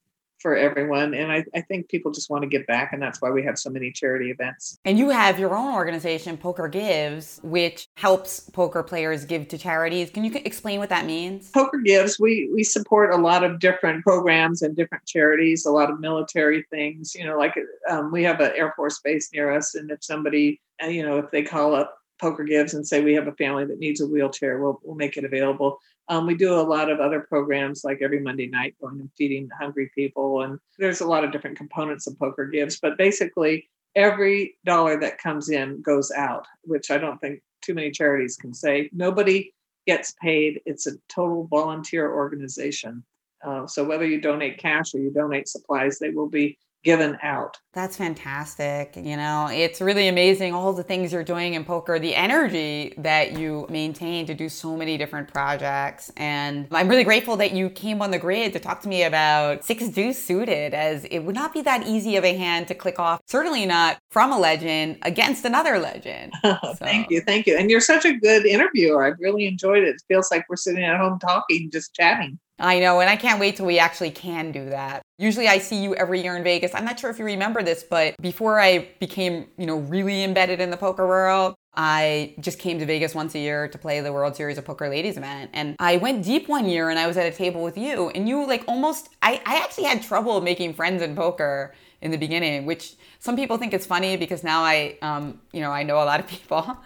for 0.42 0.56
everyone. 0.56 1.14
And 1.14 1.30
I, 1.30 1.44
I 1.54 1.60
think 1.62 1.88
people 1.88 2.10
just 2.10 2.28
want 2.28 2.42
to 2.42 2.48
give 2.48 2.66
back, 2.66 2.92
and 2.92 3.00
that's 3.00 3.22
why 3.22 3.30
we 3.30 3.42
have 3.44 3.56
so 3.58 3.70
many 3.70 3.92
charity 3.92 4.30
events. 4.30 4.76
And 4.84 4.98
you 4.98 5.08
have 5.08 5.38
your 5.38 5.56
own 5.56 5.72
organization, 5.74 6.36
Poker 6.36 6.68
Gives, 6.68 7.40
which 7.44 7.86
helps 7.96 8.50
poker 8.50 8.82
players 8.82 9.24
give 9.24 9.48
to 9.48 9.56
charities. 9.56 10.10
Can 10.10 10.24
you 10.24 10.32
explain 10.44 10.80
what 10.80 10.88
that 10.88 11.06
means? 11.06 11.50
Poker 11.50 11.78
Gives, 11.78 12.18
we 12.18 12.50
we 12.52 12.64
support 12.64 13.14
a 13.14 13.16
lot 13.16 13.44
of 13.44 13.60
different 13.60 14.02
programs 14.02 14.62
and 14.62 14.76
different 14.76 15.06
charities, 15.06 15.64
a 15.64 15.70
lot 15.70 15.90
of 15.90 16.00
military 16.00 16.64
things. 16.70 17.14
You 17.14 17.24
know, 17.24 17.38
like 17.38 17.54
um, 17.88 18.10
we 18.10 18.24
have 18.24 18.40
an 18.40 18.52
Air 18.56 18.72
Force 18.76 19.00
base 19.00 19.30
near 19.32 19.52
us, 19.52 19.76
and 19.76 19.90
if 19.90 20.02
somebody, 20.02 20.60
uh, 20.82 20.88
you 20.88 21.04
know, 21.04 21.18
if 21.18 21.30
they 21.30 21.44
call 21.44 21.74
up 21.74 22.01
Poker 22.22 22.44
Gives 22.44 22.72
and 22.72 22.86
say 22.86 23.02
we 23.02 23.14
have 23.14 23.26
a 23.26 23.32
family 23.32 23.66
that 23.66 23.80
needs 23.80 24.00
a 24.00 24.06
wheelchair, 24.06 24.58
we'll, 24.58 24.80
we'll 24.84 24.94
make 24.94 25.16
it 25.16 25.24
available. 25.24 25.80
Um, 26.08 26.24
we 26.24 26.36
do 26.36 26.54
a 26.54 26.62
lot 26.62 26.88
of 26.88 27.00
other 27.00 27.20
programs 27.20 27.82
like 27.82 28.00
every 28.00 28.20
Monday 28.20 28.46
night 28.46 28.76
going 28.80 29.00
and 29.00 29.10
feeding 29.18 29.48
hungry 29.58 29.90
people. 29.94 30.42
And 30.42 30.60
there's 30.78 31.00
a 31.00 31.06
lot 31.06 31.24
of 31.24 31.32
different 31.32 31.56
components 31.58 32.06
of 32.06 32.18
Poker 32.18 32.46
Gives, 32.46 32.78
but 32.78 32.96
basically 32.96 33.68
every 33.96 34.56
dollar 34.64 35.00
that 35.00 35.18
comes 35.18 35.50
in 35.50 35.82
goes 35.82 36.12
out, 36.12 36.46
which 36.62 36.92
I 36.92 36.98
don't 36.98 37.20
think 37.20 37.42
too 37.60 37.74
many 37.74 37.90
charities 37.90 38.36
can 38.36 38.54
say. 38.54 38.88
Nobody 38.92 39.52
gets 39.86 40.14
paid. 40.22 40.60
It's 40.64 40.86
a 40.86 40.92
total 41.08 41.48
volunteer 41.48 42.12
organization. 42.12 43.04
Uh, 43.44 43.66
so 43.66 43.82
whether 43.82 44.06
you 44.06 44.20
donate 44.20 44.58
cash 44.58 44.94
or 44.94 44.98
you 44.98 45.10
donate 45.10 45.48
supplies, 45.48 45.98
they 45.98 46.10
will 46.10 46.28
be 46.28 46.56
given 46.84 47.18
out. 47.22 47.58
That's 47.72 47.96
fantastic. 47.96 48.96
You 48.96 49.16
know, 49.16 49.48
it's 49.50 49.80
really 49.80 50.08
amazing 50.08 50.52
all 50.52 50.72
the 50.72 50.82
things 50.82 51.12
you're 51.12 51.24
doing 51.24 51.54
in 51.54 51.64
poker, 51.64 51.98
the 51.98 52.14
energy 52.14 52.92
that 52.98 53.38
you 53.38 53.66
maintain 53.70 54.26
to 54.26 54.34
do 54.34 54.48
so 54.48 54.76
many 54.76 54.98
different 54.98 55.32
projects. 55.32 56.12
And 56.16 56.66
I'm 56.70 56.88
really 56.88 57.04
grateful 57.04 57.36
that 57.38 57.52
you 57.52 57.70
came 57.70 58.02
on 58.02 58.10
the 58.10 58.18
grid 58.18 58.52
to 58.52 58.58
talk 58.58 58.82
to 58.82 58.88
me 58.88 59.04
about 59.04 59.64
Six 59.64 59.88
Deuce 59.88 60.22
Suited, 60.22 60.74
as 60.74 61.04
it 61.06 61.20
would 61.20 61.34
not 61.34 61.54
be 61.54 61.62
that 61.62 61.86
easy 61.86 62.16
of 62.16 62.24
a 62.24 62.36
hand 62.36 62.68
to 62.68 62.74
click 62.74 62.98
off, 62.98 63.20
certainly 63.26 63.64
not 63.64 63.98
from 64.10 64.32
a 64.32 64.38
legend 64.38 64.98
against 65.02 65.44
another 65.44 65.78
legend. 65.78 66.32
so. 66.42 66.74
thank 66.74 67.10
you. 67.10 67.20
Thank 67.22 67.46
you. 67.46 67.56
And 67.56 67.70
you're 67.70 67.80
such 67.80 68.04
a 68.04 68.12
good 68.12 68.44
interviewer. 68.44 69.04
I've 69.04 69.18
really 69.18 69.46
enjoyed 69.46 69.84
it. 69.84 69.94
It 69.94 70.02
feels 70.08 70.30
like 70.30 70.44
we're 70.48 70.56
sitting 70.56 70.84
at 70.84 70.98
home 70.98 71.18
talking, 71.18 71.70
just 71.70 71.94
chatting. 71.94 72.38
I 72.62 72.78
know, 72.78 73.00
and 73.00 73.10
I 73.10 73.16
can't 73.16 73.40
wait 73.40 73.56
till 73.56 73.66
we 73.66 73.80
actually 73.80 74.12
can 74.12 74.52
do 74.52 74.70
that. 74.70 75.02
Usually 75.18 75.48
I 75.48 75.58
see 75.58 75.82
you 75.82 75.96
every 75.96 76.22
year 76.22 76.36
in 76.36 76.44
Vegas. 76.44 76.72
I'm 76.74 76.84
not 76.84 76.98
sure 76.98 77.10
if 77.10 77.18
you 77.18 77.24
remember 77.24 77.62
this, 77.62 77.82
but 77.82 78.14
before 78.22 78.60
I 78.60 78.88
became, 79.00 79.48
you 79.58 79.66
know, 79.66 79.78
really 79.78 80.22
embedded 80.22 80.60
in 80.60 80.70
the 80.70 80.76
poker 80.76 81.06
world, 81.06 81.56
I 81.74 82.34
just 82.38 82.58
came 82.58 82.78
to 82.78 82.86
Vegas 82.86 83.14
once 83.14 83.34
a 83.34 83.38
year 83.38 83.66
to 83.66 83.78
play 83.78 84.00
the 84.00 84.12
World 84.12 84.36
Series 84.36 84.58
of 84.58 84.64
Poker 84.64 84.88
Ladies 84.88 85.16
event. 85.16 85.50
And 85.54 85.74
I 85.80 85.96
went 85.96 86.24
deep 86.24 86.48
one 86.48 86.66
year 86.66 86.90
and 86.90 86.98
I 86.98 87.06
was 87.06 87.16
at 87.16 87.26
a 87.26 87.34
table 87.34 87.62
with 87.64 87.78
you 87.78 88.10
and 88.10 88.28
you 88.28 88.46
like 88.46 88.64
almost 88.68 89.08
I, 89.22 89.40
I 89.46 89.56
actually 89.56 89.84
had 89.84 90.02
trouble 90.02 90.40
making 90.40 90.74
friends 90.74 91.02
in 91.02 91.16
poker 91.16 91.74
in 92.02 92.10
the 92.10 92.18
beginning, 92.18 92.66
which 92.66 92.96
some 93.20 93.36
people 93.36 93.56
think 93.56 93.72
it's 93.72 93.86
funny 93.86 94.16
because 94.16 94.42
now 94.42 94.62
I, 94.64 94.98
um, 95.02 95.40
you 95.52 95.60
know, 95.60 95.70
I 95.70 95.84
know 95.84 96.02
a 96.02 96.04
lot 96.04 96.18
of 96.18 96.26
people. 96.36 96.76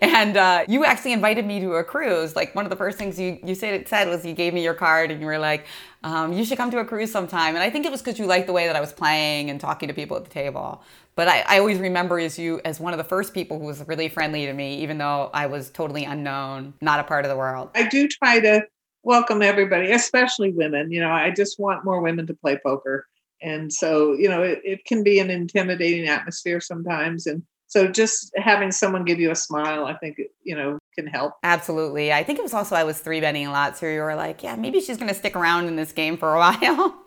and 0.00 0.36
uh, 0.36 0.64
you 0.68 0.84
actually 0.84 1.12
invited 1.12 1.44
me 1.44 1.60
to 1.60 1.74
a 1.74 1.84
cruise. 1.84 2.36
Like 2.36 2.54
one 2.54 2.64
of 2.64 2.70
the 2.70 2.76
first 2.76 2.96
things 2.96 3.18
you 3.18 3.38
you 3.44 3.56
said 3.56 3.74
it 3.74 3.88
said 3.88 4.08
was 4.08 4.24
you 4.24 4.32
gave 4.32 4.54
me 4.54 4.62
your 4.62 4.74
card 4.74 5.10
and 5.10 5.20
you 5.20 5.26
were 5.26 5.38
like, 5.38 5.66
um, 6.04 6.32
you 6.32 6.44
should 6.44 6.56
come 6.56 6.70
to 6.70 6.78
a 6.78 6.84
cruise 6.84 7.10
sometime. 7.10 7.56
And 7.56 7.62
I 7.62 7.68
think 7.68 7.84
it 7.84 7.90
was 7.90 8.00
because 8.00 8.18
you 8.18 8.26
liked 8.26 8.46
the 8.46 8.52
way 8.52 8.66
that 8.68 8.76
I 8.76 8.80
was 8.80 8.92
playing 8.92 9.50
and 9.50 9.60
talking 9.60 9.88
to 9.88 9.94
people 9.94 10.16
at 10.16 10.24
the 10.24 10.30
table. 10.30 10.82
But 11.16 11.26
I, 11.26 11.40
I 11.46 11.58
always 11.58 11.78
remember 11.78 12.20
as 12.20 12.38
you 12.38 12.60
as 12.64 12.78
one 12.78 12.94
of 12.94 12.98
the 12.98 13.04
first 13.04 13.34
people 13.34 13.58
who 13.58 13.66
was 13.66 13.86
really 13.88 14.08
friendly 14.08 14.46
to 14.46 14.52
me, 14.52 14.76
even 14.76 14.98
though 14.98 15.30
I 15.34 15.46
was 15.46 15.70
totally 15.70 16.04
unknown, 16.04 16.74
not 16.80 17.00
a 17.00 17.04
part 17.04 17.24
of 17.24 17.28
the 17.28 17.36
world. 17.36 17.70
I 17.74 17.88
do 17.88 18.06
try 18.06 18.38
to 18.40 18.62
welcome 19.02 19.42
everybody, 19.42 19.90
especially 19.90 20.52
women. 20.52 20.92
You 20.92 21.00
know, 21.00 21.10
I 21.10 21.30
just 21.30 21.58
want 21.58 21.84
more 21.84 22.00
women 22.00 22.28
to 22.28 22.34
play 22.34 22.58
poker 22.64 23.06
and 23.42 23.72
so 23.72 24.12
you 24.12 24.28
know 24.28 24.42
it, 24.42 24.60
it 24.64 24.84
can 24.84 25.02
be 25.02 25.18
an 25.18 25.30
intimidating 25.30 26.08
atmosphere 26.08 26.60
sometimes. 26.60 27.26
And 27.26 27.42
so 27.70 27.86
just 27.86 28.32
having 28.36 28.72
someone 28.72 29.04
give 29.04 29.20
you 29.20 29.30
a 29.30 29.36
smile 29.36 29.84
i 29.86 29.94
think 29.94 30.20
you 30.42 30.56
know 30.56 30.78
can 30.96 31.06
help. 31.06 31.34
Absolutely. 31.44 32.12
I 32.12 32.24
think 32.24 32.40
it 32.40 32.42
was 32.42 32.52
also 32.52 32.74
i 32.74 32.82
was 32.82 32.98
three 32.98 33.20
betting 33.20 33.46
a 33.46 33.52
lot 33.52 33.78
so 33.78 33.86
you 33.86 34.00
were 34.00 34.16
like 34.16 34.42
yeah 34.42 34.56
maybe 34.56 34.80
she's 34.80 34.96
going 34.96 35.08
to 35.08 35.14
stick 35.14 35.36
around 35.36 35.68
in 35.68 35.76
this 35.76 35.92
game 35.92 36.16
for 36.16 36.34
a 36.34 36.38
while. 36.38 37.02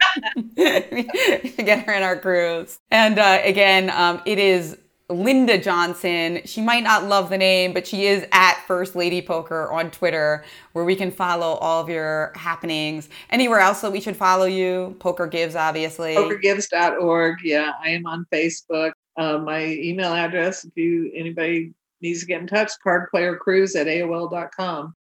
Get 0.56 1.86
her 1.86 1.94
in 1.94 2.04
our 2.04 2.18
cruise 2.18 2.80
and 2.92 3.20
uh, 3.20 3.42
again 3.44 3.90
um, 3.90 4.22
it 4.26 4.40
is 4.40 4.78
Linda 5.10 5.58
Johnson. 5.58 6.42
She 6.46 6.62
might 6.62 6.84
not 6.84 7.06
love 7.06 7.30
the 7.30 7.38
name, 7.38 7.74
but 7.74 7.86
she 7.86 8.06
is 8.06 8.26
at 8.32 8.62
First 8.66 8.96
Lady 8.96 9.22
Poker 9.22 9.70
on 9.72 9.92
Twitter, 9.92 10.44
where 10.72 10.86
we 10.86 10.96
can 10.96 11.12
follow 11.12 11.56
all 11.56 11.82
of 11.82 11.90
your 11.90 12.32
happenings. 12.36 13.10
Anywhere 13.30 13.60
else 13.60 13.82
that 13.82 13.92
we 13.92 14.00
should 14.00 14.16
follow 14.16 14.46
you? 14.46 14.96
Poker 15.00 15.28
Gives, 15.28 15.56
obviously. 15.56 16.16
PokerGives.org. 16.16 17.38
Yeah, 17.44 17.72
I 17.84 17.90
am 17.90 18.06
on 18.06 18.26
Facebook. 18.32 18.94
Uh, 19.18 19.38
my 19.40 19.66
email 19.66 20.14
address, 20.14 20.66
if 20.66 20.76
you 20.76 21.12
anybody 21.14 21.74
needs 22.02 22.22
to 22.22 22.26
get 22.26 22.42
in 22.42 22.48
touch, 22.48 22.72
cardplayercruise 22.86 23.76
at 23.80 23.88
AOL.com. 23.88 24.96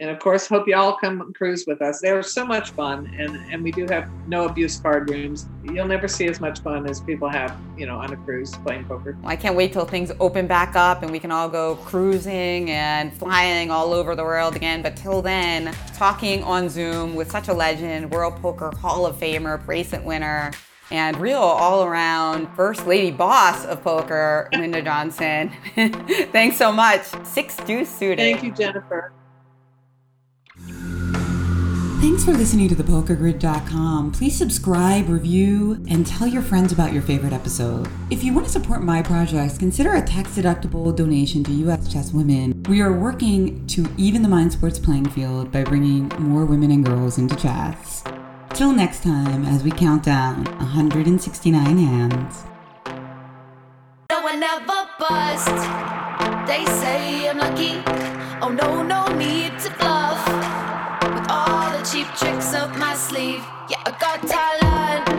And 0.00 0.10
of 0.10 0.20
course, 0.20 0.46
hope 0.46 0.68
you 0.68 0.76
all 0.76 0.96
come 0.96 1.32
cruise 1.32 1.64
with 1.66 1.82
us. 1.82 2.00
They're 2.00 2.22
so 2.22 2.46
much 2.46 2.70
fun, 2.70 3.12
and 3.18 3.36
and 3.52 3.64
we 3.64 3.72
do 3.72 3.84
have 3.90 4.08
no 4.28 4.46
abuse 4.46 4.78
card 4.78 5.10
rooms. 5.10 5.46
You'll 5.64 5.88
never 5.88 6.06
see 6.06 6.26
as 6.26 6.40
much 6.40 6.60
fun 6.60 6.88
as 6.88 7.00
people 7.00 7.28
have, 7.28 7.56
you 7.76 7.84
know, 7.84 7.96
on 7.96 8.12
a 8.12 8.16
cruise 8.16 8.54
playing 8.58 8.84
poker. 8.84 9.16
I 9.24 9.34
can't 9.34 9.56
wait 9.56 9.72
till 9.72 9.84
things 9.84 10.12
open 10.20 10.46
back 10.46 10.76
up 10.76 11.02
and 11.02 11.10
we 11.10 11.18
can 11.18 11.32
all 11.32 11.48
go 11.48 11.76
cruising 11.76 12.70
and 12.70 13.12
flying 13.12 13.72
all 13.72 13.92
over 13.92 14.14
the 14.14 14.22
world 14.22 14.54
again. 14.54 14.82
But 14.82 14.96
till 14.96 15.20
then, 15.20 15.74
talking 15.94 16.44
on 16.44 16.68
Zoom 16.68 17.16
with 17.16 17.30
such 17.30 17.48
a 17.48 17.52
legend, 17.52 18.12
World 18.12 18.36
Poker 18.36 18.70
Hall 18.76 19.04
of 19.04 19.16
Famer, 19.16 19.64
bracelet 19.66 20.04
winner, 20.04 20.52
and 20.92 21.16
real 21.20 21.38
all 21.38 21.84
around 21.84 22.48
first 22.54 22.86
lady 22.86 23.10
boss 23.10 23.64
of 23.66 23.82
poker, 23.82 24.48
Linda 24.52 24.80
Johnson. 24.80 25.50
Thanks 25.74 26.56
so 26.56 26.70
much. 26.70 27.02
Six 27.24 27.56
deuce 27.56 27.90
suited. 27.90 28.18
Thank 28.18 28.44
you, 28.44 28.52
Jennifer. 28.52 29.12
Thanks 32.00 32.24
for 32.24 32.30
listening 32.32 32.68
to 32.68 32.76
thepokergrid.com. 32.76 34.12
Please 34.12 34.38
subscribe, 34.38 35.08
review, 35.08 35.84
and 35.88 36.06
tell 36.06 36.28
your 36.28 36.42
friends 36.42 36.70
about 36.70 36.92
your 36.92 37.02
favorite 37.02 37.32
episode. 37.32 37.88
If 38.08 38.22
you 38.22 38.32
want 38.32 38.46
to 38.46 38.52
support 38.52 38.84
my 38.84 39.02
projects, 39.02 39.58
consider 39.58 39.96
a 39.96 40.02
tax-deductible 40.02 40.94
donation 40.94 41.42
to 41.42 41.50
U.S. 41.50 41.92
Chess 41.92 42.12
Women. 42.12 42.62
We 42.68 42.80
are 42.82 42.92
working 42.92 43.66
to 43.66 43.84
even 43.96 44.22
the 44.22 44.28
mind 44.28 44.52
sports 44.52 44.78
playing 44.78 45.08
field 45.08 45.50
by 45.50 45.64
bringing 45.64 46.08
more 46.20 46.44
women 46.44 46.70
and 46.70 46.84
girls 46.84 47.18
into 47.18 47.34
chess. 47.34 48.04
Till 48.54 48.72
next 48.72 49.02
time, 49.02 49.44
as 49.44 49.64
we 49.64 49.72
count 49.72 50.04
down 50.04 50.44
169 50.44 51.78
hands. 51.78 52.44
No 54.12 54.22
one 54.22 54.40
ever 54.40 54.88
bust. 55.00 55.48
They 56.46 56.64
say 56.64 57.28
I'm 57.28 57.38
lucky. 57.38 57.82
Oh 58.40 58.50
no, 58.50 58.84
no 58.84 59.06
need 59.16 59.58
to 59.58 59.70
bluff 59.78 60.57
cheap 61.90 62.06
tricks 62.16 62.52
up 62.52 62.76
my 62.76 62.94
sleeve. 62.94 63.42
Yeah, 63.70 63.80
I 63.86 63.90
got 63.98 64.20
talent. 64.28 65.17